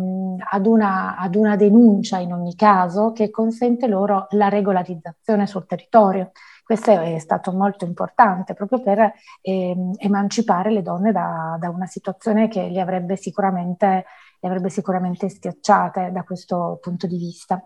ad, 0.51 0.67
una, 0.67 1.17
ad 1.17 1.35
una 1.35 1.57
denuncia 1.57 2.19
in 2.19 2.33
ogni 2.33 2.55
caso 2.55 3.11
che 3.13 3.31
consente 3.31 3.89
loro 3.89 4.27
la 4.31 4.49
regolarizzazione 4.49 5.47
sul 5.49 5.67
territorio. 5.67 6.31
Questo 6.71 6.93
è 6.93 7.19
stato 7.19 7.51
molto 7.51 7.85
importante 7.85 8.55
proprio 8.55 8.81
per 8.81 9.13
eh, 9.41 9.75
emancipare 9.97 10.71
le 10.71 10.83
donne 10.83 11.11
da, 11.11 11.57
da, 11.59 11.69
una 11.69 11.87
situazione 11.87 12.47
che 12.47 12.69
li 12.69 12.79
avrebbe 12.79 13.17
sicuramente 13.17 14.05
le 14.41 14.49
avrebbe 14.49 14.71
sicuramente 14.71 15.29
schiacciate 15.29 16.11
da 16.13 16.25
questo 16.25 16.79
punto 16.81 17.07
di 17.07 17.19
vista. 17.19 17.63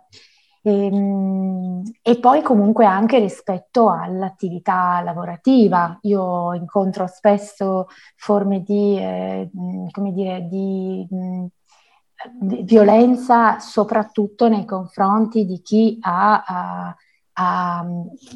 E, 0.67 0.87
ehm, 0.87 1.83
e, 2.03 2.19
poi 2.19 2.43
comunque 2.43 2.87
anche 2.87 3.19
rispetto 3.19 3.91
all'attività 3.91 5.01
lavorativa. 5.03 5.99
Io 6.03 6.55
incontro 6.55 7.07
spesso 7.07 7.87
forme 8.17 8.63
di, 8.63 8.97
eh, 8.99 9.51
come 9.91 10.13
dire, 10.13 10.47
di, 10.49 11.07
di, 12.41 12.63
violenza 12.65 13.59
soprattutto 13.59 14.49
nei 14.49 14.65
confronti 14.65 15.45
di 15.45 15.61
chi 15.61 15.99
ha, 16.01 16.43
ha, 16.45 16.97
ha, 17.35 17.87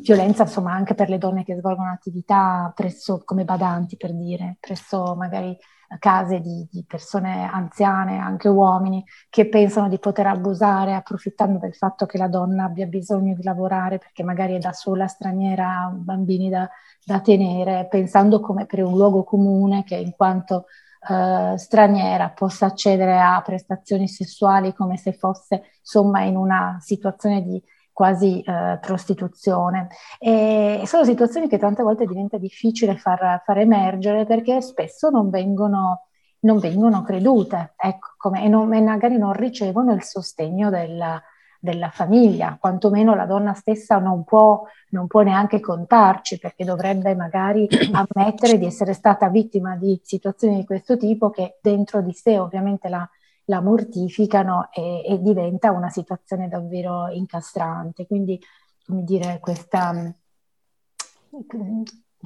violenza 0.02 0.42
insomma 0.42 0.72
anche 0.72 0.94
per 0.94 1.08
le 1.08 1.18
donne 1.18 1.44
che 1.44 1.56
svolgono 1.56 1.90
attività 1.90 2.70
presso 2.74 3.22
come 3.24 3.44
badanti 3.44 3.96
per 3.96 4.14
dire, 4.14 4.56
presso 4.60 5.14
magari 5.16 5.56
case 5.98 6.40
di, 6.40 6.66
di, 6.70 6.84
persone 6.86 7.48
anziane, 7.50 8.18
anche 8.18 8.48
uomini, 8.48 9.04
che 9.30 9.48
pensano 9.48 9.88
di 9.88 9.98
poter 9.98 10.26
abusare 10.26 10.94
approfittando 10.94 11.58
del 11.58 11.74
fatto 11.74 12.04
che 12.04 12.18
la 12.18 12.28
donna 12.28 12.64
abbia 12.64 12.86
bisogno 12.86 13.34
di 13.34 13.42
lavorare 13.42 13.98
perché 13.98 14.22
magari 14.22 14.54
è 14.54 14.58
da 14.58 14.72
sola, 14.72 15.06
straniera, 15.06 15.90
bambini 15.94 16.50
da, 16.50 16.68
da 17.04 17.20
tenere, 17.20 17.86
pensando 17.88 18.40
come 18.40 18.66
per 18.66 18.82
un 18.82 18.96
luogo 18.96 19.24
comune 19.24 19.84
che 19.84 19.96
in 19.96 20.12
quanto 20.14 20.66
eh, 21.08 21.56
straniera 21.56 22.30
possa 22.30 22.66
accedere 22.66 23.18
a 23.18 23.40
prestazioni 23.40 24.08
sessuali 24.08 24.74
come 24.74 24.96
se 24.96 25.12
fosse 25.12 25.62
insomma 25.78 26.22
in 26.22 26.36
una 26.36 26.76
situazione 26.80 27.42
di 27.42 27.62
quasi 27.98 28.40
eh, 28.42 28.78
prostituzione. 28.80 29.88
E 30.20 30.82
sono 30.84 31.02
situazioni 31.02 31.48
che 31.48 31.58
tante 31.58 31.82
volte 31.82 32.06
diventa 32.06 32.38
difficile 32.38 32.96
far, 32.96 33.42
far 33.44 33.58
emergere 33.58 34.24
perché 34.24 34.60
spesso 34.60 35.10
non 35.10 35.30
vengono, 35.30 36.06
non 36.42 36.60
vengono 36.60 37.02
credute, 37.02 37.74
ecco, 37.76 38.10
come, 38.16 38.44
e, 38.44 38.48
non, 38.48 38.72
e, 38.72 38.80
magari 38.82 39.18
non 39.18 39.32
ricevono 39.32 39.92
il 39.94 40.04
sostegno 40.04 40.70
della, 40.70 41.20
della 41.58 41.90
famiglia, 41.90 42.56
quantomeno 42.60 43.16
la 43.16 43.26
donna 43.26 43.52
stessa 43.54 43.98
non 43.98 44.22
può, 44.22 44.62
non 44.90 45.08
può, 45.08 45.22
neanche 45.22 45.58
contarci 45.58 46.38
perché 46.38 46.64
dovrebbe 46.64 47.16
magari 47.16 47.66
ammettere 47.90 48.58
di 48.58 48.66
essere 48.66 48.92
stata 48.92 49.28
vittima 49.28 49.74
di 49.74 50.00
situazioni 50.04 50.54
di 50.58 50.64
questo 50.64 50.96
tipo 50.96 51.30
che 51.30 51.58
dentro 51.60 52.00
di 52.00 52.12
sé 52.12 52.38
ovviamente 52.38 52.88
la, 52.88 53.10
la 53.48 53.60
mortificano 53.60 54.68
e, 54.72 55.02
e, 55.06 55.20
diventa 55.20 55.70
una 55.70 55.88
situazione 55.88 56.48
davvero 56.48 57.08
incastrante. 57.08 58.06
Quindi, 58.06 58.40
come 58.86 59.04
dire, 59.04 59.38
questa, 59.40 60.14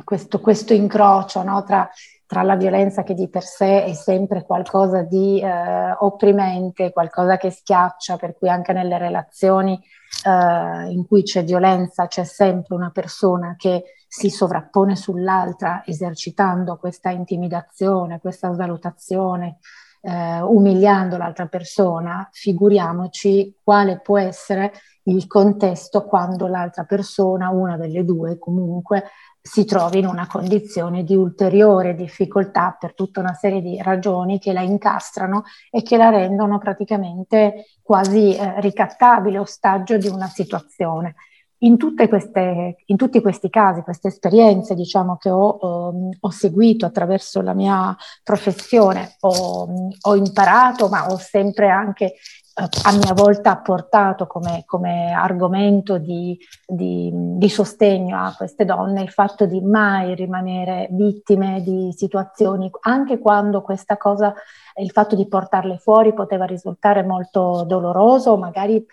questo, 0.05 0.41
questo, 0.41 0.73
incrocio 0.73 1.43
no, 1.45 1.63
tra, 1.63 1.89
tra, 2.27 2.43
la 2.43 2.57
violenza 2.57 3.05
che 3.05 3.15
di 3.15 3.29
per 3.29 3.45
sé 3.45 3.85
è 3.85 3.93
sempre 3.95 4.45
qualcosa 4.45 5.03
di 5.03 5.41
eh, 5.41 5.93
opprimente, 5.99 6.93
qualcosa 6.93 7.37
che 7.37 7.51
schiaccia, 7.51 8.17
per 8.17 8.37
cui 8.37 8.49
anche 8.49 8.73
nelle 8.73 8.99
relazioni 8.99 9.81
eh, 10.27 10.91
in 10.91 11.07
cui 11.07 11.23
c'è 11.23 11.45
violenza 11.45 12.09
c'è 12.09 12.25
sempre 12.25 12.75
una 12.75 12.91
persona 12.91 13.55
che 13.57 13.85
si 14.09 14.29
sovrappone 14.29 14.97
sull'altra 14.97 15.83
esercitando 15.87 16.77
questa 16.77 17.11
intimidazione, 17.11 18.21
questa 18.21 18.53
svalutazione, 18.53 19.59
eh, 20.03 20.41
umiliando 20.41 21.17
l'altra 21.17 21.47
persona, 21.47 22.29
figuriamoci 22.33 23.59
quale 23.63 24.01
può 24.01 24.19
essere 24.19 24.73
il 25.05 25.27
contesto 25.27 26.05
quando 26.05 26.47
l'altra 26.47 26.85
persona, 26.85 27.51
una 27.51 27.77
delle 27.77 28.05
due 28.05 28.39
comunque, 28.39 29.05
si 29.41 29.65
trovi 29.65 29.99
in 29.99 30.07
una 30.07 30.29
condizione 30.29 31.03
di 31.03 31.17
ulteriore 31.17 31.97
difficoltà 31.97 32.77
per 32.79 32.95
tutta 32.95 33.19
una 33.19 33.33
serie 33.33 33.61
di 33.61 33.81
ragioni 33.83 34.39
che 34.39 34.53
la 34.53 34.61
incastrano 34.61 35.45
e 35.69 35.83
che 35.83 35.97
la 35.97 36.11
rendono 36.11 36.59
praticamente 36.59 37.67
quasi 37.83 38.37
eh, 38.37 38.61
ricattabile, 38.61 39.39
ostaggio 39.39 39.97
di 39.97 40.07
una 40.07 40.29
situazione 40.29 41.17
in, 41.65 41.77
queste, 42.09 42.77
in, 42.87 42.97
tutti 42.97 43.21
questi 43.21 43.49
casi, 43.49 43.83
queste 43.83 44.09
esperienze 44.09 44.75
diciamo, 44.75 45.17
che 45.17 45.31
ho, 45.31 45.59
um, 45.61 46.11
ho, 46.19 46.31
seguito 46.31 46.87
attraverso 46.87 47.41
la 47.41 47.55
mia 47.55 47.97
professione, 48.23 49.17
ho, 49.21 49.69
ho 50.01 50.17
imparato, 50.17 50.89
ma 50.89 51.07
ho 51.07 51.17
sempre 51.17 51.71
anche 51.71 52.15
uh, 52.55 52.65
a 52.83 52.93
mia 52.97 53.13
volta 53.13 53.57
portato 53.59 54.27
come, 54.27 54.65
come 54.67 55.13
argomento 55.13 55.99
di, 55.99 56.37
di, 56.67 57.11
di, 57.13 57.49
sostegno 57.49 58.19
a 58.19 58.35
queste 58.37 58.65
donne 58.65 59.03
il 59.03 59.11
fatto 59.11 59.47
di 59.47 59.61
mai 59.61 60.15
rimanere 60.17 60.89
vittime 60.91 61.63
di 61.63 61.93
situazioni, 61.97 62.71
anche 62.81 63.19
quando 63.19 63.63
questa 63.63 63.97
cosa, 63.97 64.35
il 64.81 64.91
fatto 64.91 65.15
di 65.15 65.29
portarle 65.29 65.79
fuori 65.79 66.13
poteva 66.13 66.45
risultare 66.45 67.05
molto 67.05 67.65
doloroso, 67.69 68.37
magari 68.37 68.85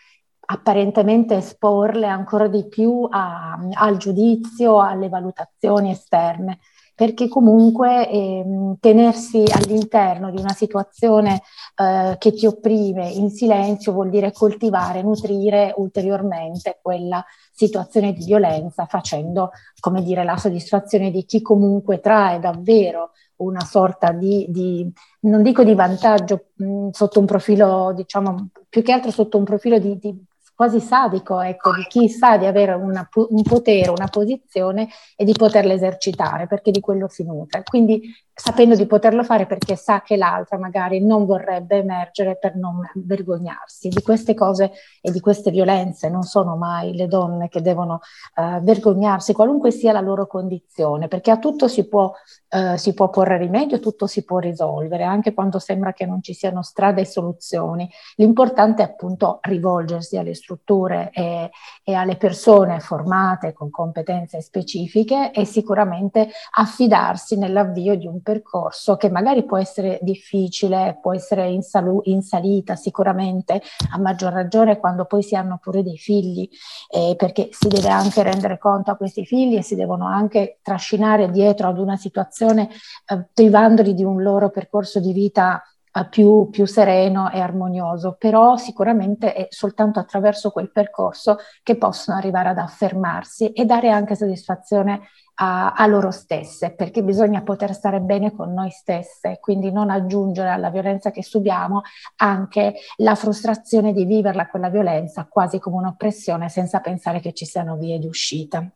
apparentemente 0.52 1.36
esporle 1.36 2.08
ancora 2.08 2.48
di 2.48 2.68
più 2.68 3.08
a, 3.10 3.58
al 3.74 3.98
giudizio, 3.98 4.80
alle 4.80 5.08
valutazioni 5.08 5.92
esterne, 5.92 6.60
perché 6.96 7.28
comunque 7.28 8.10
eh, 8.10 8.44
tenersi 8.80 9.44
all'interno 9.52 10.32
di 10.32 10.40
una 10.42 10.54
situazione 10.54 11.44
eh, 11.76 12.16
che 12.18 12.34
ti 12.34 12.48
opprime 12.48 13.10
in 13.10 13.30
silenzio 13.30 13.94
vuol 13.94 14.10
dire 14.10 14.32
coltivare, 14.32 15.04
nutrire 15.04 15.72
ulteriormente 15.78 16.80
quella 16.82 17.24
situazione 17.52 18.12
di 18.14 18.26
violenza, 18.26 18.86
facendo, 18.86 19.52
come 19.80 20.02
dire, 20.02 20.24
la 20.24 20.36
soddisfazione 20.36 21.12
di 21.12 21.26
chi 21.26 21.42
comunque 21.44 22.00
trae 22.00 22.40
davvero 22.40 23.12
una 23.38 23.64
sorta 23.64 24.12
di, 24.12 24.48
di 24.50 24.92
non 25.22 25.44
dico 25.44 25.64
di 25.64 25.74
vantaggio 25.76 26.48
mh, 26.56 26.90
sotto 26.90 27.20
un 27.20 27.26
profilo, 27.26 27.94
diciamo, 27.96 28.50
più 28.68 28.82
che 28.82 28.92
altro 28.92 29.12
sotto 29.12 29.38
un 29.38 29.46
profilo 29.46 29.80
di, 29.80 29.98
di 29.98 30.28
quasi 30.60 30.82
sadico, 30.82 31.40
ecco, 31.40 31.74
di 31.74 31.86
chi 31.88 32.10
sa 32.10 32.36
di 32.36 32.46
avere 32.46 32.74
una, 32.74 33.08
un 33.14 33.44
potere, 33.44 33.92
una 33.92 34.10
posizione 34.10 34.90
e 35.16 35.24
di 35.24 35.32
poterla 35.32 35.72
esercitare, 35.72 36.48
perché 36.48 36.70
di 36.72 36.82
quello 36.82 37.08
si 37.08 37.24
nutre. 37.24 37.64
Quindi 37.64 38.02
sapendo 38.40 38.74
di 38.76 38.86
poterlo 38.86 39.24
fare 39.26 39.46
perché 39.46 39.76
sa 39.76 40.02
che 40.02 40.16
l'altra 40.16 40.58
magari 40.58 41.06
non 41.06 41.26
vorrebbe 41.26 41.78
emergere 41.78 42.38
per 42.38 42.56
non 42.56 42.80
vergognarsi. 42.96 43.90
Di 43.90 44.02
queste 44.02 44.34
cose 44.34 44.72
e 45.02 45.12
di 45.12 45.20
queste 45.20 45.52
violenze 45.52 46.10
non 46.10 46.24
sono 46.24 46.56
mai 46.56 46.96
le 46.96 47.08
donne 47.08 47.50
che 47.50 47.62
devono 47.62 48.00
uh, 48.36 48.62
vergognarsi, 48.62 49.34
qualunque 49.34 49.72
sia 49.72 49.92
la 49.92 50.00
loro 50.00 50.26
condizione, 50.26 51.10
perché 51.10 51.32
a 51.32 51.38
tutto 51.38 51.68
si 51.68 51.88
può, 51.90 52.14
uh, 52.52 52.78
si 52.78 52.94
può 52.94 53.10
porre 53.10 53.38
rimedio, 53.38 53.80
tutto 53.80 54.08
si 54.08 54.24
può 54.24 54.40
risolvere, 54.40 55.04
anche 55.04 55.34
quando 55.34 55.60
sembra 55.60 55.92
che 55.92 56.06
non 56.06 56.22
ci 56.22 56.34
siano 56.34 56.62
strade 56.62 57.02
e 57.02 57.06
soluzioni. 57.06 57.90
L'importante 58.16 58.84
è 58.84 58.86
appunto 58.86 59.40
rivolgersi 59.42 60.18
alle 60.18 60.34
strutture 60.34 61.10
e, 61.14 61.50
e 61.84 61.94
alle 61.94 62.16
persone 62.16 62.80
formate 62.80 63.52
con 63.52 63.70
competenze 63.70 64.40
specifiche 64.42 65.32
e 65.32 65.44
sicuramente 65.44 66.30
affidarsi 66.52 67.38
nell'avvio 67.38 67.96
di 67.96 68.08
un 68.08 68.22
percorso 68.30 68.96
che 68.96 69.10
magari 69.10 69.44
può 69.44 69.58
essere 69.58 69.98
difficile, 70.04 71.00
può 71.02 71.16
essere 71.16 71.50
in, 71.50 71.64
salu- 71.64 72.06
in 72.06 72.22
salita 72.22 72.76
sicuramente, 72.76 73.60
a 73.92 73.98
maggior 73.98 74.32
ragione 74.34 74.78
quando 74.78 75.06
poi 75.06 75.24
si 75.24 75.36
hanno 75.36 75.58
pure 75.60 75.82
dei 75.82 75.98
figli, 75.98 76.48
eh, 76.92 77.16
perché 77.18 77.50
si 77.52 77.68
deve 77.68 77.90
anche 77.90 78.22
rendere 78.22 78.60
conto 78.60 78.92
a 78.92 78.96
questi 78.96 79.26
figli 79.26 79.56
e 79.56 79.64
si 79.64 79.74
devono 79.74 80.06
anche 80.06 80.60
trascinare 80.62 81.32
dietro 81.32 81.70
ad 81.70 81.80
una 81.80 81.96
situazione 81.96 82.70
eh, 83.08 83.28
privandoli 83.34 83.96
di 83.96 84.04
un 84.04 84.22
loro 84.22 84.52
percorso 84.52 85.00
di 85.00 85.12
vita 85.12 85.64
più, 86.10 86.50
più, 86.50 86.66
sereno 86.66 87.32
e 87.32 87.40
armonioso, 87.40 88.16
però 88.18 88.58
sicuramente 88.58 89.34
è 89.34 89.48
soltanto 89.50 90.00
attraverso 90.00 90.52
quel 90.52 90.72
percorso 90.72 91.38
che 91.64 91.78
possono 91.78 92.18
arrivare 92.18 92.50
ad 92.50 92.58
affermarsi 92.58 93.52
e 93.52 93.66
dare 93.66 93.90
anche 93.90 94.16
soddisfazione 94.16 95.02
a, 95.42 95.72
a, 95.72 95.86
loro 95.88 96.12
stesse, 96.12 96.72
perché 96.76 97.02
bisogna 97.02 97.42
poter 97.42 97.74
stare 97.74 98.02
bene 98.02 98.34
con 98.34 98.54
noi 98.54 98.70
stesse, 98.72 99.40
quindi 99.40 99.72
non 99.72 99.90
aggiungere 99.90 100.50
alla 100.50 100.70
violenza 100.70 101.12
che 101.12 101.24
subiamo 101.24 101.82
anche 102.18 102.76
la 102.98 103.16
frustrazione 103.16 103.94
di 103.94 104.06
viverla 104.06 104.48
quella 104.48 104.70
violenza 104.70 105.26
quasi 105.26 105.60
come 105.60 105.78
un'oppressione 105.78 106.50
senza 106.50 106.82
pensare 106.82 107.20
che 107.20 107.34
ci 107.34 107.46
siano 107.46 107.78
vie 107.78 108.00
di 108.00 108.08
uscita. 108.08 108.70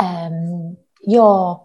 Um, 0.00 0.74
io 1.06 1.62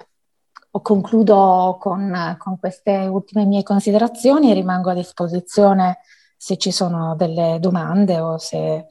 concludo 0.81 1.77
con, 1.79 2.35
con 2.37 2.59
queste 2.59 3.07
ultime 3.07 3.45
mie 3.45 3.63
considerazioni 3.63 4.51
e 4.51 4.53
rimango 4.53 4.89
a 4.89 4.93
disposizione 4.93 5.99
se 6.37 6.57
ci 6.57 6.71
sono 6.71 7.15
delle 7.15 7.57
domande 7.59 8.19
o 8.19 8.37
se 8.37 8.85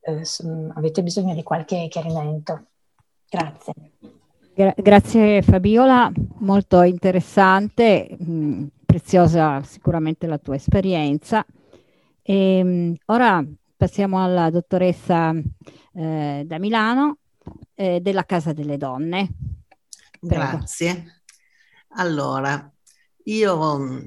eh, 0.00 0.22
avete 0.74 1.02
bisogno 1.02 1.34
di 1.34 1.42
qualche 1.42 1.88
chiarimento. 1.88 2.66
Grazie. 3.28 3.72
Gra- 4.54 4.74
grazie 4.76 5.42
Fabiola, 5.42 6.10
molto 6.38 6.82
interessante, 6.82 8.16
mh, 8.18 8.32
mm, 8.32 8.66
preziosa 8.84 9.62
sicuramente 9.62 10.26
la 10.26 10.38
tua 10.38 10.56
esperienza. 10.56 11.44
E, 12.22 12.62
mh, 12.62 12.68
mm, 12.68 12.92
ora 13.06 13.44
passiamo 13.76 14.22
alla 14.22 14.50
dottoressa 14.50 15.32
eh, 15.94 16.42
da 16.44 16.58
Milano 16.58 17.16
eh, 17.74 18.00
della 18.00 18.24
Casa 18.24 18.52
delle 18.52 18.76
Donne. 18.76 19.28
Prego. 20.20 20.58
Grazie. 20.58 21.19
Allora, 21.94 22.70
io 23.24 23.78
mm, 23.78 23.98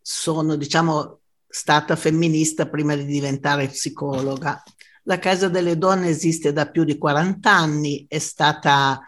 sono, 0.00 0.56
diciamo, 0.56 1.20
stata 1.46 1.94
femminista 1.96 2.68
prima 2.68 2.94
di 2.96 3.04
diventare 3.04 3.68
psicologa. 3.68 4.62
La 5.04 5.18
Casa 5.18 5.48
delle 5.48 5.78
Donne 5.78 6.08
esiste 6.08 6.52
da 6.52 6.68
più 6.68 6.84
di 6.84 6.98
40 6.98 7.50
anni, 7.50 8.04
è 8.08 8.18
stata 8.18 9.00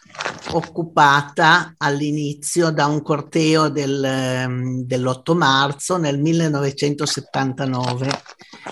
occupata 0.53 1.75
all'inizio 1.77 2.71
da 2.71 2.87
un 2.87 3.03
corteo 3.03 3.69
del, 3.69 4.03
ehm, 4.03 4.85
dell'8 4.85 5.37
marzo 5.37 5.99
nel 5.99 6.19
1979. 6.19 8.23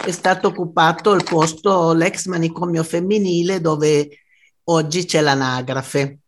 È 0.04 0.10
stato 0.10 0.48
occupato 0.48 1.12
il 1.12 1.24
posto, 1.24 1.92
l'ex 1.92 2.24
manicomio 2.26 2.82
femminile 2.82 3.60
dove 3.60 4.08
oggi 4.64 5.04
c'è 5.04 5.20
l'anagrafe 5.20 6.20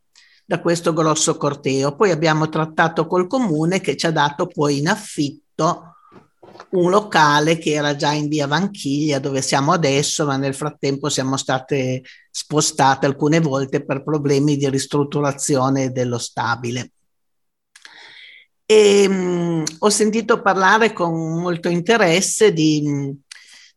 da 0.51 0.59
questo 0.61 0.93
grosso 0.93 1.37
corteo. 1.37 1.95
Poi 1.95 2.11
abbiamo 2.11 2.49
trattato 2.49 3.07
col 3.07 3.29
comune 3.29 3.81
che 3.81 3.97
ci 3.97 4.07
ha 4.07 4.11
dato 4.11 4.49
poi 4.49 4.79
in 4.79 4.89
affitto 4.89 5.95
un 6.71 6.91
locale 6.91 7.57
che 7.57 7.71
era 7.71 7.95
già 7.95 8.11
in 8.11 8.27
via 8.27 8.49
Vanchiglia 8.49 9.21
dove 9.21 9.43
siamo 9.43 9.71
adesso, 9.71 10.27
ma 10.27 10.37
nel 10.37 10.57
frattempo 10.57 11.09
siamo 11.09 11.37
state 11.37 12.03
spostate 12.33 13.07
alcune 13.07 13.39
volte 13.39 13.85
per 13.85 14.03
problemi 14.03 14.57
di 14.57 14.69
ristrutturazione 14.69 15.93
dello 15.93 16.19
stabile. 16.19 16.91
E, 18.67 19.09
mh, 19.09 19.65
ho 19.79 19.89
sentito 19.89 20.43
parlare 20.43 20.93
con 20.93 21.41
molto 21.41 21.69
interesse 21.69 22.53
di, 22.53 23.17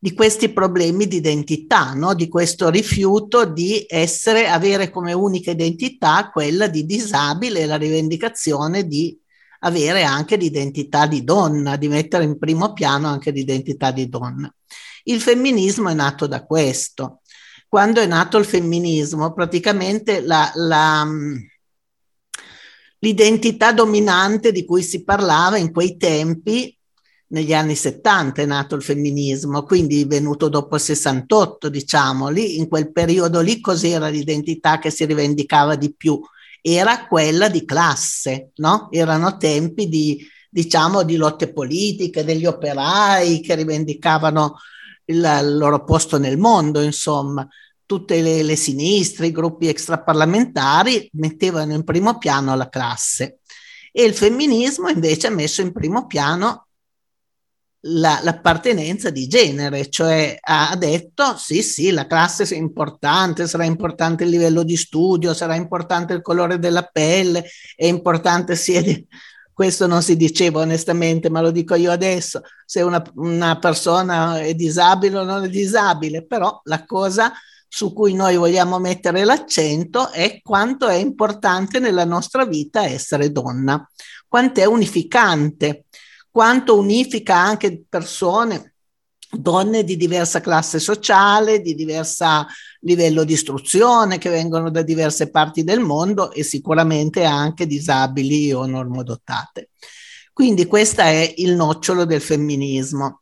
di 0.03 0.13
questi 0.13 0.49
problemi 0.49 1.07
di 1.07 1.15
identità, 1.15 1.93
no? 1.93 2.13
di 2.13 2.27
questo 2.27 2.69
rifiuto 2.69 3.45
di 3.45 3.85
essere, 3.87 4.49
avere 4.49 4.89
come 4.89 5.13
unica 5.13 5.51
identità 5.51 6.29
quella 6.29 6.67
di 6.67 6.85
disabile 6.85 7.61
e 7.61 7.65
la 7.65 7.77
rivendicazione 7.77 8.85
di 8.85 9.17
avere 9.59 10.03
anche 10.03 10.35
l'identità 10.35 11.07
di 11.07 11.23
donna, 11.23 11.77
di 11.77 11.87
mettere 11.87 12.25
in 12.25 12.37
primo 12.37 12.73
piano 12.73 13.07
anche 13.07 13.31
l'identità 13.31 13.91
di 13.91 14.09
donna. 14.09 14.53
Il 15.03 15.21
femminismo 15.21 15.87
è 15.87 15.93
nato 15.93 16.27
da 16.27 16.43
questo. 16.43 17.21
Quando 17.65 18.01
è 18.01 18.05
nato 18.05 18.37
il 18.37 18.43
femminismo, 18.43 19.31
praticamente 19.31 20.19
la, 20.19 20.51
la, 20.55 21.07
l'identità 22.99 23.71
dominante 23.71 24.51
di 24.51 24.65
cui 24.65 24.83
si 24.83 25.01
parlava 25.05 25.55
in 25.55 25.71
quei 25.71 25.95
tempi 25.95 26.77
negli 27.33 27.53
anni 27.53 27.75
70 27.75 28.41
è 28.41 28.45
nato 28.45 28.75
il 28.75 28.83
femminismo, 28.83 29.63
quindi 29.63 30.05
venuto 30.05 30.49
dopo 30.49 30.75
il 30.75 30.81
68, 30.81 31.69
diciamo, 31.69 32.29
lì 32.29 32.57
in 32.57 32.67
quel 32.67 32.91
periodo 32.91 33.41
lì 33.41 33.59
cos'era 33.59 34.07
l'identità 34.07 34.79
che 34.79 34.89
si 34.89 35.05
rivendicava 35.05 35.75
di 35.75 35.93
più? 35.93 36.19
era 36.65 37.07
quella 37.07 37.49
di 37.49 37.65
classe, 37.65 38.51
no? 38.55 38.87
Erano 38.89 39.35
tempi 39.35 39.89
di, 39.89 40.25
diciamo, 40.49 41.03
di 41.03 41.17
lotte 41.17 41.51
politiche, 41.51 42.23
degli 42.23 42.45
operai 42.45 43.41
che 43.41 43.53
rivendicavano 43.55 44.55
il, 45.05 45.17
il 45.17 45.57
loro 45.57 45.83
posto 45.83 46.17
nel 46.17 46.37
mondo, 46.37 46.81
insomma. 46.81 47.45
Tutte 47.85 48.21
le, 48.21 48.43
le 48.43 48.55
sinistre, 48.55 49.27
i 49.27 49.33
gruppi 49.33 49.67
extraparlamentari 49.67 51.09
mettevano 51.15 51.73
in 51.73 51.83
primo 51.83 52.17
piano 52.17 52.55
la 52.55 52.69
classe 52.69 53.39
e 53.91 54.03
il 54.05 54.13
femminismo 54.13 54.87
invece 54.87 55.27
ha 55.27 55.31
messo 55.31 55.61
in 55.61 55.73
primo 55.73 56.07
piano 56.07 56.67
la, 57.85 58.19
l'appartenenza 58.23 59.09
di 59.09 59.27
genere, 59.27 59.89
cioè 59.89 60.37
ha 60.39 60.75
detto 60.77 61.35
sì, 61.37 61.61
sì, 61.61 61.91
la 61.91 62.07
classe 62.07 62.43
è 62.43 62.55
importante, 62.55 63.47
sarà 63.47 63.65
importante 63.65 64.23
il 64.23 64.29
livello 64.29 64.63
di 64.63 64.77
studio, 64.77 65.33
sarà 65.33 65.55
importante 65.55 66.13
il 66.13 66.21
colore 66.21 66.59
della 66.59 66.83
pelle, 66.83 67.45
è 67.75 67.85
importante 67.85 68.55
sia 68.55 68.81
di... 68.81 69.05
Questo 69.53 69.85
non 69.85 70.01
si 70.01 70.15
diceva 70.15 70.61
onestamente, 70.61 71.29
ma 71.29 71.39
lo 71.39 71.51
dico 71.51 71.75
io 71.75 71.91
adesso, 71.91 72.41
se 72.65 72.81
una, 72.81 73.03
una 73.15 73.59
persona 73.59 74.39
è 74.39 74.55
disabile 74.55 75.19
o 75.19 75.23
non 75.23 75.43
è 75.43 75.49
disabile, 75.49 76.25
però 76.25 76.59
la 76.63 76.85
cosa 76.85 77.31
su 77.67 77.93
cui 77.93 78.15
noi 78.15 78.35
vogliamo 78.35 78.79
mettere 78.79 79.23
l'accento 79.25 80.11
è 80.11 80.39
quanto 80.41 80.87
è 80.87 80.95
importante 80.95 81.77
nella 81.77 82.05
nostra 82.05 82.45
vita 82.45 82.85
essere 82.85 83.31
donna, 83.31 83.87
quanto 84.27 84.59
è 84.59 84.65
unificante 84.65 85.85
quanto 86.33 86.75
unifica 86.75 87.37
anche 87.37 87.83
persone, 87.87 88.73
donne 89.29 89.83
di 89.83 89.95
diversa 89.95 90.41
classe 90.41 90.79
sociale, 90.79 91.61
di 91.61 91.75
diverso 91.75 92.47
livello 92.79 93.23
di 93.23 93.33
istruzione, 93.33 94.17
che 94.17 94.31
vengono 94.31 94.71
da 94.71 94.81
diverse 94.81 95.29
parti 95.29 95.63
del 95.63 95.79
mondo 95.79 96.31
e 96.31 96.41
sicuramente 96.41 97.23
anche 97.23 97.67
disabili 97.67 98.51
o 98.51 98.65
normodotate. 98.65 99.69
Quindi 100.33 100.65
questo 100.65 101.01
è 101.01 101.35
il 101.37 101.53
nocciolo 101.53 102.03
del 102.03 102.21
femminismo. 102.21 103.21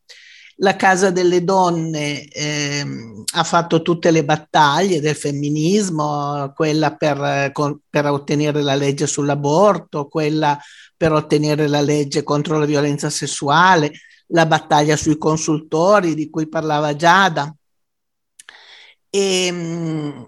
La 0.62 0.78
Casa 0.78 1.10
delle 1.10 1.44
Donne 1.44 2.26
eh, 2.30 2.86
ha 3.34 3.44
fatto 3.44 3.82
tutte 3.82 4.10
le 4.12 4.24
battaglie 4.24 5.02
del 5.02 5.16
femminismo, 5.16 6.54
quella 6.56 6.96
per, 6.96 7.52
con, 7.52 7.78
per 7.90 8.06
ottenere 8.06 8.62
la 8.62 8.76
legge 8.76 9.06
sull'aborto, 9.06 10.08
quella 10.08 10.58
per 11.02 11.14
ottenere 11.14 11.68
la 11.68 11.82
legge 11.82 12.22
contro 12.22 12.60
la 12.60 12.66
violenza 12.68 13.10
sessuale, 13.10 13.92
la 14.28 14.46
battaglia 14.46 14.96
sui 14.96 15.18
consultori 15.18 16.14
di 16.14 16.30
cui 16.30 16.48
parlava 16.48 16.96
Giada. 16.96 17.52
E, 19.10 19.52
mh, 19.52 20.28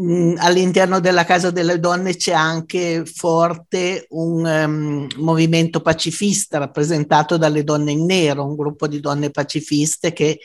mm, 0.00 0.34
all'interno 0.38 0.98
della 0.98 1.24
Casa 1.24 1.52
delle 1.52 1.78
Donne 1.78 2.16
c'è 2.16 2.32
anche 2.32 3.04
forte 3.04 4.06
un 4.08 4.44
um, 4.44 5.06
movimento 5.22 5.80
pacifista 5.80 6.58
rappresentato 6.58 7.36
dalle 7.36 7.62
donne 7.62 7.92
in 7.92 8.04
nero, 8.06 8.44
un 8.44 8.56
gruppo 8.56 8.88
di 8.88 8.98
donne 8.98 9.30
pacifiste 9.30 10.12
che 10.12 10.40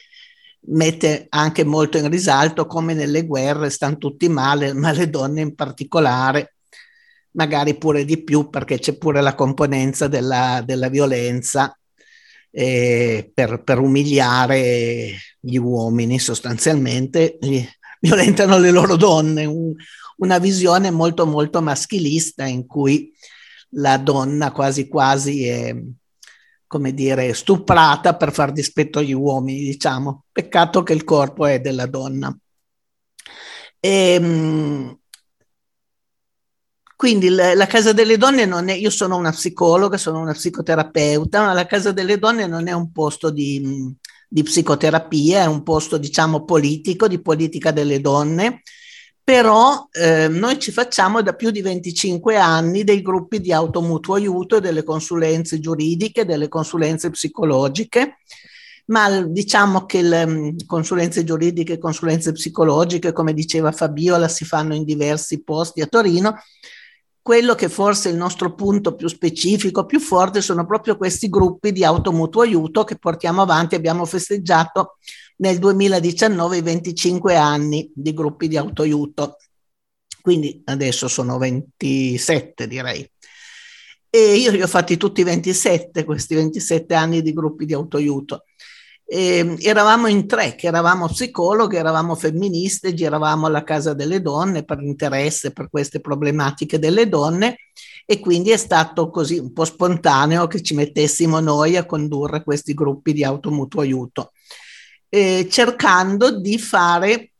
mette 0.67 1.25
anche 1.29 1.63
molto 1.63 1.97
in 1.97 2.07
risalto 2.11 2.67
come 2.67 2.93
nelle 2.93 3.25
guerre 3.25 3.71
stanno 3.71 3.97
tutti 3.97 4.29
male, 4.29 4.73
ma 4.73 4.91
le 4.91 5.09
donne 5.09 5.41
in 5.41 5.55
particolare 5.55 6.54
magari 7.35 7.77
pure 7.77 8.05
di 8.05 8.23
più 8.23 8.49
perché 8.49 8.79
c'è 8.79 8.97
pure 8.97 9.21
la 9.21 9.35
componenza 9.35 10.07
della, 10.07 10.61
della 10.65 10.89
violenza 10.89 11.77
eh, 12.51 13.29
per, 13.33 13.63
per, 13.63 13.79
umiliare 13.79 15.15
gli 15.39 15.57
uomini 15.57 16.19
sostanzialmente, 16.19 17.37
gli, 17.39 17.63
violentano 17.99 18.57
le 18.57 18.71
loro 18.71 18.95
donne, 18.95 19.45
un, 19.45 19.73
una 20.17 20.37
visione 20.39 20.91
molto 20.91 21.25
molto 21.25 21.61
maschilista 21.61 22.45
in 22.45 22.65
cui 22.65 23.11
la 23.77 23.97
donna 23.97 24.51
quasi 24.51 24.87
quasi 24.87 25.47
è 25.47 25.75
come 26.67 26.93
dire 26.93 27.33
stuprata 27.33 28.15
per 28.15 28.33
far 28.33 28.51
dispetto 28.51 28.99
agli 28.99 29.13
uomini, 29.13 29.59
diciamo. 29.59 30.25
Peccato 30.31 30.83
che 30.83 30.93
il 30.93 31.03
corpo 31.03 31.45
è 31.45 31.59
della 31.59 31.85
donna. 31.85 32.35
E, 33.79 34.13
ehm, 34.13 34.99
quindi 36.95 37.29
la, 37.29 37.65
Casa 37.67 37.91
delle 37.91 38.17
Donne 38.17 38.45
non 38.45 38.69
è, 38.69 38.73
io 38.73 38.89
sono 38.89 39.17
una 39.17 39.31
psicologa, 39.31 39.97
sono 39.97 40.19
una 40.19 40.33
psicoterapeuta, 40.33 41.43
ma 41.45 41.53
la 41.53 41.65
Casa 41.65 41.91
delle 41.91 42.17
Donne 42.17 42.47
non 42.47 42.67
è 42.67 42.71
un 42.71 42.91
posto 42.91 43.29
di, 43.29 43.93
di 44.27 44.43
psicoterapia, 44.43 45.41
è 45.41 45.45
un 45.45 45.63
posto 45.63 45.97
diciamo 45.97 46.45
politico, 46.45 47.07
di 47.07 47.21
politica 47.21 47.71
delle 47.71 47.99
donne, 48.01 48.61
però 49.23 49.87
eh, 49.91 50.27
noi 50.27 50.59
ci 50.59 50.71
facciamo 50.71 51.21
da 51.21 51.33
più 51.33 51.51
di 51.51 51.61
25 51.61 52.37
anni 52.37 52.83
dei 52.83 53.01
gruppi 53.01 53.39
di 53.41 53.51
automutuo 53.51 54.15
aiuto, 54.15 54.59
delle 54.59 54.83
consulenze 54.83 55.59
giuridiche, 55.59 56.25
delle 56.25 56.47
consulenze 56.47 57.09
psicologiche, 57.09 58.19
ma 58.87 59.21
diciamo 59.21 59.85
che 59.85 60.01
le 60.01 60.25
mm, 60.27 60.57
consulenze 60.67 61.23
giuridiche 61.23 61.73
e 61.73 61.77
consulenze 61.77 62.31
psicologiche, 62.33 63.13
come 63.13 63.33
diceva 63.33 63.71
Fabiola, 63.71 64.27
si 64.27 64.45
fanno 64.45 64.75
in 64.75 64.83
diversi 64.83 65.43
posti 65.43 65.81
a 65.81 65.87
Torino, 65.87 66.35
quello 67.25 67.55
che 67.55 67.69
forse 67.69 68.09
è 68.09 68.11
il 68.11 68.19
nostro 68.19 68.53
punto 68.53 68.93
più 68.93 69.07
specifico, 69.07 69.87
più 69.87 69.99
forte, 69.99 70.41
sono 70.41 70.63
proprio 70.63 70.95
questi 70.95 71.27
gruppi 71.27 71.71
di 71.71 71.83
automutuo 71.83 72.43
aiuto 72.43 72.83
che 72.83 72.99
portiamo 72.99 73.41
avanti. 73.41 73.73
Abbiamo 73.73 74.05
festeggiato 74.05 74.97
nel 75.37 75.57
2019 75.57 76.57
i 76.57 76.61
25 76.61 77.35
anni 77.35 77.91
di 77.95 78.13
gruppi 78.13 78.47
di 78.47 78.57
autoaiuto, 78.57 79.37
quindi 80.21 80.61
adesso 80.65 81.07
sono 81.07 81.39
27 81.39 82.67
direi. 82.67 83.09
E 84.07 84.35
io 84.35 84.51
li 84.51 84.61
ho 84.61 84.67
fatti 84.67 84.95
tutti 84.95 85.23
27, 85.23 86.03
questi 86.03 86.35
27 86.35 86.93
anni 86.93 87.23
di 87.23 87.33
gruppi 87.33 87.65
di 87.65 87.73
autoaiuto. 87.73 88.43
E 89.07 89.55
eravamo 89.59 90.07
in 90.07 90.25
tre, 90.25 90.55
che 90.55 90.67
eravamo 90.67 91.07
psicologhe, 91.07 91.77
eravamo 91.77 92.15
femministe, 92.15 92.93
giravamo 92.93 93.45
alla 93.45 93.63
casa 93.63 93.93
delle 93.93 94.21
donne 94.21 94.63
per 94.63 94.81
interesse 94.81 95.51
per 95.51 95.69
queste 95.69 96.01
problematiche 96.01 96.79
delle 96.79 97.07
donne 97.07 97.57
e 98.05 98.19
quindi 98.19 98.49
è 98.49 98.57
stato 98.57 99.09
così 99.09 99.37
un 99.37 99.53
po' 99.53 99.65
spontaneo 99.65 100.47
che 100.47 100.61
ci 100.61 100.73
mettessimo 100.73 101.39
noi 101.39 101.77
a 101.77 101.85
condurre 101.85 102.43
questi 102.43 102.73
gruppi 102.73 103.13
di 103.13 103.23
automutuo 103.23 103.81
aiuto, 103.81 104.31
eh, 105.09 105.47
cercando 105.49 106.39
di 106.39 106.57
fare 106.57 107.31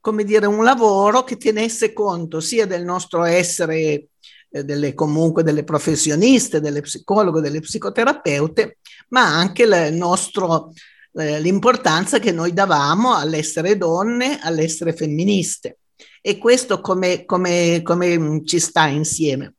come 0.00 0.24
dire, 0.24 0.46
un 0.46 0.64
lavoro 0.64 1.22
che 1.22 1.36
tenesse 1.36 1.92
conto 1.92 2.40
sia 2.40 2.66
del 2.66 2.82
nostro 2.84 3.24
essere 3.24 4.08
eh, 4.50 4.64
delle, 4.64 4.94
comunque 4.94 5.42
delle 5.42 5.64
professioniste, 5.64 6.60
delle 6.60 6.80
psicologhe, 6.80 7.42
delle 7.42 7.60
psicoterapeute, 7.60 8.78
ma 9.08 9.26
anche 9.26 9.64
il 9.64 9.94
nostro, 9.94 10.72
eh, 11.18 11.40
l'importanza 11.40 12.18
che 12.18 12.32
noi 12.32 12.52
davamo 12.52 13.14
all'essere 13.14 13.76
donne, 13.76 14.38
all'essere 14.40 14.92
femministe. 14.92 15.78
E 16.20 16.38
questo 16.38 16.80
come, 16.80 17.24
come, 17.24 17.82
come 17.82 18.42
ci 18.44 18.58
sta 18.60 18.86
insieme? 18.86 19.54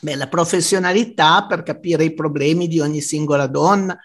Beh, 0.00 0.16
la 0.16 0.28
professionalità 0.28 1.46
per 1.46 1.62
capire 1.62 2.04
i 2.04 2.12
problemi 2.12 2.68
di 2.68 2.80
ogni 2.80 3.00
singola 3.00 3.46
donna, 3.46 3.98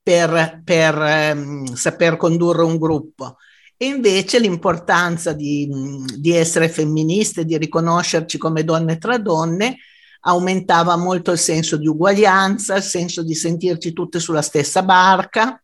per, 0.00 0.62
per 0.64 0.94
ehm, 0.96 1.74
saper 1.74 2.16
condurre 2.16 2.62
un 2.62 2.78
gruppo. 2.78 3.36
E 3.76 3.86
invece 3.86 4.38
l'importanza 4.38 5.32
di, 5.32 5.68
di 6.16 6.32
essere 6.32 6.68
femministe, 6.68 7.44
di 7.44 7.58
riconoscerci 7.58 8.38
come 8.38 8.64
donne 8.64 8.98
tra 8.98 9.18
donne, 9.18 9.78
aumentava 10.20 10.96
molto 10.96 11.32
il 11.32 11.38
senso 11.38 11.76
di 11.76 11.86
uguaglianza, 11.86 12.76
il 12.76 12.82
senso 12.82 13.22
di 13.22 13.34
sentirci 13.34 13.92
tutte 13.92 14.18
sulla 14.18 14.42
stessa 14.42 14.82
barca, 14.82 15.62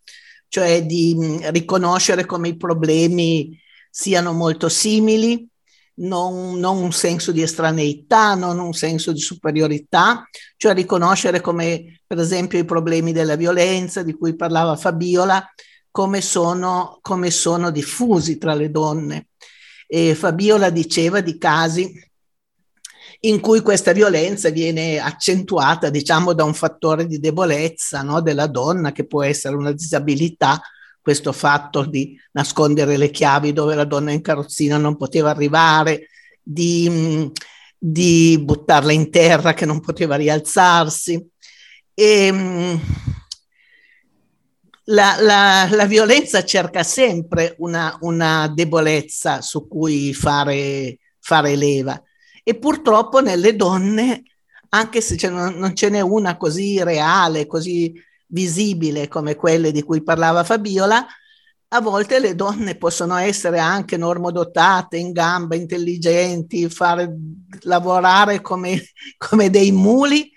cioè 0.54 0.86
di 0.86 1.40
riconoscere 1.46 2.26
come 2.26 2.46
i 2.46 2.56
problemi 2.56 3.60
siano 3.90 4.32
molto 4.32 4.68
simili, 4.68 5.48
non, 5.94 6.60
non, 6.60 6.80
un 6.80 6.92
senso 6.92 7.32
di 7.32 7.42
estraneità, 7.42 8.36
non 8.36 8.60
un 8.60 8.72
senso 8.72 9.10
di 9.10 9.18
superiorità, 9.18 10.28
cioè 10.56 10.72
riconoscere 10.72 11.40
come 11.40 11.98
per 12.06 12.20
esempio 12.20 12.60
i 12.60 12.64
problemi 12.64 13.10
della 13.10 13.34
violenza 13.34 14.04
di 14.04 14.12
cui 14.12 14.36
parlava 14.36 14.76
Fabiola, 14.76 15.44
come 15.90 16.20
sono, 16.20 17.00
come 17.02 17.32
sono 17.32 17.72
diffusi 17.72 18.38
tra 18.38 18.54
le 18.54 18.70
donne. 18.70 19.30
E 19.88 20.14
Fabiola 20.14 20.70
diceva 20.70 21.20
di 21.20 21.36
casi 21.36 21.92
in 23.24 23.40
cui 23.40 23.60
questa 23.60 23.92
violenza 23.92 24.50
viene 24.50 24.98
accentuata, 24.98 25.88
diciamo, 25.88 26.32
da 26.32 26.44
un 26.44 26.54
fattore 26.54 27.06
di 27.06 27.18
debolezza 27.18 28.02
no, 28.02 28.20
della 28.20 28.46
donna, 28.46 28.92
che 28.92 29.06
può 29.06 29.22
essere 29.22 29.56
una 29.56 29.72
disabilità, 29.72 30.60
questo 31.00 31.32
fatto 31.32 31.84
di 31.84 32.18
nascondere 32.32 32.96
le 32.96 33.10
chiavi 33.10 33.52
dove 33.52 33.74
la 33.74 33.84
donna 33.84 34.12
in 34.12 34.20
carrozzina 34.20 34.76
non 34.76 34.96
poteva 34.96 35.30
arrivare, 35.30 36.08
di, 36.42 37.30
di 37.78 38.38
buttarla 38.42 38.92
in 38.92 39.10
terra 39.10 39.54
che 39.54 39.64
non 39.64 39.80
poteva 39.80 40.16
rialzarsi. 40.16 41.26
E, 41.94 42.78
la, 44.88 45.16
la, 45.18 45.66
la 45.70 45.86
violenza 45.86 46.44
cerca 46.44 46.82
sempre 46.82 47.54
una, 47.58 47.96
una, 48.02 48.52
debolezza 48.54 49.40
su 49.40 49.66
cui 49.66 50.12
fare, 50.12 50.98
fare 51.20 51.56
leva 51.56 52.02
e 52.44 52.54
purtroppo 52.54 53.20
nelle 53.20 53.56
donne, 53.56 54.22
anche 54.68 55.00
se 55.00 55.16
non, 55.28 55.54
non 55.54 55.74
ce 55.74 55.88
n'è 55.88 56.00
una 56.00 56.36
così 56.36 56.80
reale, 56.82 57.46
così 57.46 57.92
visibile 58.26 59.08
come 59.08 59.34
quelle 59.34 59.72
di 59.72 59.82
cui 59.82 60.02
parlava 60.02 60.44
Fabiola, 60.44 61.04
a 61.68 61.80
volte 61.80 62.20
le 62.20 62.36
donne 62.36 62.76
possono 62.76 63.16
essere 63.16 63.58
anche 63.58 63.96
normodotate, 63.96 64.96
in 64.96 65.10
gamba, 65.10 65.56
intelligenti, 65.56 66.68
fare, 66.68 67.12
lavorare 67.62 68.40
come, 68.40 68.80
come 69.18 69.50
dei 69.50 69.72
muli 69.72 70.30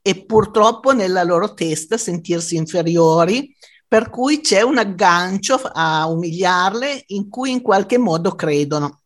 e 0.00 0.24
purtroppo 0.24 0.92
nella 0.92 1.24
loro 1.24 1.52
testa 1.52 1.98
sentirsi 1.98 2.56
inferiori, 2.56 3.54
per 3.86 4.08
cui 4.08 4.40
c'è 4.40 4.62
un 4.62 4.78
aggancio 4.78 5.60
a 5.62 6.06
umiliarle 6.06 7.04
in 7.08 7.28
cui 7.28 7.50
in 7.50 7.60
qualche 7.60 7.98
modo 7.98 8.34
credono. 8.34 9.01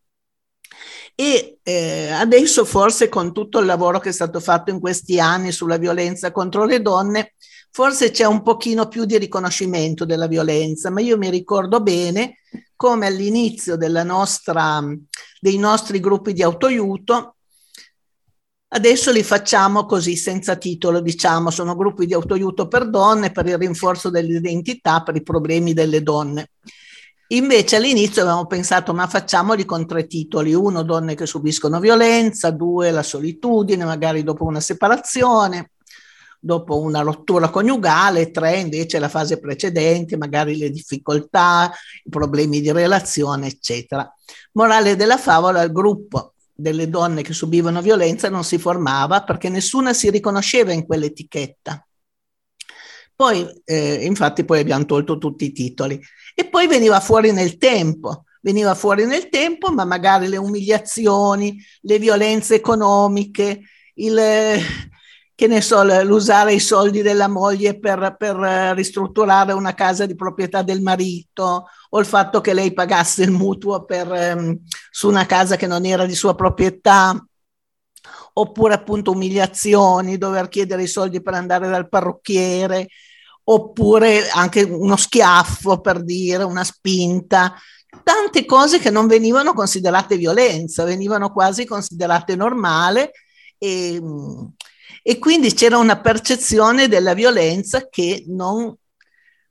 E 1.18 1.60
eh, 1.62 2.10
adesso 2.10 2.66
forse 2.66 3.08
con 3.08 3.32
tutto 3.32 3.58
il 3.58 3.64
lavoro 3.64 3.98
che 3.98 4.10
è 4.10 4.12
stato 4.12 4.38
fatto 4.38 4.70
in 4.70 4.80
questi 4.80 5.18
anni 5.18 5.50
sulla 5.50 5.78
violenza 5.78 6.30
contro 6.30 6.66
le 6.66 6.82
donne, 6.82 7.32
forse 7.70 8.10
c'è 8.10 8.26
un 8.26 8.42
pochino 8.42 8.86
più 8.86 9.06
di 9.06 9.16
riconoscimento 9.16 10.04
della 10.04 10.26
violenza, 10.26 10.90
ma 10.90 11.00
io 11.00 11.16
mi 11.16 11.30
ricordo 11.30 11.80
bene 11.80 12.40
come 12.76 13.06
all'inizio 13.06 13.76
nostra, 14.04 14.84
dei 15.40 15.56
nostri 15.56 16.00
gruppi 16.00 16.34
di 16.34 16.42
autoaiuto, 16.42 17.36
adesso 18.68 19.10
li 19.10 19.22
facciamo 19.22 19.86
così 19.86 20.16
senza 20.16 20.56
titolo, 20.56 21.00
diciamo, 21.00 21.50
sono 21.50 21.74
gruppi 21.74 22.04
di 22.04 22.12
autoaiuto 22.12 22.68
per 22.68 22.90
donne, 22.90 23.32
per 23.32 23.46
il 23.46 23.56
rinforzo 23.56 24.10
dell'identità, 24.10 25.02
per 25.02 25.16
i 25.16 25.22
problemi 25.22 25.72
delle 25.72 26.02
donne. 26.02 26.50
Invece 27.28 27.76
all'inizio 27.76 28.22
avevamo 28.22 28.46
pensato, 28.46 28.94
ma 28.94 29.08
facciamoli 29.08 29.64
con 29.64 29.86
tre 29.86 30.06
titoli. 30.06 30.54
Uno, 30.54 30.82
donne 30.82 31.14
che 31.16 31.26
subiscono 31.26 31.80
violenza, 31.80 32.50
due, 32.50 32.92
la 32.92 33.02
solitudine, 33.02 33.84
magari 33.84 34.22
dopo 34.22 34.44
una 34.44 34.60
separazione, 34.60 35.70
dopo 36.38 36.78
una 36.80 37.00
rottura 37.00 37.50
coniugale, 37.50 38.30
tre 38.30 38.58
invece 38.58 39.00
la 39.00 39.08
fase 39.08 39.40
precedente, 39.40 40.16
magari 40.16 40.56
le 40.56 40.70
difficoltà, 40.70 41.72
i 42.04 42.08
problemi 42.08 42.60
di 42.60 42.70
relazione, 42.70 43.48
eccetera. 43.48 44.08
Morale 44.52 44.94
della 44.94 45.18
favola, 45.18 45.62
il 45.62 45.72
gruppo 45.72 46.34
delle 46.54 46.88
donne 46.88 47.22
che 47.22 47.32
subivano 47.32 47.82
violenza 47.82 48.30
non 48.30 48.44
si 48.44 48.56
formava 48.56 49.24
perché 49.24 49.48
nessuna 49.48 49.92
si 49.92 50.10
riconosceva 50.10 50.72
in 50.72 50.86
quell'etichetta. 50.86 51.86
Poi, 53.16 53.46
eh, 53.64 54.04
infatti, 54.04 54.44
poi 54.44 54.60
abbiamo 54.60 54.84
tolto 54.84 55.16
tutti 55.16 55.46
i 55.46 55.52
titoli. 55.52 55.98
E 56.38 56.44
poi 56.44 56.66
veniva 56.66 57.00
fuori 57.00 57.32
nel 57.32 57.56
tempo, 57.56 58.24
veniva 58.42 58.74
fuori 58.74 59.06
nel 59.06 59.30
tempo, 59.30 59.72
ma 59.72 59.86
magari 59.86 60.28
le 60.28 60.36
umiliazioni, 60.36 61.56
le 61.80 61.98
violenze 61.98 62.56
economiche, 62.56 63.62
il, 63.94 64.20
che 65.34 65.46
ne 65.46 65.62
so, 65.62 65.82
l'usare 66.04 66.52
i 66.52 66.60
soldi 66.60 67.00
della 67.00 67.26
moglie 67.26 67.78
per, 67.78 68.16
per, 68.18 68.36
eh, 68.36 68.74
ristrutturare 68.74 69.54
una 69.54 69.72
casa 69.72 70.04
di 70.04 70.14
proprietà 70.14 70.60
del 70.60 70.82
marito 70.82 71.68
o 71.88 71.98
il 71.98 72.04
fatto 72.04 72.42
che 72.42 72.52
lei 72.52 72.74
pagasse 72.74 73.22
il 73.22 73.30
mutuo 73.30 73.86
per, 73.86 74.06
um, 74.36 74.60
su 74.90 75.08
una 75.08 75.24
casa 75.24 75.56
che 75.56 75.66
non 75.66 75.86
era 75.86 76.04
di 76.04 76.14
sua 76.14 76.34
proprietà 76.34 77.18
oppure 78.34 78.74
appunto 78.74 79.12
umiliazioni, 79.12 80.18
dover 80.18 80.50
chiedere 80.50 80.82
i 80.82 80.86
soldi 80.86 81.22
per 81.22 81.32
andare 81.32 81.66
dal 81.70 81.88
parrucchiere 81.88 82.88
oppure 83.48 84.28
anche 84.28 84.62
uno 84.62 84.96
schiaffo 84.96 85.80
per 85.80 86.02
dire, 86.02 86.42
una 86.42 86.64
spinta, 86.64 87.54
tante 88.02 88.44
cose 88.44 88.78
che 88.78 88.90
non 88.90 89.06
venivano 89.06 89.52
considerate 89.52 90.16
violenza, 90.16 90.84
venivano 90.84 91.32
quasi 91.32 91.64
considerate 91.64 92.34
normale 92.34 93.12
e, 93.58 94.00
e 95.02 95.18
quindi 95.18 95.54
c'era 95.54 95.78
una 95.78 96.00
percezione 96.00 96.88
della 96.88 97.14
violenza 97.14 97.88
che 97.88 98.24
non, 98.26 98.76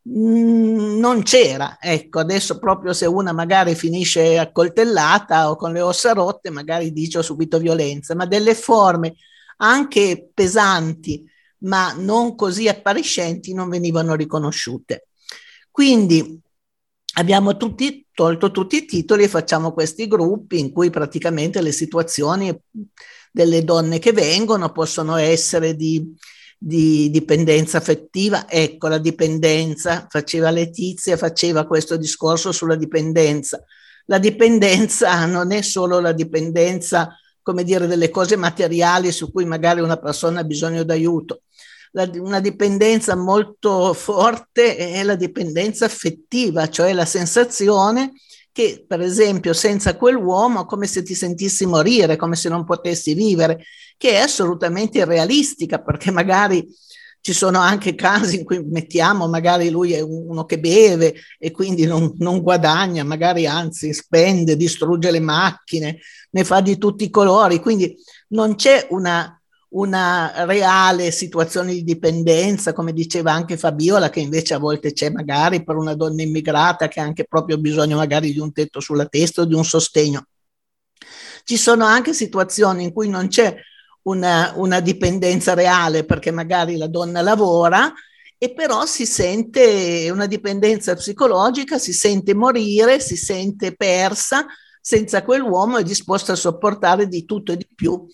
mm, 0.10 0.98
non 1.00 1.24
c'era. 1.24 1.78
Ecco, 1.80 2.20
adesso 2.20 2.60
proprio 2.60 2.91
se 2.91 3.06
una 3.06 3.32
magari 3.32 3.76
finisce 3.76 4.38
accoltellata 4.38 5.50
o 5.50 5.56
con 5.56 5.72
le 5.72 5.82
ossa 5.82 6.12
rotte, 6.12 6.50
magari 6.50 6.91
dice 6.91 7.20
ho 7.20 7.22
subito 7.22 7.60
violenza, 7.60 8.14
ma 8.14 8.26
delle 8.26 8.56
forme 8.56 9.16
anche 9.58 10.30
pesanti, 10.34 11.24
ma 11.66 11.93
non 11.93 12.36
così 12.36 12.68
appariscenti, 12.68 13.53
non 13.53 13.70
venivano 13.70 14.16
riconosciute. 14.16 15.07
Quindi 15.70 16.39
abbiamo 17.16 17.57
tutti, 17.57 18.07
tolto 18.13 18.51
tutti 18.51 18.78
i 18.78 18.86
titoli 18.86 19.24
e 19.24 19.28
facciamo 19.28 19.74
questi 19.74 20.07
gruppi 20.07 20.59
in 20.59 20.72
cui 20.72 20.89
praticamente 20.89 21.61
le 21.61 21.72
situazioni 21.72 22.55
delle 23.32 23.63
donne 23.63 23.99
che 23.99 24.13
vengono, 24.13 24.72
possono 24.72 25.18
essere 25.18 25.76
di, 25.76 26.16
di 26.57 27.09
dipendenza 27.09 27.78
affettiva. 27.78 28.49
Ecco, 28.49 28.88
la 28.88 28.99
dipendenza, 28.99 30.07
faceva 30.09 30.51
Letizia, 30.51 31.18
faceva 31.18 31.66
questo 31.66 31.97
discorso 31.97 32.51
sulla 32.51 32.76
dipendenza. 32.76 33.61
La 34.05 34.20
dipendenza 34.20 35.26
non 35.26 35.51
è 35.51 35.61
solo 35.61 35.99
la 35.99 36.11
dipendenza, 36.11 37.18
come 37.41 37.63
dire, 37.63 37.88
delle 37.88 38.09
cose 38.09 38.36
materiali 38.36 39.11
su 39.11 39.32
cui 39.32 39.45
magari 39.45 39.82
una 39.82 39.97
persona 39.97 40.41
ha 40.41 40.45
bisogno 40.45 40.84
d'aiuto. 40.84 41.41
La, 41.96 42.10
una 42.16 42.41
dipendenza 42.41 43.16
molto 43.16 43.93
forte 43.93 44.76
è 44.76 45.02
la 45.04 45.16
dipendenza 45.16 45.86
affettiva, 45.86 46.68
cioè 46.68 46.91
la 46.91 47.06
sensazione 47.06 48.12
che 48.52 48.84
per 48.86 49.00
esempio 49.00 49.54
senza 49.54 49.96
quell'uomo 49.96 50.64
è 50.64 50.66
come 50.66 50.88
se 50.88 51.04
ti 51.04 51.16
sentissi 51.16 51.66
morire, 51.66 52.18
come 52.18 52.36
se 52.36 52.50
non 52.50 52.66
potessi 52.66 53.14
vivere, 53.14 53.64
che 53.98 54.12
è 54.12 54.18
assolutamente 54.18 54.98
irrealistica 54.98 55.82
perché 55.82 56.12
magari 56.12 56.68
ci 57.22 57.34
sono 57.34 57.60
anche 57.60 57.96
casi 57.96 58.38
in 58.38 58.46
cui 58.46 58.64
mettiamo, 58.64 59.28
magari 59.28 59.70
lui 59.70 59.93
è 59.93 60.00
uno 60.00 60.46
che 60.46 60.60
beve 60.60 61.16
e 61.39 61.50
quindi 61.52 61.86
non, 61.86 62.14
non, 62.20 62.41
guadagna, 62.41 63.04
magari 63.04 63.48
anzi 63.48 63.93
spende, 63.93 64.56
distrugge 64.56 65.12
le 65.12 65.20
macchine, 65.20 66.00
ne 66.30 66.43
fa 66.43 66.62
di 66.62 66.78
tutti 66.78 67.06
i 67.06 67.10
colori, 67.10 67.60
quindi 67.60 67.98
non 68.30 68.56
c'è 68.56 68.88
una 68.91 69.35
una 69.76 70.45
reale 70.45 71.11
situazione 71.11 71.73
di 71.73 71.84
dipendenza, 71.84 72.71
come 72.71 72.93
diceva 72.93 73.34
anche 73.34 73.57
Fabiola, 73.57 74.09
che 74.09 74.21
invece 74.21 74.53
a 74.53 74.57
volte 74.57 74.93
c'è 74.93 75.09
magari 75.09 75.63
per 75.63 75.76
una 75.76 75.95
donna 75.95 76.21
immigrata 76.21 76.88
che 76.88 76.99
ha 76.99 77.03
anche 77.03 77.26
proprio 77.26 77.57
bisogno 77.57 77.97
magari 77.97 78.32
di 78.32 78.39
un 78.39 78.53
tetto 78.53 78.80
sulla 78.80 79.05
testa 79.05 79.41
o 79.41 79.45
di 79.45 79.53
un 79.53 79.65
sostegno. 79.65 80.28
Ci 81.43 81.57
sono 81.57 81.84
anche 81.86 82.13
situazioni 82.13 82.84
in 82.84 82.93
cui 82.93 83.09
non 83.09 83.28
c'è 83.28 83.53
una, 84.03 84.53
una 84.55 84.80
dipendenza 84.80 85.53
reale 85.53 86.05
perché 86.05 86.32
magari 86.32 86.78
la 86.78 86.88
donna 86.88 87.21
lavora 87.21 87.93
e 88.38 88.53
però 88.53 88.86
si 88.86 89.05
sente 89.05 90.09
una 90.09 90.26
dipendenza 90.26 90.95
psicologica, 90.95 91.78
si 91.78 91.91
sente 91.91 92.34
morire, 92.34 93.01
si 93.01 93.17
sente 93.17 93.76
persa, 93.76 94.45
senza 94.80 95.21
quell'uomo 95.23 95.78
è 95.78 95.84
disposto 95.84 96.32
a 96.32 96.36
sopportare 96.36 97.07
di 97.07 97.26
tutto 97.26 97.51
e 97.51 97.57
di 97.57 97.67
più 97.76 98.07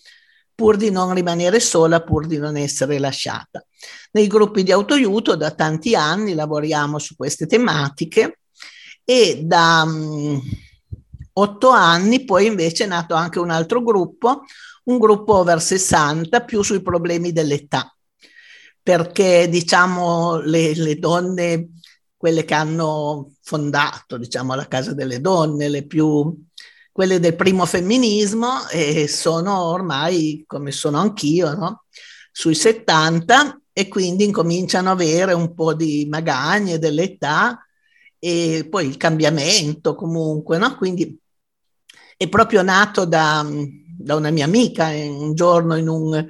pur 0.62 0.76
di 0.76 0.92
non 0.92 1.12
rimanere 1.12 1.58
sola, 1.58 2.04
pur 2.04 2.28
di 2.28 2.38
non 2.38 2.56
essere 2.56 3.00
lasciata. 3.00 3.66
Nei 4.12 4.28
gruppi 4.28 4.62
di 4.62 4.70
autoaiuto 4.70 5.34
da 5.34 5.50
tanti 5.50 5.96
anni 5.96 6.34
lavoriamo 6.34 7.00
su 7.00 7.16
queste 7.16 7.46
tematiche 7.46 8.42
e 9.04 9.40
da 9.42 9.82
um, 9.84 10.40
otto 11.32 11.68
anni 11.70 12.24
poi 12.24 12.46
invece 12.46 12.84
è 12.84 12.86
nato 12.86 13.16
anche 13.16 13.40
un 13.40 13.50
altro 13.50 13.82
gruppo, 13.82 14.42
un 14.84 14.98
gruppo 14.98 15.34
over 15.34 15.60
60 15.60 16.42
più 16.42 16.62
sui 16.62 16.80
problemi 16.80 17.32
dell'età 17.32 17.92
perché 18.80 19.48
diciamo 19.48 20.36
le, 20.42 20.76
le 20.76 20.96
donne, 20.96 21.70
quelle 22.16 22.44
che 22.44 22.54
hanno 22.54 23.32
fondato 23.42 24.16
diciamo 24.16 24.54
la 24.54 24.68
Casa 24.68 24.94
delle 24.94 25.20
Donne, 25.20 25.68
le 25.68 25.84
più 25.88 26.32
quelle 26.92 27.18
del 27.18 27.34
primo 27.34 27.64
femminismo, 27.64 28.68
eh, 28.68 29.08
sono 29.08 29.62
ormai, 29.62 30.44
come 30.46 30.70
sono 30.70 30.98
anch'io, 30.98 31.54
no? 31.54 31.84
sui 32.30 32.54
70 32.54 33.60
e 33.72 33.88
quindi 33.88 34.24
incominciano 34.24 34.90
ad 34.90 35.00
avere 35.00 35.32
un 35.32 35.54
po' 35.54 35.74
di 35.74 36.06
magagne 36.08 36.78
dell'età 36.78 37.66
e 38.18 38.66
poi 38.70 38.86
il 38.86 38.96
cambiamento 38.96 39.94
comunque, 39.94 40.58
no? 40.58 40.76
Quindi 40.76 41.18
è 42.16 42.28
proprio 42.28 42.62
nato 42.62 43.04
da, 43.04 43.44
da 43.98 44.14
una 44.14 44.30
mia 44.30 44.44
amica, 44.44 44.88
un 44.88 45.34
giorno 45.34 45.74
un 45.74 46.26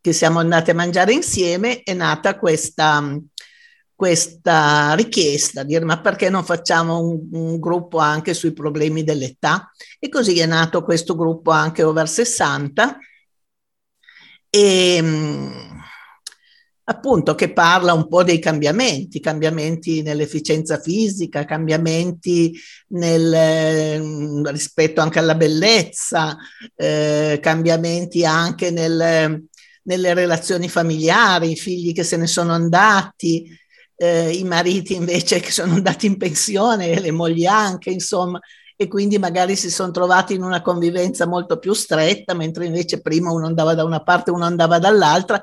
che 0.00 0.12
siamo 0.12 0.40
andati 0.40 0.70
a 0.70 0.74
mangiare 0.74 1.12
insieme, 1.12 1.82
è 1.82 1.94
nata 1.94 2.36
questa, 2.36 3.16
questa 4.02 4.94
richiesta, 4.94 5.62
dire 5.62 5.84
ma 5.84 6.00
perché 6.00 6.28
non 6.28 6.42
facciamo 6.42 6.98
un, 6.98 7.28
un, 7.30 7.60
gruppo 7.60 7.98
anche 7.98 8.34
sui 8.34 8.52
problemi 8.52 9.04
dell'età? 9.04 9.70
E 10.00 10.08
così 10.08 10.40
è 10.40 10.46
nato 10.46 10.82
questo 10.82 11.14
gruppo 11.14 11.52
anche 11.52 11.84
over 11.84 12.08
60 12.08 12.98
e 14.50 15.04
appunto 16.82 17.36
che 17.36 17.52
parla 17.52 17.92
un 17.92 18.08
po' 18.08 18.24
dei 18.24 18.40
cambiamenti, 18.40 19.20
cambiamenti 19.20 20.02
nell'efficienza 20.02 20.80
fisica, 20.80 21.44
cambiamenti 21.44 22.58
nel, 22.88 24.42
rispetto 24.46 25.00
anche 25.00 25.20
alla 25.20 25.36
bellezza, 25.36 26.36
eh, 26.74 27.38
cambiamenti 27.40 28.24
anche 28.24 28.72
nel, 28.72 29.44
nelle 29.84 30.12
relazioni 30.12 30.68
familiari, 30.68 31.52
i 31.52 31.56
figli 31.56 31.92
che 31.92 32.02
se 32.02 32.16
ne 32.16 32.26
sono 32.26 32.50
andati, 32.50 33.60
eh, 33.96 34.30
i 34.30 34.44
mariti 34.44 34.94
invece 34.94 35.40
che 35.40 35.50
sono 35.50 35.74
andati 35.74 36.06
in 36.06 36.16
pensione, 36.16 37.00
le 37.00 37.10
mogli 37.10 37.46
anche, 37.46 37.90
insomma, 37.90 38.40
e 38.76 38.88
quindi 38.88 39.18
magari 39.18 39.54
si 39.56 39.70
sono 39.70 39.90
trovati 39.90 40.34
in 40.34 40.42
una 40.42 40.60
convivenza 40.62 41.26
molto 41.26 41.58
più 41.58 41.72
stretta, 41.72 42.34
mentre 42.34 42.66
invece 42.66 43.00
prima 43.00 43.30
uno 43.30 43.46
andava 43.46 43.74
da 43.74 43.84
una 43.84 44.02
parte 44.02 44.30
e 44.30 44.34
uno 44.34 44.44
andava 44.44 44.78
dall'altra, 44.78 45.42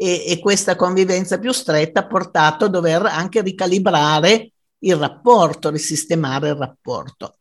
e, 0.00 0.24
e 0.26 0.38
questa 0.38 0.76
convivenza 0.76 1.38
più 1.38 1.52
stretta 1.52 2.00
ha 2.00 2.06
portato 2.06 2.66
a 2.66 2.68
dover 2.68 3.04
anche 3.06 3.42
ricalibrare 3.42 4.52
il 4.78 4.96
rapporto, 4.96 5.70
risistemare 5.70 6.50
il 6.50 6.54
rapporto. 6.54 7.38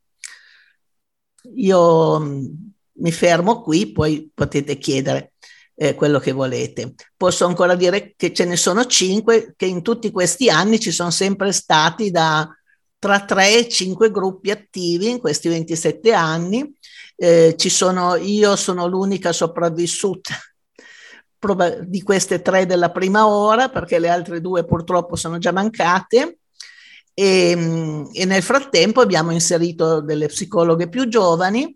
Io 1.56 2.20
mm, 2.20 2.46
mi 2.94 3.12
fermo 3.12 3.62
qui, 3.62 3.92
poi 3.92 4.32
potete 4.34 4.78
chiedere 4.78 5.34
eh, 5.80 5.94
quello 5.94 6.20
che 6.20 6.32
volete. 6.32 6.96
Posso 7.16 7.46
ancora 7.46 7.76
dire 7.76 8.14
che 8.18 8.34
ce 8.34 8.46
ne 8.46 8.56
sono 8.56 8.86
cinque, 8.86 9.54
che 9.56 9.68
in 9.68 9.84
tutti 9.84 10.10
questi 10.10 10.50
anni 10.50 10.80
ci 10.80 10.92
sono 10.92 11.12
sempre 11.12 11.52
stati 11.52 12.10
da 12.10 12.50
tra 13.00 13.24
tre 13.26 13.60
e 13.60 13.70
cinque 13.70 14.10
gruppi 14.10 14.50
attivi 14.50 15.10
in 15.10 15.20
questi 15.20 15.48
27 15.50 16.12
anni. 16.14 16.74
Eh, 17.16 17.54
ci 17.58 17.70
sono, 17.70 18.16
io 18.16 18.56
sono 18.56 18.88
l'unica 18.88 19.32
sopravvissuta 19.32 20.34
di 21.86 22.02
queste 22.02 22.42
tre 22.42 22.66
della 22.66 22.90
prima 22.90 23.28
ora, 23.28 23.70
perché 23.70 24.00
le 24.00 24.10
altre 24.10 24.42
due 24.42 24.66
purtroppo 24.66 25.16
sono 25.16 25.38
già 25.38 25.52
mancate. 25.52 26.40
E, 27.14 28.06
e 28.14 28.26
nel 28.26 28.44
frattempo 28.44 29.02
abbiamo 29.02 29.32
inserito 29.32 30.02
delle 30.02 30.28
psicologhe 30.28 30.88
più 30.88 31.08
giovani 31.08 31.76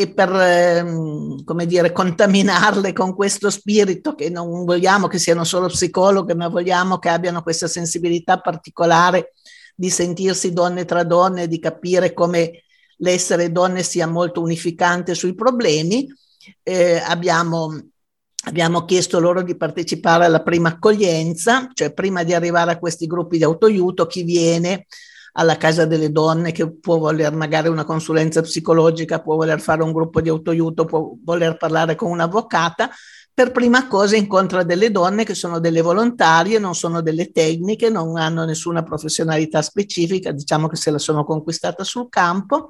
e 0.00 0.08
per, 0.14 0.32
ehm, 0.32 1.44
come 1.44 1.66
dire, 1.66 1.92
contaminarle 1.92 2.94
con 2.94 3.14
questo 3.14 3.50
spirito 3.50 4.14
che 4.14 4.30
non 4.30 4.64
vogliamo 4.64 5.08
che 5.08 5.18
siano 5.18 5.44
solo 5.44 5.66
psicologhe, 5.66 6.34
ma 6.34 6.48
vogliamo 6.48 6.98
che 6.98 7.10
abbiano 7.10 7.42
questa 7.42 7.68
sensibilità 7.68 8.40
particolare 8.40 9.34
di 9.74 9.90
sentirsi 9.90 10.54
donne 10.54 10.86
tra 10.86 11.04
donne, 11.04 11.48
di 11.48 11.58
capire 11.58 12.14
come 12.14 12.62
l'essere 12.96 13.52
donne 13.52 13.82
sia 13.82 14.06
molto 14.06 14.40
unificante 14.40 15.14
sui 15.14 15.34
problemi. 15.34 16.10
Eh, 16.62 16.96
abbiamo, 17.04 17.78
abbiamo 18.44 18.86
chiesto 18.86 19.20
loro 19.20 19.42
di 19.42 19.54
partecipare 19.54 20.24
alla 20.24 20.42
prima 20.42 20.70
accoglienza, 20.70 21.68
cioè 21.74 21.92
prima 21.92 22.22
di 22.22 22.32
arrivare 22.32 22.72
a 22.72 22.78
questi 22.78 23.06
gruppi 23.06 23.36
di 23.36 23.44
autoaiuto, 23.44 24.06
chi 24.06 24.22
viene 24.22 24.86
alla 25.32 25.56
casa 25.56 25.84
delle 25.84 26.10
donne 26.10 26.52
che 26.52 26.70
può 26.72 26.98
voler 26.98 27.34
magari 27.34 27.68
una 27.68 27.84
consulenza 27.84 28.40
psicologica, 28.40 29.20
può 29.20 29.36
voler 29.36 29.60
fare 29.60 29.82
un 29.82 29.92
gruppo 29.92 30.20
di 30.20 30.28
autoaiuto, 30.28 30.84
può 30.84 31.12
voler 31.22 31.56
parlare 31.56 31.94
con 31.94 32.10
un'avvocata, 32.10 32.90
per 33.32 33.52
prima 33.52 33.86
cosa 33.86 34.16
incontra 34.16 34.64
delle 34.64 34.90
donne 34.90 35.24
che 35.24 35.34
sono 35.34 35.60
delle 35.60 35.80
volontarie, 35.80 36.58
non 36.58 36.74
sono 36.74 37.00
delle 37.00 37.30
tecniche, 37.30 37.88
non 37.88 38.18
hanno 38.18 38.44
nessuna 38.44 38.82
professionalità 38.82 39.62
specifica, 39.62 40.32
diciamo 40.32 40.68
che 40.68 40.76
se 40.76 40.90
la 40.90 40.98
sono 40.98 41.24
conquistata 41.24 41.82
sul 41.84 42.08
campo. 42.10 42.68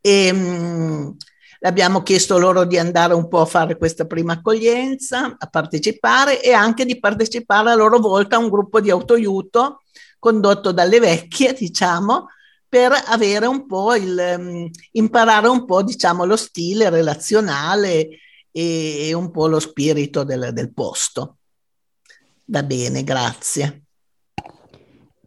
E, 0.00 0.32
mh, 0.32 1.16
abbiamo 1.62 2.02
chiesto 2.02 2.38
loro 2.38 2.64
di 2.64 2.78
andare 2.78 3.14
un 3.14 3.26
po' 3.26 3.40
a 3.40 3.46
fare 3.46 3.76
questa 3.76 4.06
prima 4.06 4.34
accoglienza, 4.34 5.34
a 5.36 5.46
partecipare 5.48 6.40
e 6.40 6.52
anche 6.52 6.84
di 6.84 6.98
partecipare 6.98 7.70
a 7.70 7.74
loro 7.74 7.98
volta 7.98 8.36
a 8.36 8.38
un 8.38 8.48
gruppo 8.48 8.80
di 8.80 8.90
autoaiuto 8.90 9.82
condotto 10.20 10.70
dalle 10.70 11.00
vecchie, 11.00 11.54
diciamo, 11.58 12.28
per 12.68 12.92
avere 13.06 13.46
un 13.46 13.66
po' 13.66 13.96
il, 13.96 14.36
um, 14.38 14.70
imparare 14.92 15.48
un 15.48 15.64
po', 15.64 15.82
diciamo, 15.82 16.24
lo 16.24 16.36
stile 16.36 16.88
relazionale 16.88 18.08
e, 18.52 19.08
e 19.08 19.12
un 19.12 19.32
po' 19.32 19.48
lo 19.48 19.58
spirito 19.58 20.22
del, 20.22 20.50
del 20.52 20.72
posto. 20.72 21.38
Va 22.44 22.62
bene, 22.62 23.02
grazie. 23.02 23.82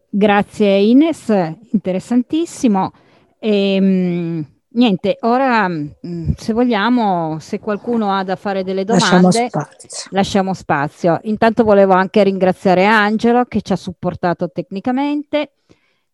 Grazie 0.08 0.78
Ines, 0.78 1.28
interessantissimo. 1.72 2.92
E, 3.38 3.74
ehm, 3.74 4.53
Niente, 4.74 5.18
ora 5.20 5.68
mm, 5.68 6.32
se 6.36 6.52
vogliamo, 6.52 7.38
se 7.38 7.60
qualcuno 7.60 8.12
ha 8.12 8.24
da 8.24 8.34
fare 8.34 8.64
delle 8.64 8.84
domande, 8.84 9.12
lasciamo 9.12 9.30
spazio. 9.30 10.08
lasciamo 10.10 10.54
spazio. 10.54 11.20
Intanto 11.24 11.62
volevo 11.62 11.92
anche 11.92 12.24
ringraziare 12.24 12.84
Angelo 12.84 13.44
che 13.44 13.62
ci 13.62 13.72
ha 13.72 13.76
supportato 13.76 14.50
tecnicamente 14.50 15.52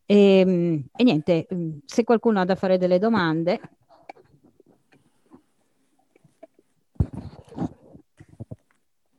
e, 0.04 0.40
ehm, 0.40 0.84
e 0.94 1.04
niente, 1.04 1.46
mm, 1.54 1.78
se 1.86 2.04
qualcuno 2.04 2.40
ha 2.40 2.44
da 2.44 2.54
fare 2.54 2.76
delle 2.76 2.98
domande. 2.98 3.60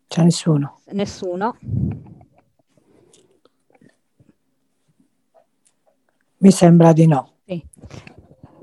C'è 0.07 0.23
nessuno. 0.23 0.81
Nessuno. 0.91 1.57
Mi 6.37 6.51
sembra 6.51 6.93
di 6.93 7.07
no. 7.07 7.30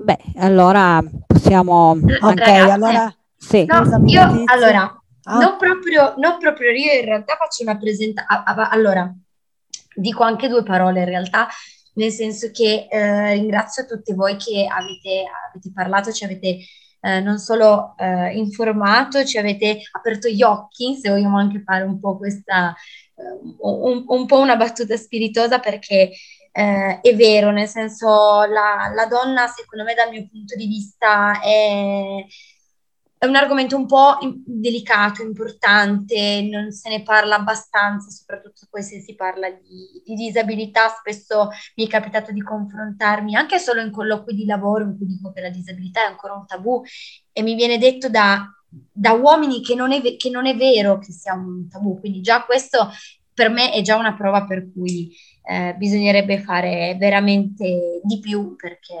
Beh, 0.01 0.17
allora 0.37 1.03
possiamo... 1.25 1.91
Ok, 1.91 2.39
Ragazze, 2.39 2.71
allora... 2.71 3.13
Sì. 3.35 3.65
No, 3.65 4.03
io 4.05 4.43
allora, 4.45 5.01
ah. 5.23 5.37
non, 5.37 5.57
proprio, 5.57 6.13
non 6.17 6.37
proprio 6.39 6.71
io 6.71 6.91
in 6.93 7.05
realtà 7.05 7.35
faccio 7.35 7.63
una 7.63 7.77
presentazione... 7.77 8.67
Allora, 8.71 9.13
dico 9.95 10.23
anche 10.23 10.47
due 10.47 10.63
parole 10.63 10.99
in 10.99 11.05
realtà, 11.05 11.47
nel 11.95 12.11
senso 12.11 12.49
che 12.51 12.87
eh, 12.89 13.33
ringrazio 13.33 13.85
tutti 13.85 14.13
voi 14.13 14.37
che 14.37 14.65
avete, 14.69 15.25
avete 15.51 15.71
parlato, 15.73 16.11
ci 16.11 16.23
avete 16.23 16.59
eh, 17.01 17.19
non 17.21 17.37
solo 17.37 17.95
eh, 17.97 18.37
informato, 18.37 19.25
ci 19.25 19.37
avete 19.37 19.79
aperto 19.91 20.27
gli 20.27 20.43
occhi, 20.43 20.95
se 20.95 21.09
vogliamo 21.09 21.37
anche 21.37 21.61
fare 21.61 21.83
un 21.83 21.99
po' 21.99 22.17
questa, 22.17 22.73
eh, 23.15 23.55
un, 23.59 24.03
un, 24.07 24.25
po' 24.25 24.39
una 24.39 24.55
battuta 24.55 24.95
spiritosa 24.97 25.59
perché 25.59 26.11
eh, 26.51 26.99
è 27.01 27.15
vero, 27.15 27.51
nel 27.51 27.67
senso 27.67 28.07
la, 28.07 28.91
la, 28.93 29.05
donna 29.07 29.47
secondo 29.47 29.83
me 29.83 29.93
dal 29.93 30.09
mio 30.09 30.27
punto 30.29 30.55
di 30.55 30.67
vista 30.67 31.39
è, 31.41 32.25
è 33.17 33.25
un 33.25 33.35
argomento 33.35 33.75
un 33.75 33.85
po' 33.85 34.17
delicato, 34.45 35.21
importante, 35.21 36.47
non 36.49 36.71
se 36.71 36.89
ne 36.89 37.03
parla 37.03 37.35
abbastanza, 37.35 38.09
soprattutto 38.09 38.67
poi 38.69 38.81
se 38.81 38.99
si 38.99 39.15
parla 39.15 39.49
di, 39.49 40.01
di, 40.03 40.15
disabilità, 40.15 40.89
spesso 40.89 41.49
mi 41.75 41.85
è 41.85 41.89
capitato 41.89 42.31
di 42.31 42.41
confrontarmi 42.41 43.35
anche 43.35 43.59
solo 43.59 43.81
in 43.81 43.91
colloqui 43.91 44.33
di 44.33 44.45
lavoro 44.45 44.83
in 44.85 44.97
cui 44.97 45.05
dico 45.05 45.31
che 45.31 45.41
la 45.41 45.49
disabilità 45.49 46.03
è 46.03 46.07
ancora 46.07 46.33
un 46.33 46.45
tabù 46.45 46.81
e 47.31 47.41
mi 47.41 47.55
viene 47.55 47.77
detto 47.77 48.09
da 48.09 48.53
da 48.69 49.13
uomini 49.13 49.61
che 49.61 49.73
non, 49.73 49.91
è, 49.91 50.01
che 50.15 50.29
non 50.29 50.45
è 50.45 50.55
vero 50.55 50.99
che 50.99 51.11
sia 51.11 51.33
un 51.33 51.67
tabù, 51.67 51.99
quindi 51.99 52.21
già 52.21 52.43
questo 52.43 52.91
per 53.39 53.49
me 53.49 53.71
è 53.71 53.81
già 53.81 53.95
una 53.95 54.17
prova 54.17 54.43
per 54.43 54.69
cui 54.69 55.15
eh, 55.49 55.73
bisognerebbe 55.77 56.41
fare 56.41 56.97
veramente 56.99 58.01
di 58.03 58.19
più 58.19 58.57
perché, 58.57 58.97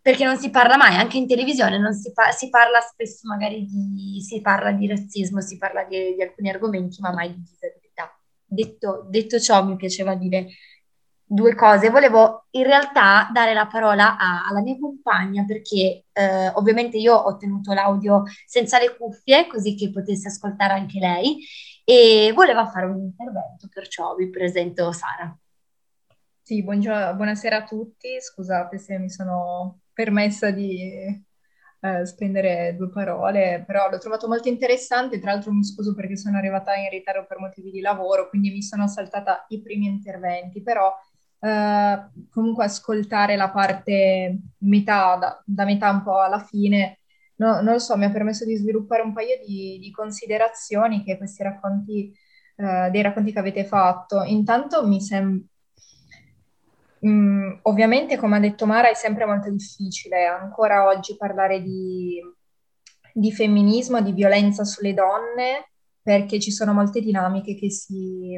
perché 0.00 0.24
non 0.24 0.36
si 0.36 0.48
parla 0.48 0.76
mai, 0.76 0.94
anche 0.94 1.16
in 1.16 1.26
televisione 1.26 1.78
non 1.78 1.92
si, 1.94 2.12
pa- 2.12 2.30
si 2.30 2.48
parla 2.48 2.78
spesso 2.78 3.26
magari 3.26 3.66
di, 3.66 4.40
parla 4.40 4.70
di 4.70 4.86
razzismo, 4.86 5.40
si 5.40 5.58
parla 5.58 5.82
di, 5.82 6.14
di 6.14 6.22
alcuni 6.22 6.48
argomenti, 6.48 7.00
ma 7.00 7.12
mai 7.12 7.34
di 7.34 7.42
disabilità. 7.42 8.16
Detto, 8.44 9.04
detto 9.10 9.40
ciò, 9.40 9.64
mi 9.64 9.74
piaceva 9.74 10.14
dire 10.14 10.46
due 11.24 11.56
cose. 11.56 11.90
Volevo 11.90 12.46
in 12.52 12.62
realtà 12.62 13.28
dare 13.32 13.52
la 13.52 13.66
parola 13.66 14.16
a, 14.16 14.46
alla 14.46 14.60
mia 14.60 14.78
compagna 14.78 15.44
perché 15.44 16.04
eh, 16.12 16.48
ovviamente 16.54 16.98
io 16.98 17.16
ho 17.16 17.36
tenuto 17.36 17.72
l'audio 17.72 18.22
senza 18.46 18.78
le 18.78 18.96
cuffie 18.96 19.48
così 19.48 19.74
che 19.74 19.90
potesse 19.90 20.28
ascoltare 20.28 20.74
anche 20.74 21.00
lei 21.00 21.44
e 21.90 22.32
voleva 22.34 22.66
fare 22.66 22.84
un 22.84 22.98
intervento, 22.98 23.66
perciò 23.72 24.14
vi 24.14 24.28
presento 24.28 24.92
Sara. 24.92 25.34
Sì, 26.42 26.62
buonasera 26.62 27.56
a 27.56 27.64
tutti, 27.64 28.20
scusate 28.20 28.76
se 28.76 28.98
mi 28.98 29.08
sono 29.08 29.80
permessa 29.94 30.50
di 30.50 30.82
eh, 31.80 32.04
spendere 32.04 32.76
due 32.76 32.90
parole, 32.90 33.64
però 33.66 33.88
l'ho 33.88 33.96
trovato 33.96 34.28
molto 34.28 34.48
interessante, 34.48 35.18
tra 35.18 35.32
l'altro 35.32 35.50
mi 35.50 35.64
scuso 35.64 35.94
perché 35.94 36.18
sono 36.18 36.36
arrivata 36.36 36.74
in 36.74 36.90
ritardo 36.90 37.24
per 37.26 37.38
motivi 37.38 37.70
di 37.70 37.80
lavoro, 37.80 38.28
quindi 38.28 38.50
mi 38.50 38.62
sono 38.62 38.86
saltata 38.86 39.46
i 39.48 39.62
primi 39.62 39.86
interventi, 39.86 40.60
però 40.60 40.94
eh, 41.40 42.10
comunque 42.28 42.64
ascoltare 42.64 43.34
la 43.34 43.48
parte 43.48 44.38
metà, 44.58 45.16
da, 45.16 45.42
da, 45.42 45.64
metà 45.64 45.88
un 45.88 46.02
po' 46.02 46.20
alla 46.20 46.40
fine, 46.40 46.97
no, 47.38 47.60
non 47.60 47.72
lo 47.72 47.78
so, 47.78 47.96
mi 47.96 48.04
ha 48.04 48.10
permesso 48.10 48.44
di 48.44 48.56
sviluppare 48.56 49.02
un 49.02 49.12
paio 49.12 49.38
di, 49.44 49.78
di 49.80 49.90
considerazioni 49.90 51.02
che 51.02 51.16
questi 51.16 51.42
racconti, 51.42 52.12
uh, 52.56 52.90
dei 52.90 53.02
racconti 53.02 53.32
che 53.32 53.38
avete 53.38 53.64
fatto. 53.64 54.22
Intanto 54.22 54.86
mi 54.86 55.00
sembra... 55.00 55.46
Mm, 57.06 57.58
ovviamente, 57.62 58.16
come 58.16 58.36
ha 58.36 58.40
detto 58.40 58.66
Mara, 58.66 58.90
è 58.90 58.94
sempre 58.94 59.24
molto 59.24 59.50
difficile 59.50 60.26
ancora 60.26 60.86
oggi 60.86 61.16
parlare 61.16 61.62
di, 61.62 62.20
di 63.12 63.32
femminismo, 63.32 64.00
di 64.00 64.12
violenza 64.12 64.64
sulle 64.64 64.94
donne, 64.94 65.70
perché 66.02 66.40
ci 66.40 66.50
sono 66.50 66.72
molte 66.72 67.00
dinamiche 67.00 67.54
che 67.54 67.70
si, 67.70 68.36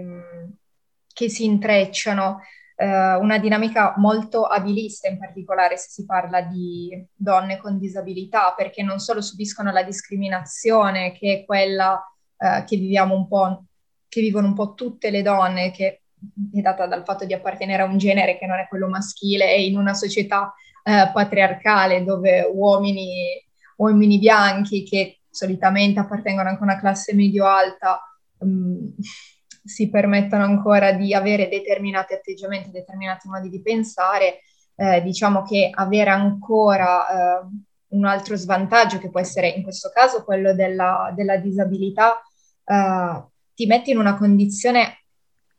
che 1.12 1.28
si 1.30 1.44
intrecciano 1.44 2.40
eh, 2.80 3.14
una 3.16 3.36
dinamica 3.36 3.92
molto 3.98 4.44
abilista, 4.44 5.06
in 5.06 5.18
particolare 5.18 5.76
se 5.76 5.88
si 5.90 6.06
parla 6.06 6.40
di 6.40 6.88
donne 7.14 7.58
con 7.58 7.78
disabilità, 7.78 8.54
perché 8.56 8.82
non 8.82 8.98
solo 9.00 9.20
subiscono 9.20 9.70
la 9.70 9.82
discriminazione, 9.82 11.12
che 11.12 11.40
è 11.40 11.44
quella 11.44 12.02
eh, 12.38 12.64
che 12.64 12.78
viviamo 12.78 13.14
un 13.14 13.28
po', 13.28 13.64
che 14.08 14.22
vivono 14.22 14.46
un 14.46 14.54
po' 14.54 14.72
tutte 14.72 15.10
le 15.10 15.20
donne, 15.20 15.70
che 15.72 16.04
è 16.54 16.60
data 16.62 16.86
dal 16.86 17.04
fatto 17.04 17.26
di 17.26 17.34
appartenere 17.34 17.82
a 17.82 17.86
un 17.86 17.98
genere 17.98 18.38
che 18.38 18.46
non 18.46 18.58
è 18.58 18.66
quello 18.66 18.88
maschile 18.88 19.54
e 19.54 19.66
in 19.66 19.76
una 19.76 19.92
società 19.92 20.54
eh, 20.82 21.10
patriarcale 21.12 22.02
dove 22.02 22.48
uomini, 22.50 23.44
uomini 23.76 24.18
bianchi 24.18 24.84
che 24.84 25.20
solitamente 25.28 26.00
appartengono 26.00 26.48
anche 26.48 26.62
a 26.62 26.64
una 26.64 26.80
classe 26.80 27.14
medio-alta 27.14 28.00
mh, 28.38 28.48
mm, 28.48 28.86
si 29.62 29.90
permettono 29.90 30.44
ancora 30.44 30.92
di 30.92 31.14
avere 31.14 31.48
determinati 31.48 32.14
atteggiamenti, 32.14 32.70
determinati 32.70 33.28
modi 33.28 33.48
di 33.48 33.60
pensare, 33.60 34.40
eh, 34.76 35.02
diciamo 35.02 35.42
che 35.42 35.70
avere 35.72 36.10
ancora 36.10 37.40
eh, 37.40 37.46
un 37.88 38.04
altro 38.04 38.36
svantaggio 38.36 38.98
che 38.98 39.10
può 39.10 39.20
essere 39.20 39.48
in 39.48 39.62
questo 39.62 39.90
caso 39.92 40.24
quello 40.24 40.54
della, 40.54 41.12
della 41.14 41.36
disabilità, 41.36 42.22
eh, 42.64 43.24
ti 43.54 43.66
mette 43.66 43.90
in 43.90 43.98
una 43.98 44.16
condizione 44.16 45.04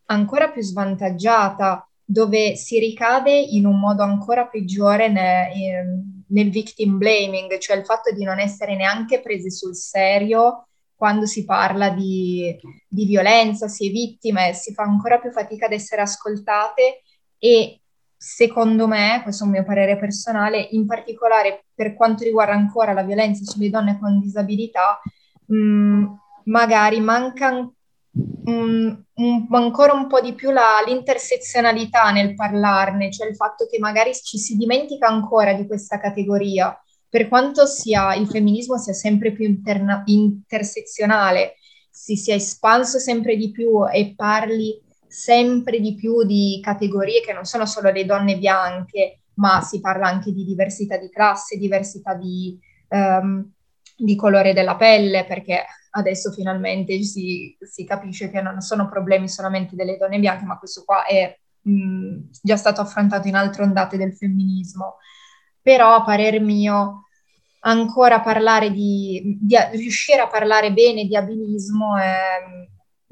ancora 0.05 0.49
più 0.49 0.61
svantaggiata 0.61 1.87
dove 2.03 2.55
si 2.55 2.79
ricade 2.79 3.31
in 3.31 3.65
un 3.65 3.79
modo 3.79 4.03
ancora 4.03 4.47
peggiore 4.47 5.07
ne, 5.07 5.51
in, 5.53 6.23
nel 6.27 6.49
victim 6.49 6.97
blaming, 6.97 7.57
cioè 7.57 7.77
il 7.77 7.85
fatto 7.85 8.11
di 8.11 8.23
non 8.23 8.39
essere 8.39 8.75
neanche 8.75 9.21
presi 9.21 9.49
sul 9.49 9.75
serio 9.75 10.67
quando 11.01 11.25
si 11.25 11.45
parla 11.45 11.89
di, 11.89 12.55
di 12.87 13.05
violenza, 13.05 13.67
si 13.67 13.87
è 13.87 13.91
vittime, 13.91 14.53
si 14.53 14.71
fa 14.71 14.83
ancora 14.83 15.17
più 15.17 15.31
fatica 15.31 15.65
ad 15.65 15.71
essere 15.71 16.03
ascoltate 16.03 17.01
e 17.39 17.81
secondo 18.15 18.85
me, 18.85 19.21
questo 19.23 19.43
è 19.43 19.47
un 19.47 19.53
mio 19.53 19.63
parere 19.63 19.97
personale, 19.97 20.59
in 20.59 20.85
particolare 20.85 21.65
per 21.73 21.95
quanto 21.95 22.23
riguarda 22.23 22.53
ancora 22.53 22.93
la 22.93 23.01
violenza 23.01 23.43
sulle 23.51 23.71
donne 23.71 23.97
con 23.99 24.19
disabilità, 24.19 25.01
mh, 25.47 25.55
mm, 25.55 26.05
magari 26.43 26.99
manca 26.99 27.49
un, 27.49 29.03
un, 29.15 29.47
ancora 29.49 29.93
un 29.93 30.05
po' 30.05 30.21
di 30.21 30.35
più 30.35 30.51
la, 30.51 30.83
l'intersezionalità 30.85 32.11
nel 32.11 32.35
parlarne, 32.35 33.11
cioè 33.11 33.27
il 33.27 33.35
fatto 33.35 33.65
che 33.65 33.79
magari 33.79 34.13
ci 34.13 34.37
si 34.37 34.55
dimentica 34.55 35.07
ancora 35.07 35.53
di 35.53 35.65
questa 35.65 35.99
categoria 35.99 36.79
per 37.11 37.27
quanto 37.27 37.65
sia, 37.65 38.15
il 38.15 38.25
femminismo 38.25 38.77
sia 38.77 38.93
sempre 38.93 39.33
più 39.33 39.45
interna- 39.45 40.01
intersezionale, 40.05 41.55
si 41.89 42.15
sia 42.15 42.35
espanso 42.35 42.99
sempre 42.99 43.35
di 43.35 43.51
più 43.51 43.85
e 43.85 44.13
parli 44.15 44.81
sempre 45.07 45.81
di 45.81 45.93
più 45.93 46.23
di 46.23 46.61
categorie 46.63 47.19
che 47.19 47.33
non 47.33 47.43
sono 47.43 47.65
solo 47.65 47.91
le 47.91 48.05
donne 48.05 48.37
bianche, 48.37 49.23
ma 49.33 49.59
si 49.59 49.81
parla 49.81 50.07
anche 50.07 50.31
di 50.31 50.45
diversità 50.45 50.95
di 50.95 51.09
classe, 51.09 51.57
diversità 51.57 52.13
di, 52.13 52.57
um, 52.87 53.45
di 53.97 54.15
colore 54.15 54.53
della 54.53 54.77
pelle, 54.77 55.25
perché 55.25 55.65
adesso 55.89 56.31
finalmente 56.31 57.03
si, 57.03 57.57
si, 57.59 57.83
capisce 57.83 58.31
che 58.31 58.41
non 58.41 58.61
sono 58.61 58.87
problemi 58.87 59.27
solamente 59.27 59.75
delle 59.75 59.97
donne 59.97 60.17
bianche, 60.17 60.45
ma 60.45 60.57
questo 60.57 60.83
qua 60.85 61.03
è 61.05 61.37
mh, 61.63 62.29
già 62.41 62.55
stato 62.55 62.79
affrontato 62.79 63.27
in 63.27 63.35
altre 63.35 63.63
ondate 63.63 63.97
del 63.97 64.15
femminismo 64.15 64.95
però 65.61 65.95
a 65.95 66.03
parer 66.03 66.41
mio 66.41 67.05
ancora 67.61 68.21
parlare 68.21 68.71
di, 68.71 69.37
di 69.39 69.55
riuscire 69.73 70.21
a 70.21 70.27
parlare 70.27 70.73
bene 70.73 71.05
di 71.05 71.15
abilismo 71.15 71.97
è, 71.97 72.17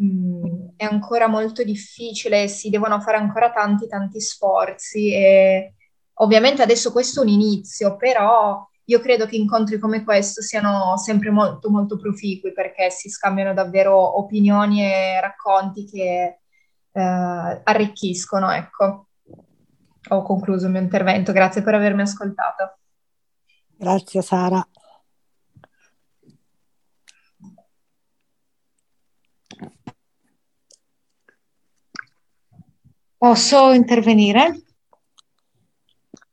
mm, 0.01 0.69
è, 0.75 0.85
ancora 0.85 1.27
molto 1.27 1.63
difficile, 1.63 2.47
si 2.47 2.69
devono 2.69 2.99
fare 2.99 3.17
ancora 3.17 3.51
tanti 3.51 3.87
tanti 3.87 4.19
sforzi 4.21 5.13
e 5.13 5.73
ovviamente 6.15 6.61
adesso 6.61 6.91
questo 6.91 7.21
è 7.21 7.23
un 7.23 7.29
inizio, 7.29 7.95
però 7.95 8.65
io 8.85 8.99
credo 8.99 9.27
che 9.27 9.35
incontri 9.35 9.77
come 9.77 10.03
questo 10.03 10.41
siano 10.41 10.97
sempre 10.97 11.29
molto 11.29 11.69
molto 11.69 11.97
proficui 11.97 12.51
perché 12.53 12.89
si 12.89 13.09
scambiano 13.09 13.53
davvero 13.53 14.17
opinioni 14.17 14.81
e 14.83 15.21
racconti 15.21 15.85
che 15.85 16.39
eh, 16.91 17.61
arricchiscono, 17.63 18.49
ecco 18.51 19.08
ho 20.09 20.21
concluso 20.21 20.65
il 20.65 20.71
mio 20.71 20.81
intervento. 20.81 21.31
Grazie 21.31 21.61
per 21.61 21.75
avermi 21.75 22.01
ascoltato. 22.01 22.77
Grazie 23.75 24.21
Sara. 24.21 24.67
Posso 33.17 33.71
intervenire? 33.73 34.61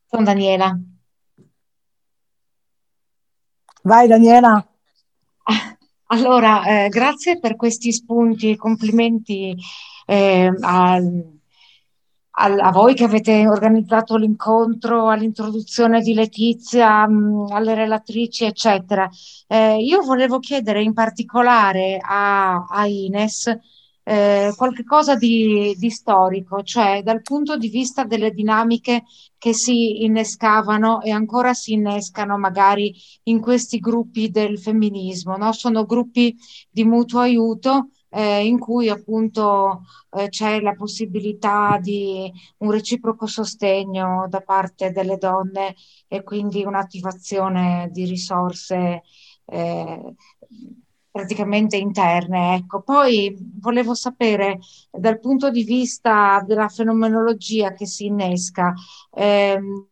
Sono 0.05 0.23
Daniela. 0.23 0.77
Vai 3.83 4.07
Daniela. 4.07 4.65
Allora, 6.09 6.85
eh, 6.85 6.87
grazie 6.87 7.37
per 7.37 7.57
questi 7.57 7.91
spunti 7.91 8.51
e 8.51 8.55
complimenti 8.55 9.53
eh, 10.05 10.49
al 10.61 11.36
a, 12.39 12.71
voi 12.71 12.93
che 12.93 13.03
avete 13.03 13.47
organizzato 13.47 14.15
l'incontro, 14.15 15.09
all'introduzione 15.09 16.01
di 16.01 16.13
Letizia, 16.13 17.07
mh, 17.07 17.47
alle 17.51 17.73
relatrici, 17.73 18.45
eccetera. 18.45 19.09
Eh, 19.47 19.77
io 19.77 20.01
volevo 20.01 20.39
chiedere 20.39 20.83
in 20.83 20.93
particolare 20.93 21.99
a, 21.99 22.65
a 22.65 22.85
Ines 22.85 23.51
eh, 24.03 24.53
qualche 24.55 24.83
cosa 24.83 25.15
di, 25.15 25.75
di, 25.77 25.89
storico, 25.89 26.61
cioè 26.63 27.01
dal 27.03 27.21
punto 27.21 27.57
di 27.57 27.69
vista 27.69 28.03
delle 28.03 28.31
dinamiche 28.31 29.03
che 29.37 29.53
si 29.53 30.03
innescavano 30.03 31.01
e 31.01 31.11
ancora 31.11 31.53
si 31.53 31.73
innescano 31.73 32.37
magari 32.37 32.93
in 33.23 33.41
questi 33.41 33.79
gruppi 33.79 34.29
del 34.29 34.59
femminismo, 34.59 35.35
no? 35.37 35.51
Sono 35.53 35.85
gruppi 35.85 36.35
di 36.69 36.85
mutuo 36.85 37.19
aiuto 37.19 37.89
eh, 38.09 38.45
in 38.45 38.59
cui 38.59 38.89
appunto 38.89 39.83
eh, 40.11 40.29
c'è 40.29 40.59
la 40.61 40.73
possibilità 40.73 41.77
di 41.81 42.31
un 42.59 42.71
reciproco 42.71 43.25
sostegno 43.27 44.27
da 44.29 44.41
parte 44.41 44.91
delle 44.91 45.17
donne 45.17 45.75
e 46.07 46.23
quindi 46.23 46.63
un'attivazione 46.63 47.89
di 47.91 48.05
risorse 48.05 49.03
eh, 49.45 50.15
praticamente 51.11 51.77
interne. 51.77 52.55
Ecco. 52.55 52.81
Poi 52.81 53.35
volevo 53.59 53.93
sapere 53.95 54.59
dal 54.91 55.19
punto 55.19 55.49
di 55.49 55.63
vista 55.63 56.43
della 56.45 56.67
fenomenologia 56.69 57.73
che 57.73 57.85
si 57.87 58.05
innesca, 58.05 58.73
ehm, 59.13 59.87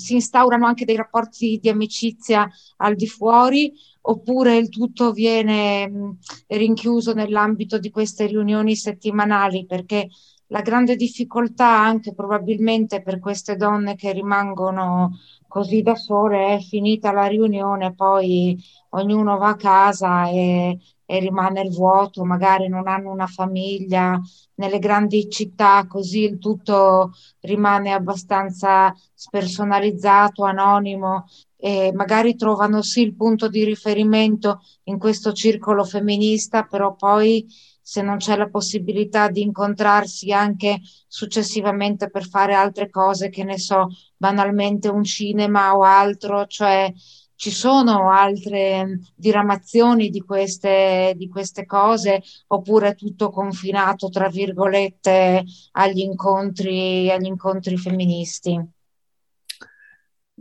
si 0.00 0.14
instaurano 0.14 0.66
anche 0.66 0.84
dei 0.84 0.96
rapporti 0.96 1.58
di 1.60 1.68
amicizia 1.68 2.48
al 2.78 2.94
di 2.96 3.06
fuori 3.06 3.72
oppure 4.02 4.56
il 4.56 4.68
tutto 4.68 5.12
viene 5.12 5.88
mh, 5.88 6.18
rinchiuso 6.48 7.12
nell'ambito 7.12 7.78
di 7.78 7.90
queste 7.90 8.26
riunioni 8.26 8.74
settimanali? 8.76 9.66
Perché 9.66 10.08
la 10.48 10.62
grande 10.62 10.96
difficoltà 10.96 11.68
anche 11.68 12.12
probabilmente 12.14 13.02
per 13.02 13.20
queste 13.20 13.56
donne 13.56 13.94
che 13.94 14.12
rimangono 14.12 15.18
così 15.46 15.82
da 15.82 15.94
sole 15.94 16.56
è 16.56 16.60
finita 16.60 17.12
la 17.12 17.26
riunione, 17.26 17.94
poi 17.94 18.56
ognuno 18.90 19.36
va 19.38 19.48
a 19.50 19.56
casa 19.56 20.28
e, 20.28 20.78
e 21.10 21.18
rimane 21.18 21.62
il 21.62 21.70
vuoto, 21.70 22.24
magari 22.24 22.68
non 22.68 22.86
hanno 22.86 23.10
una 23.10 23.26
famiglia, 23.26 24.16
nelle 24.54 24.78
grandi 24.78 25.28
città 25.28 25.84
così 25.88 26.22
il 26.22 26.38
tutto 26.38 27.10
rimane 27.40 27.90
abbastanza 27.92 28.94
spersonalizzato, 29.12 30.44
anonimo 30.44 31.24
e 31.56 31.90
magari 31.92 32.36
trovano 32.36 32.80
sì 32.82 33.00
il 33.02 33.16
punto 33.16 33.48
di 33.48 33.64
riferimento 33.64 34.60
in 34.84 34.98
questo 34.98 35.32
circolo 35.32 35.82
femminista, 35.82 36.62
però 36.62 36.94
poi 36.94 37.44
se 37.82 38.02
non 38.02 38.18
c'è 38.18 38.36
la 38.36 38.48
possibilità 38.48 39.28
di 39.28 39.42
incontrarsi 39.42 40.30
anche 40.30 40.78
successivamente 41.08 42.08
per 42.08 42.24
fare 42.24 42.54
altre 42.54 42.88
cose, 42.88 43.30
che 43.30 43.42
ne 43.42 43.58
so, 43.58 43.88
banalmente 44.16 44.86
un 44.86 45.02
cinema 45.02 45.76
o 45.76 45.82
altro, 45.82 46.46
cioè 46.46 46.92
ci 47.40 47.50
sono 47.50 48.10
altre 48.10 49.00
diramazioni 49.14 50.10
di 50.10 50.20
queste, 50.20 51.14
di 51.16 51.26
queste 51.26 51.64
cose 51.64 52.22
oppure 52.48 52.90
è 52.90 52.94
tutto 52.94 53.30
confinato, 53.30 54.10
tra 54.10 54.28
virgolette, 54.28 55.42
agli 55.72 56.00
incontri, 56.00 57.10
agli 57.10 57.24
incontri 57.24 57.78
femministi? 57.78 58.62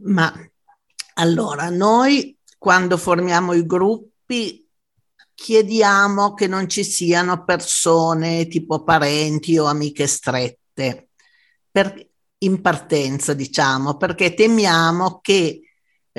Ma 0.02 0.30
allora, 1.14 1.70
noi 1.70 2.38
quando 2.58 2.97
formiamo 2.97 3.54
i 3.54 3.66
gruppi 3.66 4.68
chiediamo 5.34 6.34
che 6.34 6.47
non 6.47 6.68
ci 6.68 6.84
siano 6.84 7.45
persone 7.45 8.47
tipo 8.47 8.84
parenti 8.84 9.58
o 9.58 9.68
amiche 9.68 10.06
strette 10.06 11.12
per, 11.72 12.10
in 12.39 12.60
partenza, 12.60 13.34
diciamo, 13.34 13.95
perché 13.95 14.34
temiamo 14.34 15.20
che 15.22 15.62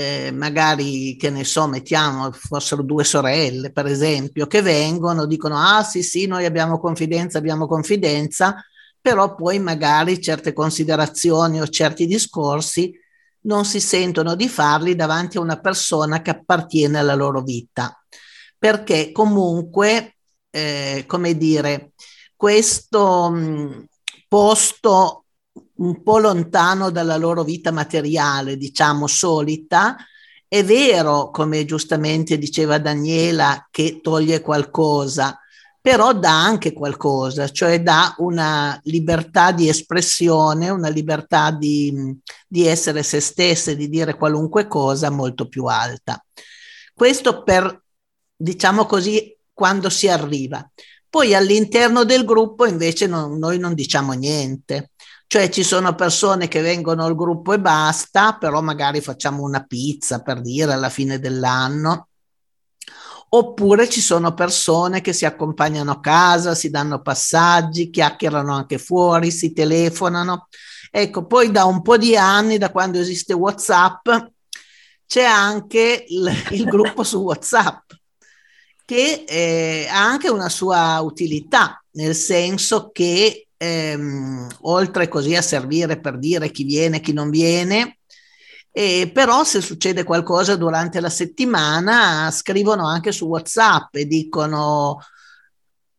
eh, 0.00 0.30
magari, 0.32 1.14
che 1.16 1.28
ne 1.28 1.44
so, 1.44 1.66
mettiamo, 1.68 2.32
fossero 2.32 2.82
due 2.82 3.04
sorelle, 3.04 3.70
per 3.70 3.84
esempio, 3.86 4.46
che 4.46 4.62
vengono, 4.62 5.26
dicono, 5.26 5.58
ah 5.58 5.82
sì, 5.82 6.02
sì, 6.02 6.26
noi 6.26 6.46
abbiamo 6.46 6.78
confidenza, 6.78 7.36
abbiamo 7.36 7.66
confidenza, 7.66 8.64
però 8.98 9.34
poi 9.34 9.58
magari 9.58 10.20
certe 10.20 10.54
considerazioni 10.54 11.60
o 11.60 11.68
certi 11.68 12.06
discorsi 12.06 12.92
non 13.42 13.64
si 13.66 13.80
sentono 13.80 14.34
di 14.34 14.48
farli 14.48 14.94
davanti 14.94 15.36
a 15.36 15.40
una 15.40 15.60
persona 15.60 16.22
che 16.22 16.30
appartiene 16.30 16.98
alla 16.98 17.14
loro 17.14 17.42
vita. 17.42 18.02
Perché 18.58 19.12
comunque, 19.12 20.16
eh, 20.50 21.04
come 21.06 21.36
dire, 21.36 21.92
questo 22.36 23.30
mh, 23.30 23.84
posto 24.28 25.19
un 25.80 26.02
po' 26.02 26.18
lontano 26.18 26.90
dalla 26.90 27.16
loro 27.16 27.42
vita 27.42 27.70
materiale, 27.70 28.56
diciamo 28.56 29.06
solita, 29.06 29.96
è 30.46 30.64
vero, 30.64 31.30
come 31.30 31.64
giustamente 31.64 32.36
diceva 32.36 32.78
Daniela, 32.78 33.68
che 33.70 34.00
toglie 34.02 34.40
qualcosa, 34.40 35.38
però 35.80 36.12
dà 36.12 36.42
anche 36.42 36.72
qualcosa, 36.72 37.48
cioè 37.48 37.82
dà 37.82 38.14
una 38.18 38.78
libertà 38.84 39.52
di 39.52 39.68
espressione, 39.68 40.68
una 40.68 40.88
libertà 40.88 41.50
di, 41.50 42.18
di 42.46 42.66
essere 42.66 43.02
se 43.02 43.20
stesse, 43.20 43.76
di 43.76 43.88
dire 43.88 44.16
qualunque 44.16 44.66
cosa 44.66 45.08
molto 45.08 45.48
più 45.48 45.64
alta. 45.64 46.22
Questo 46.92 47.42
per 47.42 47.84
diciamo 48.36 48.84
così, 48.84 49.34
quando 49.52 49.88
si 49.88 50.08
arriva. 50.08 50.68
Poi 51.08 51.34
all'interno 51.34 52.04
del 52.04 52.24
gruppo 52.24 52.66
invece 52.66 53.06
non, 53.06 53.38
noi 53.38 53.58
non 53.58 53.74
diciamo 53.74 54.12
niente, 54.12 54.89
cioè 55.30 55.48
ci 55.48 55.62
sono 55.62 55.94
persone 55.94 56.48
che 56.48 56.60
vengono 56.60 57.04
al 57.04 57.14
gruppo 57.14 57.52
e 57.52 57.60
basta, 57.60 58.34
però 58.34 58.60
magari 58.62 59.00
facciamo 59.00 59.44
una 59.44 59.62
pizza 59.62 60.22
per 60.22 60.40
dire 60.40 60.72
alla 60.72 60.88
fine 60.88 61.20
dell'anno. 61.20 62.08
Oppure 63.28 63.88
ci 63.88 64.00
sono 64.00 64.34
persone 64.34 65.00
che 65.00 65.12
si 65.12 65.24
accompagnano 65.24 65.92
a 65.92 66.00
casa, 66.00 66.56
si 66.56 66.68
danno 66.68 67.00
passaggi, 67.00 67.90
chiacchierano 67.90 68.52
anche 68.52 68.78
fuori, 68.78 69.30
si 69.30 69.52
telefonano. 69.52 70.48
Ecco, 70.90 71.24
poi 71.26 71.52
da 71.52 71.64
un 71.64 71.80
po' 71.80 71.96
di 71.96 72.16
anni, 72.16 72.58
da 72.58 72.72
quando 72.72 72.98
esiste 72.98 73.32
WhatsApp, 73.32 74.08
c'è 75.06 75.22
anche 75.22 76.06
il, 76.08 76.28
il 76.50 76.64
gruppo 76.64 77.04
su 77.04 77.18
WhatsApp 77.18 77.92
che 78.84 79.22
eh, 79.28 79.86
ha 79.88 80.04
anche 80.04 80.28
una 80.28 80.48
sua 80.48 80.98
utilità, 80.98 81.80
nel 81.92 82.16
senso 82.16 82.90
che 82.92 83.44
ehm, 83.62 84.48
oltre 84.62 85.08
così 85.08 85.36
a 85.36 85.42
servire 85.42 86.00
per 86.00 86.18
dire 86.18 86.50
chi 86.50 86.64
viene, 86.64 87.00
chi 87.00 87.12
non 87.12 87.28
viene, 87.28 87.98
eh, 88.72 89.10
però 89.12 89.44
se 89.44 89.60
succede 89.60 90.02
qualcosa 90.02 90.56
durante 90.56 91.00
la 91.00 91.10
settimana 91.10 92.30
scrivono 92.30 92.86
anche 92.86 93.12
su 93.12 93.26
WhatsApp 93.26 93.96
e 93.96 94.06
dicono 94.06 94.98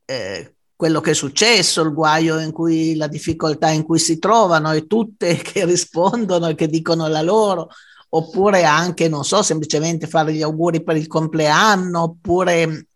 eh, 0.06 0.56
quello 0.76 1.02
che 1.02 1.12
è 1.12 1.14
successo, 1.14 1.84
il 1.84 1.94
guaio 1.94 2.40
in 2.40 2.52
cui 2.52 2.96
la 2.96 3.08
difficoltà 3.08 3.70
in 3.70 3.84
cui 3.84 4.00
si 4.00 4.18
trovano 4.18 4.72
e 4.72 4.88
tutte 4.88 5.36
che 5.44 5.64
rispondono 5.66 6.48
e 6.48 6.56
che 6.56 6.68
dicono 6.68 7.08
la 7.08 7.22
loro. 7.22 7.70
Oppure 8.14 8.64
anche, 8.66 9.08
non 9.08 9.24
so, 9.24 9.42
semplicemente 9.42 10.08
fare 10.08 10.34
gli 10.34 10.42
auguri 10.42 10.84
per 10.84 10.98
il 10.98 11.08
compleanno, 11.08 12.02
oppure, 12.02 12.88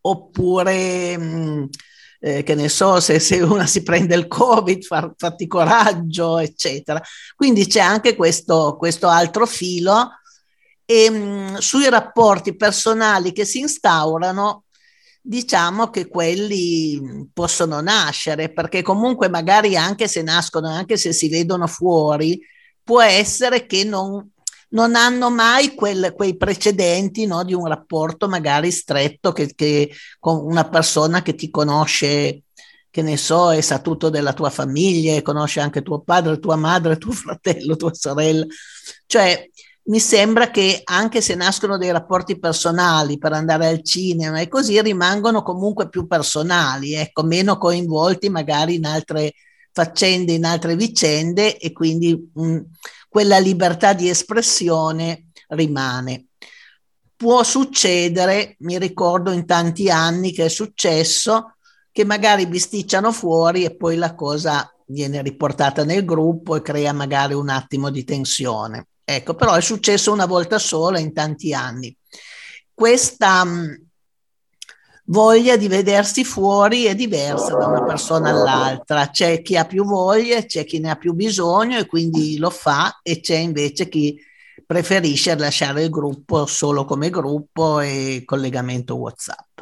oppure 0.00 1.18
mm, 1.18 1.64
eh, 2.24 2.44
che 2.44 2.54
ne 2.54 2.68
so, 2.68 3.00
se, 3.00 3.18
se, 3.18 3.40
una 3.40 3.66
si 3.66 3.82
prende 3.82 4.14
il 4.14 4.28
Covid, 4.28 4.84
far, 4.84 5.12
fatti 5.16 5.48
coraggio, 5.48 6.38
eccetera. 6.38 7.02
Quindi 7.34 7.66
c'è 7.66 7.80
anche 7.80 8.14
questo, 8.14 8.76
questo 8.78 9.08
altro 9.08 9.44
filo 9.44 10.08
e 10.84 11.10
mh, 11.10 11.16
mm, 11.16 11.54
sui 11.56 11.88
rapporti 11.90 12.54
personali 12.54 13.32
che 13.32 13.44
si 13.44 13.58
instaurano 13.58 14.64
diciamo 15.24 15.88
che 15.90 16.08
quelli 16.08 17.28
possono 17.32 17.80
nascere 17.80 18.52
perché 18.52 18.82
comunque 18.82 19.28
magari 19.28 19.76
anche 19.76 20.08
se 20.08 20.20
nascono 20.20 20.68
anche 20.68 20.96
se 20.96 21.12
si 21.12 21.28
vedono 21.28 21.68
fuori 21.68 22.40
può 22.82 23.00
essere 23.00 23.66
che 23.66 23.84
non, 23.84 24.28
non 24.72 24.94
hanno 24.94 25.30
mai 25.30 25.74
quel, 25.74 26.12
quei 26.14 26.36
precedenti 26.36 27.26
no, 27.26 27.44
di 27.44 27.54
un 27.54 27.66
rapporto 27.66 28.28
magari 28.28 28.70
stretto 28.70 29.32
che, 29.32 29.54
che, 29.54 29.90
con 30.18 30.44
una 30.44 30.68
persona 30.68 31.22
che 31.22 31.34
ti 31.34 31.50
conosce, 31.50 32.42
che 32.90 33.02
ne 33.02 33.16
so, 33.16 33.50
e 33.50 33.62
sa 33.62 33.80
tutto 33.80 34.10
della 34.10 34.32
tua 34.32 34.50
famiglia, 34.50 35.20
conosce 35.22 35.60
anche 35.60 35.82
tuo 35.82 36.00
padre, 36.00 36.38
tua 36.38 36.56
madre, 36.56 36.96
tuo 36.98 37.12
fratello, 37.12 37.76
tua 37.76 37.92
sorella. 37.94 38.46
Cioè, 39.06 39.48
mi 39.84 39.98
sembra 39.98 40.50
che 40.50 40.80
anche 40.84 41.20
se 41.20 41.34
nascono 41.34 41.76
dei 41.76 41.90
rapporti 41.90 42.38
personali 42.38 43.18
per 43.18 43.32
andare 43.32 43.66
al 43.66 43.82
cinema 43.82 44.40
e 44.40 44.46
così 44.48 44.80
rimangono 44.80 45.42
comunque 45.42 45.88
più 45.88 46.06
personali, 46.06 46.94
ecco, 46.94 47.24
meno 47.24 47.58
coinvolti 47.58 48.28
magari 48.30 48.76
in 48.76 48.84
altre 48.86 49.32
faccende, 49.72 50.32
in 50.32 50.44
altre 50.44 50.76
vicende 50.76 51.56
e 51.58 51.72
quindi 51.72 52.30
mh, 52.32 52.58
quella 53.12 53.36
libertà 53.36 53.92
di 53.92 54.08
espressione 54.08 55.26
rimane. 55.48 56.28
Può 57.14 57.42
succedere, 57.42 58.56
mi 58.60 58.78
ricordo 58.78 59.32
in 59.32 59.44
tanti 59.44 59.90
anni 59.90 60.32
che 60.32 60.46
è 60.46 60.48
successo, 60.48 61.56
che 61.92 62.06
magari 62.06 62.46
bisticciano 62.46 63.12
fuori 63.12 63.64
e 63.64 63.76
poi 63.76 63.96
la 63.96 64.14
cosa 64.14 64.74
viene 64.86 65.20
riportata 65.20 65.84
nel 65.84 66.06
gruppo 66.06 66.56
e 66.56 66.62
crea 66.62 66.94
magari 66.94 67.34
un 67.34 67.50
attimo 67.50 67.90
di 67.90 68.02
tensione. 68.02 68.86
Ecco, 69.04 69.34
però 69.34 69.52
è 69.52 69.60
successo 69.60 70.10
una 70.10 70.24
volta 70.24 70.58
sola 70.58 70.98
in 70.98 71.12
tanti 71.12 71.52
anni. 71.52 71.94
Questa 72.72 73.44
voglia 75.04 75.56
di 75.56 75.68
vedersi 75.68 76.24
fuori 76.24 76.84
è 76.84 76.94
diversa 76.94 77.56
da 77.56 77.66
una 77.66 77.84
persona 77.84 78.30
all'altra. 78.30 79.08
C'è 79.08 79.42
chi 79.42 79.56
ha 79.56 79.64
più 79.64 79.84
voglia, 79.84 80.42
c'è 80.42 80.64
chi 80.64 80.78
ne 80.78 80.90
ha 80.90 80.96
più 80.96 81.12
bisogno 81.14 81.78
e 81.78 81.86
quindi 81.86 82.38
lo 82.38 82.50
fa 82.50 83.00
e 83.02 83.20
c'è 83.20 83.36
invece 83.36 83.88
chi 83.88 84.18
preferisce 84.64 85.36
lasciare 85.36 85.82
il 85.84 85.90
gruppo 85.90 86.46
solo 86.46 86.84
come 86.84 87.10
gruppo 87.10 87.80
e 87.80 88.22
collegamento 88.24 88.96
WhatsApp. 88.96 89.60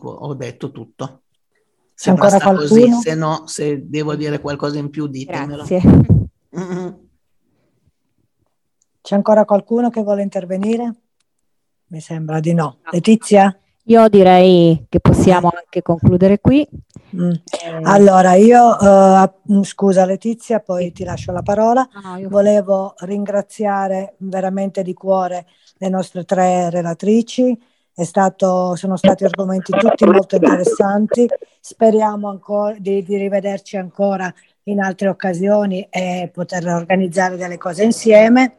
Ho 0.00 0.34
detto 0.34 0.70
tutto. 0.70 1.22
Se 1.94 2.10
C'è 2.10 2.16
basta 2.16 2.36
ancora 2.36 2.56
così, 2.56 2.92
se 2.92 3.14
no, 3.14 3.46
se 3.46 3.88
devo 3.88 4.16
dire 4.16 4.40
qualcosa 4.40 4.78
in 4.78 4.90
più, 4.90 5.06
ditemelo. 5.06 5.64
Grazie. 5.64 5.82
Mm-hmm. 6.56 6.92
C'è 9.00 9.14
ancora 9.14 9.44
qualcuno 9.44 9.90
che 9.90 10.02
vuole 10.02 10.22
intervenire? 10.22 10.94
Mi 11.86 12.00
sembra 12.00 12.40
di 12.40 12.52
no. 12.52 12.78
Letizia? 12.90 13.56
Io 13.86 14.08
direi 14.08 14.86
che 14.88 14.98
possiamo 14.98 15.50
anche 15.54 15.82
concludere 15.82 16.40
qui. 16.40 16.66
Mm. 17.16 17.30
Eh, 17.30 17.80
allora, 17.82 18.34
io, 18.34 18.62
uh, 18.62 19.62
scusa 19.62 20.06
Letizia, 20.06 20.60
poi 20.60 20.90
ti 20.92 21.04
lascio 21.04 21.32
la 21.32 21.42
parola. 21.42 21.86
No, 22.02 22.28
Volevo 22.28 22.94
ringraziare 23.00 24.14
veramente 24.18 24.82
di 24.82 24.94
cuore 24.94 25.46
le 25.76 25.88
nostre 25.90 26.24
tre 26.24 26.70
relatrici. 26.70 27.60
Stato, 27.96 28.74
sono 28.74 28.96
stati 28.96 29.24
argomenti 29.24 29.70
tutti 29.70 30.04
molto 30.06 30.36
interessanti. 30.36 31.28
Speriamo 31.60 32.28
ancora 32.28 32.74
di, 32.78 33.02
di 33.04 33.16
rivederci 33.16 33.76
ancora 33.76 34.32
in 34.64 34.80
altre 34.80 35.08
occasioni 35.08 35.86
e 35.90 36.30
poter 36.32 36.66
organizzare 36.66 37.36
delle 37.36 37.58
cose 37.58 37.84
insieme. 37.84 38.56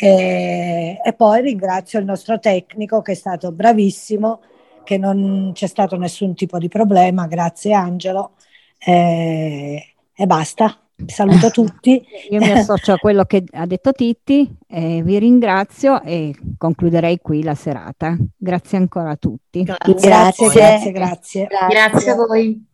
E, 0.00 0.98
e, 1.04 1.12
poi 1.12 1.42
ringrazio 1.42 1.98
il 1.98 2.06
nostro 2.06 2.38
tecnico 2.38 3.02
che 3.02 3.12
è 3.12 3.14
stato 3.14 3.52
bravissimo, 3.52 4.40
che 4.82 4.96
non 4.96 5.50
c'è 5.52 5.66
stato 5.66 5.96
nessun 5.98 6.34
tipo 6.34 6.58
di 6.58 6.68
problema, 6.68 7.26
grazie 7.26 7.74
Angelo. 7.74 8.32
E, 8.78 9.94
e 10.14 10.26
basta. 10.26 10.78
Saluto 11.06 11.50
tutti. 11.52 12.02
Io 12.30 12.40
mi 12.40 12.50
associo 12.50 12.92
a 12.92 12.98
quello 12.98 13.24
che 13.24 13.44
ha 13.52 13.66
detto 13.66 13.92
Titti, 13.92 14.50
eh, 14.66 15.02
vi 15.02 15.18
ringrazio 15.18 16.02
e 16.02 16.34
concluderei 16.56 17.18
qui 17.18 17.42
la 17.42 17.54
serata. 17.54 18.16
Grazie 18.36 18.78
ancora 18.78 19.10
a 19.10 19.16
tutti. 19.16 19.62
Grazie, 19.62 19.94
grazie, 19.94 20.48
grazie. 20.48 20.92
Grazie, 20.92 21.46
grazie 21.68 22.10
a 22.10 22.14
voi. 22.14 22.68